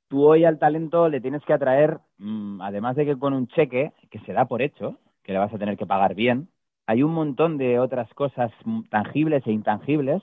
tú 0.07 0.25
hoy 0.25 0.45
al 0.45 0.61
talento 0.61 1.09
le 1.09 1.21
tienes 1.21 1.43
que 1.45 1.55
atraer, 1.55 1.99
mm, 2.19 2.61
además 2.63 2.95
de 2.95 3.05
que 3.05 3.19
con 3.19 3.35
un 3.35 3.49
cheque, 3.49 3.93
que 4.11 4.21
se 4.21 4.33
da 4.33 4.47
por 4.47 4.63
hecho, 4.63 5.01
que 5.25 5.33
le 5.33 5.41
vas 5.41 5.53
a 5.53 5.59
tener 5.59 5.77
que 5.77 5.87
pagar 5.87 6.15
bien, 6.15 6.49
hay 6.87 7.03
un 7.03 7.15
montón 7.15 7.59
de 7.59 7.81
otras 7.81 8.15
cosas 8.15 8.53
tangibles 8.91 9.45
e 9.49 9.51
intangibles 9.51 10.23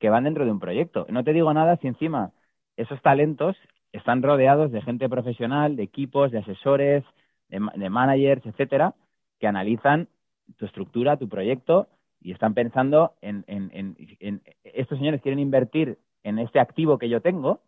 que 0.00 0.10
van 0.10 0.24
dentro 0.24 0.44
de 0.44 0.50
un 0.50 0.58
proyecto. 0.58 1.06
No 1.10 1.22
te 1.22 1.32
digo 1.32 1.54
nada 1.54 1.76
si 1.76 1.86
encima 1.86 2.32
esos 2.76 3.00
talentos 3.02 3.56
están 3.92 4.22
rodeados 4.22 4.70
de 4.72 4.82
gente 4.82 5.08
profesional, 5.08 5.76
de 5.76 5.82
equipos, 5.82 6.30
de 6.30 6.38
asesores, 6.38 7.04
de, 7.48 7.90
managers, 7.90 8.46
etcétera, 8.46 8.94
que 9.38 9.46
analizan 9.46 10.08
tu 10.56 10.66
estructura, 10.66 11.16
tu 11.16 11.28
proyecto 11.28 11.88
y 12.20 12.32
están 12.32 12.54
pensando 12.54 13.14
en, 13.22 13.44
en, 13.48 14.42
estos 14.62 14.98
señores 14.98 15.22
quieren 15.22 15.38
invertir 15.38 15.98
en 16.22 16.38
este 16.38 16.60
activo 16.60 16.98
que 16.98 17.08
yo 17.08 17.20
tengo 17.20 17.60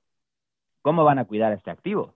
¿Cómo 0.83 1.05
van 1.05 1.21
a 1.21 1.25
cuidar 1.25 1.53
este 1.53 1.71
activo? 1.71 2.15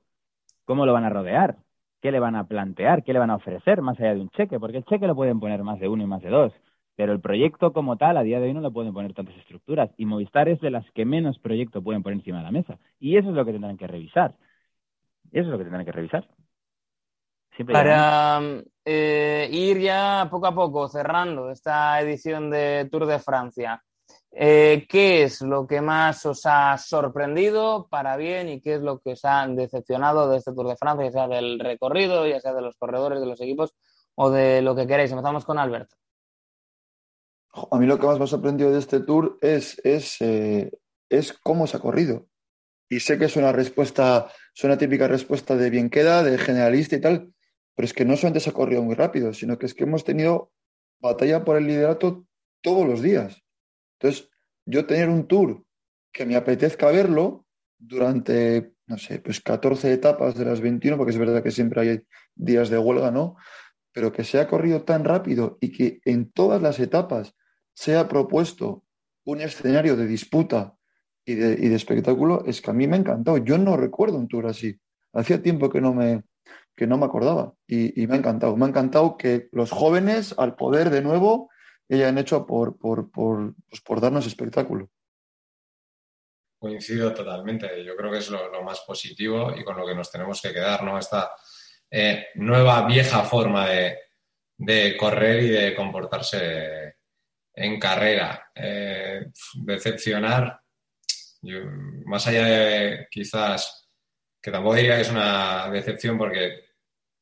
¿Cómo 0.65 0.87
lo 0.87 0.93
van 0.93 1.05
a 1.05 1.11
rodear? 1.11 1.57
¿Qué 2.03 2.11
le 2.11 2.19
van 2.19 2.35
a 2.35 2.49
plantear? 2.49 3.05
¿Qué 3.05 3.13
le 3.13 3.21
van 3.21 3.31
a 3.31 3.37
ofrecer 3.37 3.81
más 3.81 3.99
allá 3.99 4.15
de 4.15 4.21
un 4.21 4.31
cheque? 4.31 4.59
Porque 4.59 4.79
el 4.79 4.85
cheque 4.85 5.07
lo 5.07 5.15
pueden 5.15 5.39
poner 5.39 5.63
más 5.63 5.79
de 5.79 5.89
uno 5.89 6.03
y 6.03 6.07
más 6.07 6.21
de 6.21 6.31
dos. 6.31 6.53
Pero 6.97 7.13
el 7.13 7.21
proyecto 7.21 7.73
como 7.73 7.97
tal, 7.97 8.17
a 8.17 8.23
día 8.23 8.41
de 8.41 8.47
hoy 8.47 8.55
no 8.55 8.61
lo 8.61 8.73
pueden 8.73 8.93
poner 8.93 9.13
tantas 9.13 9.37
estructuras. 9.37 9.91
Y 9.97 10.07
Movistar 10.07 10.49
es 10.49 10.61
de 10.61 10.71
las 10.71 10.91
que 10.93 11.05
menos 11.05 11.39
proyecto 11.39 11.83
pueden 11.83 12.03
poner 12.03 12.19
encima 12.19 12.39
de 12.39 12.45
la 12.45 12.51
mesa. 12.51 12.79
Y 12.99 13.17
eso 13.17 13.29
es 13.29 13.35
lo 13.35 13.45
que 13.45 13.53
tendrán 13.53 13.77
que 13.77 13.87
revisar. 13.87 14.35
Eso 15.31 15.45
es 15.45 15.47
lo 15.47 15.59
que 15.59 15.65
tendrán 15.65 15.85
que 15.85 15.93
revisar. 15.93 16.27
Para 17.71 18.41
eh, 18.85 19.49
ir 19.51 19.79
ya 19.79 20.29
poco 20.31 20.47
a 20.47 20.55
poco 20.55 20.89
cerrando 20.89 21.51
esta 21.51 22.01
edición 22.01 22.51
de 22.51 22.89
Tour 22.91 23.07
de 23.07 23.19
Francia, 23.19 23.83
eh, 24.39 24.87
¿Qué 24.87 25.23
es 25.23 25.41
lo 25.41 25.67
que 25.67 25.81
más 25.81 26.27
os 26.27 26.45
ha 26.45 26.77
sorprendido 26.77 27.89
para 27.89 28.19
bien 28.19 28.51
y 28.51 28.61
qué 28.61 28.75
es 28.75 28.83
lo 28.83 28.99
que 28.99 29.13
os 29.13 29.25
ha 29.25 29.47
decepcionado 29.49 30.29
de 30.29 30.37
este 30.37 30.53
Tour 30.53 30.69
de 30.69 30.77
Francia, 30.77 31.07
ya 31.07 31.13
sea 31.13 31.29
del 31.29 31.59
recorrido, 31.59 32.27
ya 32.27 32.39
sea 32.39 32.53
de 32.53 32.61
los 32.61 32.77
corredores, 32.77 33.19
de 33.19 33.27
los 33.27 33.41
equipos 33.41 33.73
o 34.15 34.31
de 34.31 34.61
lo 34.61 34.77
que 34.77 34.87
queréis? 34.87 35.11
Empezamos 35.11 35.47
con 35.47 35.59
Albert. 35.59 35.89
A 37.71 37.79
mí 37.79 37.87
lo 37.87 37.99
que 37.99 38.07
más 38.07 38.19
me 38.19 38.25
ha 38.25 38.29
sorprendido 38.29 38.71
de 38.71 38.79
este 38.79 39.01
Tour 39.01 39.39
es, 39.41 39.81
es, 39.83 40.21
eh, 40.21 40.71
es 41.09 41.33
cómo 41.33 41.67
se 41.67 41.79
ha 41.79 41.81
corrido. 41.81 42.29
Y 42.89 43.01
sé 43.01 43.19
que 43.19 43.25
es 43.25 43.37
una 43.37 43.53
respuesta, 43.53 44.31
es 44.55 44.65
una 44.65 44.77
típica 44.77 45.09
respuesta 45.09 45.57
de 45.57 45.71
bien 45.71 45.89
queda, 45.89 46.23
de 46.23 46.39
generalista 46.39 46.97
y 46.97 47.01
tal, 47.01 47.33
pero 47.75 47.87
es 47.87 47.95
que 47.95 48.05
no 48.05 48.17
solamente 48.17 48.41
se 48.41 48.51
ha 48.51 48.53
corrido 48.55 48.83
muy 48.83 48.95
rápido, 48.95 49.33
sino 49.33 49.59
que 49.59 49.67
es 49.67 49.75
que 49.75 49.85
hemos 49.85 50.05
tenido 50.05 50.53
batalla 51.01 51.45
por 51.45 51.57
el 51.57 51.67
liderato 51.67 52.27
todos 52.61 52.87
los 52.87 53.03
días. 53.03 53.43
Entonces, 53.99 54.29
yo 54.67 54.87
tener 54.87 55.09
un 55.09 55.27
tour 55.27 55.65
que 56.13 56.27
me 56.27 56.37
apetezca 56.37 56.91
verlo 56.91 57.47
durante, 57.79 58.73
no 58.87 58.99
sé, 58.99 59.19
pues 59.19 59.41
14 59.41 59.93
etapas 59.93 60.35
de 60.35 60.45
las 60.45 60.61
21, 60.61 60.97
porque 60.97 61.13
es 61.13 61.19
verdad 61.19 61.43
que 61.43 61.51
siempre 61.51 61.81
hay 61.81 62.03
días 62.35 62.69
de 62.69 62.79
huelga, 62.79 63.11
¿no? 63.11 63.37
Pero 63.93 64.13
que 64.13 64.25
se 64.25 64.39
ha 64.41 64.47
corrido 64.47 64.83
tan 64.83 65.05
rápido 65.05 65.59
y 65.61 65.73
que 65.73 66.01
en 66.05 66.31
todas 66.31 66.61
las 66.61 66.79
etapas 66.81 67.35
se 67.77 67.95
ha 67.95 68.09
propuesto 68.09 68.85
un 69.25 69.43
escenario 69.43 69.97
de 69.97 70.07
disputa 70.07 70.75
y 71.27 71.35
de, 71.35 71.53
y 71.53 71.69
de 71.69 71.77
espectáculo, 71.77 72.43
es 72.47 72.63
que 72.63 72.71
a 72.71 72.75
mí 72.75 72.87
me 72.87 72.97
ha 72.97 73.01
encantado. 73.01 73.37
Yo 73.37 73.59
no 73.59 73.77
recuerdo 73.77 74.17
un 74.17 74.29
tour 74.29 74.47
así. 74.47 74.81
Hacía 75.13 75.43
tiempo 75.43 75.69
que 75.69 75.83
no 75.83 75.93
me, 75.93 76.23
que 76.75 76.87
no 76.87 76.97
me 76.97 77.05
acordaba. 77.05 77.53
Y, 77.67 78.07
me 78.07 78.15
ha 78.15 78.19
encantado. 78.19 78.57
Me 78.57 78.65
ha 78.65 78.69
encantado 78.69 79.19
que 79.19 79.49
los 79.53 79.71
jóvenes, 79.71 80.35
al 80.39 80.57
poder 80.57 80.89
de 80.89 81.03
nuevo, 81.03 81.51
hayan 81.91 82.17
hecho 82.17 82.47
por, 82.47 82.79
por, 82.79 83.11
por, 83.11 83.55
pues 83.69 83.83
por 83.83 84.01
darnos 84.01 84.27
espectáculo. 84.27 84.89
Coincido 86.59 87.13
totalmente. 87.13 87.85
Yo 87.85 87.95
creo 87.95 88.11
que 88.11 88.19
es 88.19 88.31
lo, 88.31 88.63
más 88.63 88.81
positivo 88.87 89.53
y 89.55 89.63
con 89.65 89.77
lo 89.77 89.87
que 89.87 89.95
nos 89.95 90.11
tenemos 90.11 90.41
que 90.41 90.55
quedar, 90.55 90.83
¿no? 90.83 90.99
Esta 90.99 91.31
eh, 91.91 92.29
nueva, 92.37 92.87
vieja 92.87 93.23
forma 93.23 93.69
de, 93.69 93.99
de, 94.57 94.97
correr 94.97 95.43
y 95.43 95.49
de 95.49 95.75
comportarse 95.75 96.96
en 97.57 97.81
carrera. 97.81 98.51
Eh, 98.55 99.27
decepcionar, 99.55 100.61
más 102.05 102.27
allá 102.27 102.45
de 102.45 103.09
quizás, 103.11 103.89
que 104.41 104.51
tampoco 104.51 104.77
diría 104.77 104.97
que 104.97 105.03
es 105.03 105.11
una 105.11 105.69
decepción 105.71 106.19
porque 106.19 106.67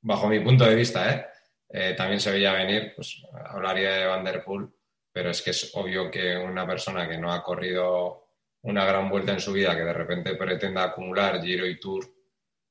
bajo 0.03 0.28
mi 0.28 0.41
punto 0.41 0.64
de 0.64 0.74
vista, 0.74 1.14
¿eh? 1.14 1.26
Eh, 1.68 1.95
también 1.97 2.20
se 2.20 2.30
veía 2.30 2.53
venir, 2.53 2.93
pues 2.95 3.22
hablaría 3.47 3.93
de 3.93 4.07
Van 4.07 4.24
Der 4.24 4.45
Poel, 4.45 4.68
pero 5.12 5.30
es 5.30 5.41
que 5.43 5.51
es 5.51 5.70
obvio 5.74 6.11
que 6.11 6.37
una 6.37 6.66
persona 6.66 7.09
que 7.09 7.18
no 7.18 7.32
ha 7.32 7.43
corrido 7.43 8.28
una 8.62 8.85
gran 8.85 9.09
vuelta 9.09 9.32
en 9.32 9.41
su 9.41 9.53
vida, 9.53 9.76
que 9.76 9.82
de 9.82 9.93
repente 9.93 10.37
pretenda 10.37 10.85
acumular 10.85 11.43
Giro 11.43 11.66
y 11.66 11.78
Tour, 11.78 12.05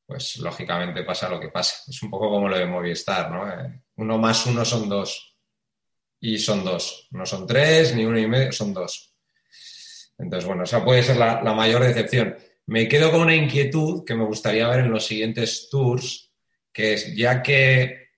pues 0.06 0.38
lógicamente 0.38 1.04
pasa 1.04 1.30
lo 1.30 1.40
que 1.40 1.50
pasa. 1.50 1.90
Es 1.90 2.02
un 2.04 2.10
poco 2.10 2.30
como 2.30 2.50
lo 2.50 2.58
de 2.58 2.66
Movistar, 2.66 3.32
¿no? 3.32 3.50
Eh, 3.50 3.82
uno 3.96 4.18
más 4.18 4.46
uno 4.46 4.64
son 4.64 4.90
dos. 4.90 5.33
Y 6.24 6.38
son 6.38 6.64
dos. 6.64 7.08
No 7.12 7.26
son 7.26 7.46
tres, 7.46 7.94
ni 7.96 8.06
uno 8.06 8.18
y 8.18 8.28
medio, 8.28 8.52
son 8.52 8.74
dos. 8.74 9.14
Entonces, 10.18 10.48
bueno, 10.48 10.64
esa 10.64 10.84
puede 10.84 11.04
ser 11.04 11.18
la 11.18 11.54
mayor 11.54 11.84
decepción. 11.84 12.36
Me 12.66 12.88
quedo 12.88 13.12
con 13.12 13.22
una 13.22 13.36
inquietud 13.36 14.06
que 14.06 14.16
me 14.16 14.24
gustaría 14.24 14.70
ver 14.70 14.82
en 14.82 14.92
los 14.92 15.06
siguientes 15.06 15.68
tours, 15.70 16.32
que 16.72 16.94
es 16.94 17.14
ya 17.14 17.44
que 17.44 18.12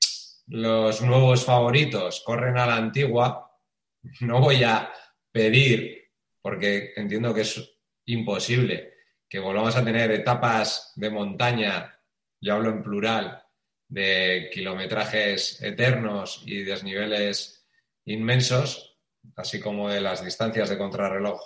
los 0.48 1.02
nuevos 1.02 1.44
favoritos 1.44 2.22
corren 2.24 2.58
a 2.58 2.68
la 2.68 2.76
antigua, 2.76 3.60
no 4.22 4.40
voy 4.40 4.64
a 4.64 4.92
pedir, 5.32 6.12
porque 6.42 6.94
entiendo 6.96 7.34
que 7.34 7.42
es 7.42 7.60
imposible, 8.06 8.94
que 9.28 9.40
volvamos 9.40 9.76
a 9.76 9.84
tener 9.84 10.12
etapas 10.12 10.94
de 10.96 11.10
montaña, 11.10 12.00
yo 12.40 12.54
hablo 12.54 12.70
en 12.70 12.84
plural, 12.84 13.42
de 13.88 14.50
kilometrajes 14.54 15.62
eternos 15.64 16.44
y 16.46 16.64
desniveles 16.64 17.65
inmensos, 18.06 18.98
así 19.36 19.60
como 19.60 19.90
de 19.90 20.02
las 20.02 20.24
distancias 20.24 20.70
de 20.70 20.78
contrarreloj 20.78 21.42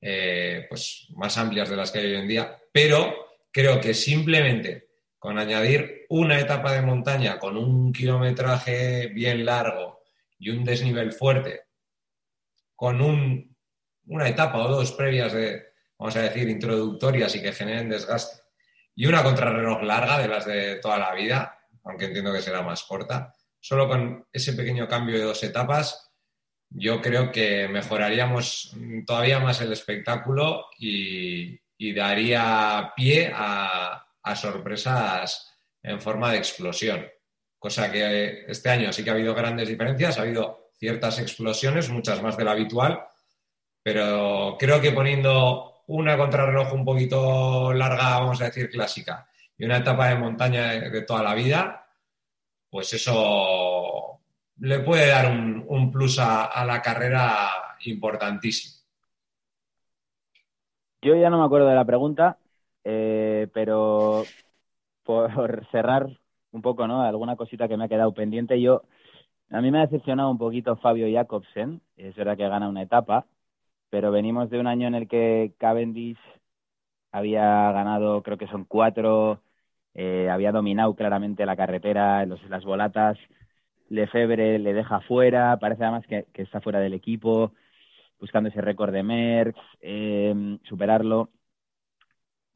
eh, 0.00 0.66
pues 0.68 1.08
más 1.16 1.38
amplias 1.38 1.70
de 1.70 1.76
las 1.76 1.90
que 1.90 2.00
hay 2.00 2.06
hoy 2.06 2.20
en 2.20 2.28
día, 2.28 2.62
pero 2.72 3.28
creo 3.50 3.80
que 3.80 3.94
simplemente 3.94 4.90
con 5.18 5.38
añadir 5.38 6.04
una 6.10 6.38
etapa 6.38 6.72
de 6.72 6.82
montaña 6.82 7.38
con 7.38 7.56
un 7.56 7.92
kilometraje 7.92 9.08
bien 9.08 9.44
largo 9.44 10.02
y 10.38 10.50
un 10.50 10.64
desnivel 10.64 11.12
fuerte, 11.12 11.62
con 12.74 13.00
una 14.04 14.28
etapa 14.28 14.58
o 14.58 14.68
dos 14.68 14.92
previas 14.92 15.32
de, 15.32 15.64
vamos 15.98 16.14
a 16.16 16.22
decir, 16.22 16.48
introductorias 16.48 17.34
y 17.34 17.42
que 17.42 17.52
generen 17.52 17.88
desgaste, 17.88 18.42
y 18.94 19.06
una 19.06 19.22
contrarreloj 19.22 19.82
larga 19.82 20.18
de 20.18 20.28
las 20.28 20.44
de 20.44 20.76
toda 20.76 20.98
la 20.98 21.14
vida, 21.14 21.58
aunque 21.84 22.04
entiendo 22.04 22.32
que 22.32 22.42
será 22.42 22.62
más 22.62 22.82
corta, 22.84 23.34
solo 23.66 23.88
con 23.88 24.26
ese 24.32 24.52
pequeño 24.52 24.86
cambio 24.86 25.18
de 25.18 25.24
dos 25.24 25.42
etapas, 25.42 26.12
yo 26.70 27.00
creo 27.00 27.32
que 27.32 27.68
mejoraríamos 27.68 28.76
todavía 29.06 29.40
más 29.40 29.60
el 29.60 29.72
espectáculo 29.72 30.66
y 30.78 31.58
daría 31.94 32.92
pie 32.94 33.32
a, 33.34 34.06
a 34.22 34.36
sorpresas 34.36 35.52
en 35.82 36.00
forma 36.00 36.32
de 36.32 36.38
explosión. 36.38 37.06
Cosa 37.58 37.90
que 37.90 38.44
este 38.48 38.70
año 38.70 38.92
sí 38.92 39.02
que 39.02 39.10
ha 39.10 39.14
habido 39.14 39.34
grandes 39.34 39.68
diferencias, 39.68 40.18
ha 40.18 40.22
habido 40.22 40.70
ciertas 40.78 41.18
explosiones, 41.20 41.88
muchas 41.88 42.20
más 42.22 42.36
de 42.36 42.44
lo 42.44 42.50
habitual, 42.50 43.04
pero 43.82 44.56
creo 44.58 44.80
que 44.80 44.90
poniendo 44.90 45.84
una 45.86 46.16
contrarreloj 46.16 46.72
un 46.72 46.84
poquito 46.84 47.72
larga, 47.72 48.18
vamos 48.18 48.40
a 48.40 48.46
decir 48.46 48.68
clásica, 48.68 49.28
y 49.56 49.64
una 49.64 49.78
etapa 49.78 50.08
de 50.08 50.16
montaña 50.16 50.72
de, 50.72 51.02
toda 51.02 51.22
la 51.22 51.34
vida, 51.34 51.85
pues 52.70 52.92
eso 52.92 54.20
le 54.58 54.80
puede 54.80 55.08
dar 55.08 55.30
un, 55.30 55.92
plus 55.92 56.18
a, 56.18 56.64
la 56.64 56.80
carrera 56.82 57.76
importantísimo. 57.84 58.74
Yo 61.02 61.14
ya 61.14 61.30
no 61.30 61.38
me 61.38 61.44
acuerdo 61.44 61.68
de 61.68 61.74
la 61.74 61.84
pregunta, 61.84 62.38
eh, 62.84 63.48
pero 63.52 64.24
por 65.02 65.66
cerrar 65.70 66.08
un 66.52 66.62
poco, 66.62 66.86
¿no? 66.86 67.02
Alguna 67.02 67.36
cosita 67.36 67.68
que 67.68 67.76
me 67.76 67.84
ha 67.84 67.88
quedado 67.88 68.14
pendiente. 68.14 68.60
Yo, 68.60 68.82
a 69.50 69.60
mí 69.60 69.70
me 69.70 69.78
ha 69.78 69.86
decepcionado 69.86 70.30
un 70.30 70.38
poquito 70.38 70.76
Fabio 70.76 71.06
Jacobsen. 71.12 71.82
Es 71.96 72.16
verdad 72.16 72.36
que 72.36 72.48
gana 72.48 72.68
una 72.68 72.82
etapa, 72.82 73.26
pero 73.90 74.10
venimos 74.10 74.50
de 74.50 74.58
un 74.58 74.66
año 74.66 74.88
en 74.88 74.94
el 74.94 75.08
que 75.08 75.54
Cavendish 75.58 76.18
había 77.12 77.72
ganado, 77.72 78.22
creo 78.22 78.38
que 78.38 78.48
son 78.48 78.64
cuatro, 78.64 79.40
eh, 79.96 80.28
había 80.30 80.52
dominado 80.52 80.94
claramente 80.94 81.46
la 81.46 81.56
carretera, 81.56 82.24
las 82.26 82.64
volatas. 82.64 83.18
Lefebvre 83.88 84.58
le 84.60 84.74
deja 84.74 85.00
fuera, 85.00 85.58
parece 85.58 85.82
además 85.84 86.06
que, 86.06 86.26
está 86.34 86.60
fuera 86.60 86.78
del 86.78 86.94
equipo, 86.94 87.52
buscando 88.20 88.48
ese 88.50 88.60
récord 88.60 88.92
de 88.92 89.02
Merckx, 89.02 89.58
eh, 89.80 90.58
superarlo 90.64 91.30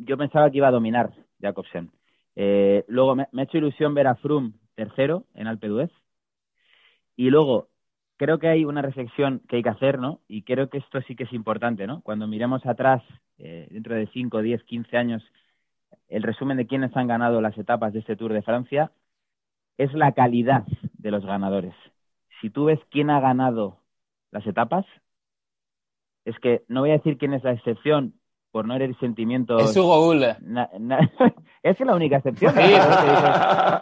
yo 0.01 0.17
pensaba 0.17 0.51
que 0.51 0.59
iba 0.59 0.69
a 0.69 0.73
dominar 0.73 1.13
Jacobsen. 1.41 1.91
Eh, 2.37 2.85
luego 2.89 3.17
me, 3.17 3.25
ha 3.25 3.43
hecho 3.43 3.59
ilusión 3.59 3.95
ver 3.95 4.07
a 4.07 4.17
Froome 4.17 4.53
tercero 4.75 5.27
en 5.35 5.47
Alpe 5.47 5.69
d'Huez. 5.69 5.91
Y 7.17 7.31
luego 7.31 7.69
creo 8.17 8.39
que 8.39 8.49
hay 8.49 8.65
una 8.65 8.83
reflexión 8.83 9.43
que 9.49 9.57
hay 9.57 9.63
que 9.63 9.69
hacer, 9.69 9.99
¿no? 9.99 10.21
Y 10.27 10.43
creo 10.43 10.71
que 10.71 10.79
esto 10.79 11.01
sí 11.03 11.17
que 11.17 11.25
es 11.25 11.33
importante, 11.33 11.87
¿no? 11.87 12.01
Cuando 12.03 12.27
miremos 12.27 12.65
atrás, 12.65 13.03
eh, 13.39 13.69
dentro 13.71 13.95
de 13.95 14.07
5, 14.07 14.41
10, 14.41 14.65
15 14.65 14.97
años, 14.97 15.23
el 16.11 16.23
resumen 16.23 16.57
de 16.57 16.67
quiénes 16.67 16.95
han 16.97 17.07
ganado 17.07 17.41
las 17.41 17.57
etapas 17.57 17.93
de 17.93 18.01
este 18.01 18.17
Tour 18.17 18.33
de 18.33 18.43
Francia 18.43 18.93
es 19.79 19.93
la 19.95 20.13
calidad 20.13 20.65
de 20.99 21.11
los 21.11 21.25
ganadores. 21.25 21.75
Si 22.41 22.51
tú 22.51 22.67
ves 22.67 22.81
quién 22.91 23.11
ha 23.11 23.21
ganado 23.21 23.79
las 24.31 24.47
etapas, 24.47 24.85
es 26.25 26.39
que 26.39 26.65
no 26.69 26.81
voy 26.81 26.91
a 26.91 26.99
decir 26.99 27.17
quién 27.17 27.33
es 27.33 27.43
la 27.45 27.53
excepción, 27.53 28.21
por 28.51 28.67
no 28.67 28.75
herir 28.75 28.99
sentimientos. 28.99 29.71
Es 29.71 29.77
Hugo 29.77 30.09
Ule. 30.09 30.37
es 31.63 31.81
la 31.81 31.95
única 31.95 32.17
excepción. 32.17 32.55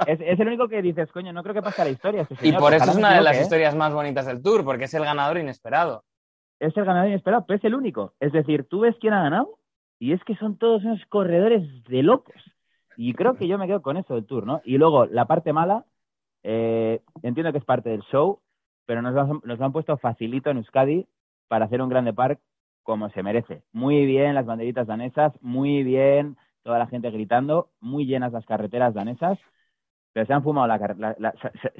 es, 0.06 0.20
el 0.20 0.46
único 0.46 0.68
que 0.68 0.82
dices, 0.82 1.10
coño, 1.10 1.32
no 1.32 1.42
creo 1.42 1.54
que 1.54 1.62
pase 1.62 1.84
la 1.84 1.90
historia. 1.90 2.22
Este 2.22 2.46
y 2.46 2.52
por 2.52 2.74
eso 2.74 2.90
es 2.90 2.96
una 2.96 3.14
de 3.14 3.22
las 3.22 3.38
¿eh? 3.38 3.42
historias 3.42 3.74
más 3.74 3.92
bonitas 3.92 4.26
del 4.26 4.42
Tour, 4.42 4.64
porque 4.64 4.84
es 4.84 4.94
el 4.94 5.04
ganador 5.04 5.38
inesperado. 5.38 6.04
Es 6.60 6.76
el 6.76 6.84
ganador 6.84 7.08
inesperado, 7.08 7.46
pero 7.46 7.56
es 7.56 7.64
el 7.64 7.74
único. 7.74 8.14
Es 8.20 8.32
decir, 8.32 8.66
tú 8.68 8.80
ves 8.80 8.96
quién 9.00 9.14
ha 9.14 9.22
ganado 9.22 9.57
y 9.98 10.12
es 10.12 10.22
que 10.24 10.36
son 10.36 10.56
todos 10.56 10.84
unos 10.84 11.04
corredores 11.06 11.62
de 11.84 12.02
locos. 12.02 12.36
Y 12.96 13.14
creo 13.14 13.36
que 13.36 13.46
yo 13.46 13.58
me 13.58 13.66
quedo 13.66 13.82
con 13.82 13.96
eso 13.96 14.14
del 14.14 14.26
Tour, 14.26 14.46
¿no? 14.46 14.60
Y 14.64 14.78
luego, 14.78 15.06
la 15.06 15.26
parte 15.26 15.52
mala, 15.52 15.86
eh, 16.42 17.00
entiendo 17.22 17.52
que 17.52 17.58
es 17.58 17.64
parte 17.64 17.90
del 17.90 18.02
show, 18.02 18.40
pero 18.86 19.02
nos 19.02 19.14
lo, 19.44 19.64
han 19.64 19.72
puesto 19.72 19.96
facilito 19.98 20.50
en 20.50 20.58
Euskadi 20.58 21.06
para 21.46 21.66
hacer 21.66 21.82
un 21.82 21.88
grande 21.90 22.12
park 22.12 22.40
como 22.82 23.10
se 23.10 23.22
merece. 23.22 23.62
Muy 23.72 24.06
bien 24.06 24.34
las 24.34 24.46
banderitas 24.46 24.86
danesas, 24.86 25.32
muy 25.42 25.82
bien 25.82 26.36
toda 26.62 26.78
la 26.78 26.86
gente 26.86 27.10
gritando, 27.10 27.70
muy 27.80 28.06
llenas 28.06 28.32
las 28.32 28.46
carreteras 28.46 28.94
danesas, 28.94 29.38
pero 30.12 30.26
se 30.26 30.32
han 30.32 30.42
fumado, 30.42 30.66
la, 30.66 31.34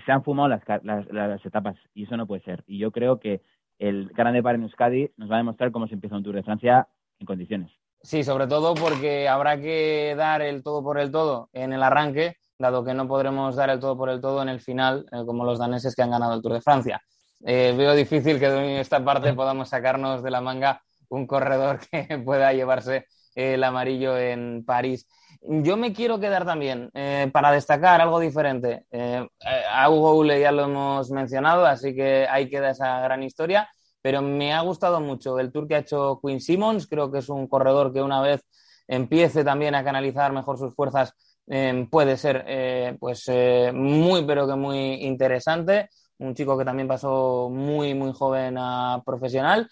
se, 0.05 0.13
han 0.13 0.23
fumado 0.23 0.49
las, 0.49 0.63
las, 0.85 1.47
etapas 1.47 1.77
y 1.95 2.05
eso 2.05 2.17
no 2.17 2.27
puede 2.27 2.43
ser. 2.43 2.63
Y 2.67 2.79
yo 2.79 2.93
creo 2.93 3.19
que 3.19 3.43
el 3.79 4.09
Grande 4.11 4.43
Par 4.43 4.55
en 4.55 4.63
Euskadi 4.65 5.13
nos 5.17 5.31
va 5.31 5.37
a 5.37 5.39
demostrar 5.39 5.73
cómo 5.73 5.89
se 5.89 5.95
empieza 5.95 6.17
un 6.17 6.23
Tour 6.23 6.37
de 6.37 6.43
Francia 6.43 6.89
en 7.19 7.27
condiciones. 7.27 7.73
Sí, 8.03 8.23
sobre 8.23 8.47
todo 8.47 8.75
porque 8.75 9.29
habrá 9.29 9.61
que 9.61 10.15
dar 10.17 10.41
el 10.41 10.63
todo 10.63 10.83
por 10.83 10.99
el 10.99 11.11
todo 11.11 11.49
en 11.53 11.73
el 11.73 11.83
arranque, 11.83 12.37
dado 12.59 12.85
que 12.85 12.95
no 12.95 13.09
podremos 13.09 13.57
dar 13.57 13.71
el 13.71 13.81
todo 13.81 13.97
por 13.97 14.09
el 14.09 14.21
todo 14.21 14.41
en 14.43 14.49
el 14.49 14.61
final, 14.61 15.07
eh, 15.13 15.25
como 15.27 15.45
los 15.45 15.59
daneses 15.59 15.95
que 15.95 16.03
han 16.03 16.11
ganado 16.11 16.35
el 16.35 16.43
Tour 16.43 16.55
de 16.55 16.61
Francia. 16.61 17.03
Eh, 17.45 17.75
veo 17.77 17.95
difícil 17.95 18.39
que 18.39 18.47
en 18.47 18.79
esta 18.81 19.05
parte 19.05 19.33
podamos 19.33 19.69
sacarnos 19.69 20.23
de 20.23 20.31
la 20.31 20.41
manga 20.41 20.83
un 21.09 21.27
corredor 21.27 21.81
que 21.91 22.19
pueda 22.19 22.53
llevarse 22.53 23.07
el 23.35 23.63
amarillo 23.63 24.17
en 24.17 24.65
París. 24.65 25.07
Yo 25.41 25.77
me 25.77 25.93
quiero 25.93 26.19
quedar 26.19 26.45
también 26.45 26.91
eh, 26.95 27.31
para 27.33 27.53
destacar 27.53 28.01
algo 28.01 28.19
diferente. 28.19 28.87
A 29.71 29.89
Hugo 29.89 30.25
ya 30.25 30.51
lo 30.51 30.65
hemos 30.65 31.11
mencionado, 31.11 31.65
así 31.65 31.95
que 31.95 32.27
ahí 32.29 32.49
queda 32.49 32.71
esa 32.71 33.01
gran 33.01 33.23
historia. 33.23 33.69
Pero 34.03 34.23
me 34.23 34.53
ha 34.53 34.61
gustado 34.61 35.01
mucho 35.01 35.39
el 35.39 35.51
tour 35.53 35.67
que 35.67 35.75
ha 35.75 35.79
hecho 35.79 36.21
Quinn 36.23 36.41
Simmons. 36.41 36.87
Creo 36.87 37.11
que 37.11 37.19
es 37.19 37.29
un 37.29 37.47
corredor 37.47 37.93
que 37.93 38.03
una 38.03 38.21
vez 38.21 38.43
empiece 38.87 39.45
también 39.45 39.75
a 39.75 39.85
canalizar 39.85 40.33
mejor 40.33 40.59
sus 40.59 40.75
fuerzas 40.75 41.13
eh, 41.51 41.87
puede 41.91 42.17
ser 42.17 42.97
pues 42.99 43.31
muy 43.75 44.25
pero 44.25 44.47
que 44.47 44.55
muy 44.55 45.05
interesante. 45.05 45.91
Un 46.19 46.35
chico 46.35 46.59
que 46.59 46.65
también 46.65 46.89
pasó 46.89 47.49
muy 47.51 47.95
muy 47.95 48.13
joven 48.13 48.57
a 48.59 49.03
profesional 49.05 49.69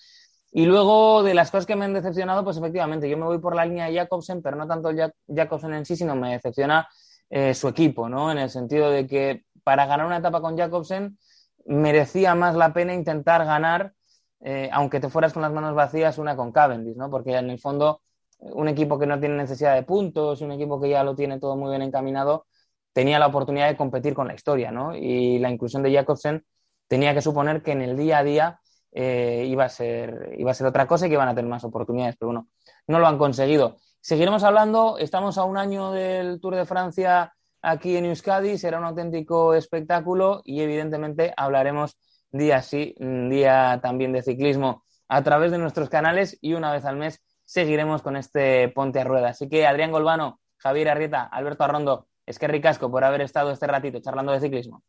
y 0.56 0.64
luego 0.64 1.22
de 1.22 1.34
las 1.34 1.50
cosas 1.50 1.66
que 1.66 1.76
me 1.76 1.84
han 1.84 1.92
decepcionado, 1.92 2.42
pues 2.42 2.56
efectivamente, 2.56 3.10
yo 3.10 3.18
me 3.18 3.26
voy 3.26 3.38
por 3.38 3.54
la 3.54 3.66
línea 3.66 3.90
de 3.90 3.94
Jacobsen, 3.94 4.40
pero 4.40 4.56
no 4.56 4.66
tanto 4.66 4.90
Jacobsen 5.28 5.74
en 5.74 5.84
sí, 5.84 5.96
sino 5.96 6.16
me 6.16 6.32
decepciona 6.32 6.88
eh, 7.28 7.52
su 7.52 7.68
equipo, 7.68 8.08
¿no? 8.08 8.32
En 8.32 8.38
el 8.38 8.48
sentido 8.48 8.90
de 8.90 9.06
que 9.06 9.44
para 9.62 9.84
ganar 9.84 10.06
una 10.06 10.16
etapa 10.16 10.40
con 10.40 10.56
Jacobsen 10.56 11.18
merecía 11.66 12.34
más 12.34 12.54
la 12.54 12.72
pena 12.72 12.94
intentar 12.94 13.44
ganar, 13.44 13.92
eh, 14.40 14.68
aunque 14.72 15.00
te 15.00 15.08
fueras 15.08 15.32
con 15.32 15.42
las 15.42 15.52
manos 15.52 15.74
vacías, 15.74 16.18
una 16.18 16.36
con 16.36 16.52
Cavendish, 16.52 16.96
¿no? 16.96 17.10
Porque 17.10 17.36
en 17.36 17.50
el 17.50 17.58
fondo, 17.58 18.02
un 18.38 18.68
equipo 18.68 18.98
que 18.98 19.06
no 19.06 19.18
tiene 19.18 19.36
necesidad 19.36 19.74
de 19.74 19.82
puntos, 19.82 20.40
un 20.40 20.52
equipo 20.52 20.80
que 20.80 20.90
ya 20.90 21.02
lo 21.04 21.14
tiene 21.14 21.38
todo 21.38 21.56
muy 21.56 21.70
bien 21.70 21.82
encaminado, 21.82 22.46
tenía 22.92 23.18
la 23.18 23.26
oportunidad 23.26 23.68
de 23.68 23.76
competir 23.76 24.14
con 24.14 24.26
la 24.28 24.34
historia, 24.34 24.70
¿no? 24.70 24.94
Y 24.96 25.38
la 25.38 25.50
inclusión 25.50 25.82
de 25.82 25.92
Jacobsen 25.92 26.44
tenía 26.88 27.14
que 27.14 27.22
suponer 27.22 27.62
que 27.62 27.72
en 27.72 27.82
el 27.82 27.96
día 27.96 28.18
a 28.18 28.24
día 28.24 28.60
eh, 28.92 29.44
iba, 29.46 29.64
a 29.64 29.68
ser, 29.68 30.34
iba 30.38 30.50
a 30.50 30.54
ser 30.54 30.66
otra 30.66 30.86
cosa 30.86 31.06
y 31.06 31.10
que 31.10 31.14
iban 31.14 31.28
a 31.28 31.34
tener 31.34 31.50
más 31.50 31.64
oportunidades, 31.64 32.16
pero 32.18 32.28
bueno, 32.28 32.48
no 32.86 32.98
lo 32.98 33.06
han 33.06 33.18
conseguido. 33.18 33.76
Seguiremos 34.00 34.44
hablando, 34.44 34.96
estamos 34.98 35.36
a 35.36 35.44
un 35.44 35.58
año 35.58 35.90
del 35.90 36.40
Tour 36.40 36.54
de 36.54 36.64
Francia 36.64 37.34
aquí 37.60 37.96
en 37.96 38.06
Euskadi, 38.06 38.56
será 38.56 38.78
un 38.78 38.84
auténtico 38.84 39.52
espectáculo 39.54 40.40
y 40.44 40.60
evidentemente 40.60 41.34
hablaremos 41.36 41.98
día 42.30 42.62
sí, 42.62 42.94
día 42.98 43.80
también 43.82 44.12
de 44.12 44.22
ciclismo 44.22 44.84
a 45.08 45.22
través 45.22 45.52
de 45.52 45.58
nuestros 45.58 45.88
canales 45.88 46.38
y 46.40 46.54
una 46.54 46.72
vez 46.72 46.84
al 46.84 46.96
mes 46.96 47.22
seguiremos 47.44 48.02
con 48.02 48.16
este 48.16 48.68
Ponte 48.68 49.00
a 49.00 49.04
Rueda. 49.04 49.30
Así 49.30 49.48
que 49.48 49.66
Adrián 49.66 49.92
Golbano, 49.92 50.40
Javier 50.58 50.88
Arrieta, 50.88 51.22
Alberto 51.22 51.64
Arrondo, 51.64 52.08
es 52.26 52.38
que 52.38 52.48
ricasco 52.48 52.90
por 52.90 53.04
haber 53.04 53.20
estado 53.20 53.50
este 53.50 53.66
ratito 53.66 54.00
charlando 54.00 54.32
de 54.32 54.40
ciclismo. 54.40 54.82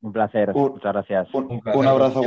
Un 0.00 0.12
placer, 0.12 0.54
muchas 0.54 0.92
gracias. 0.92 1.28
Un, 1.34 1.86
abrazo, 1.86 2.22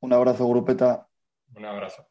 un 0.00 0.12
abrazo, 0.12 0.48
grupeta. 0.48 1.06
Un 1.54 1.64
abrazo. 1.64 2.04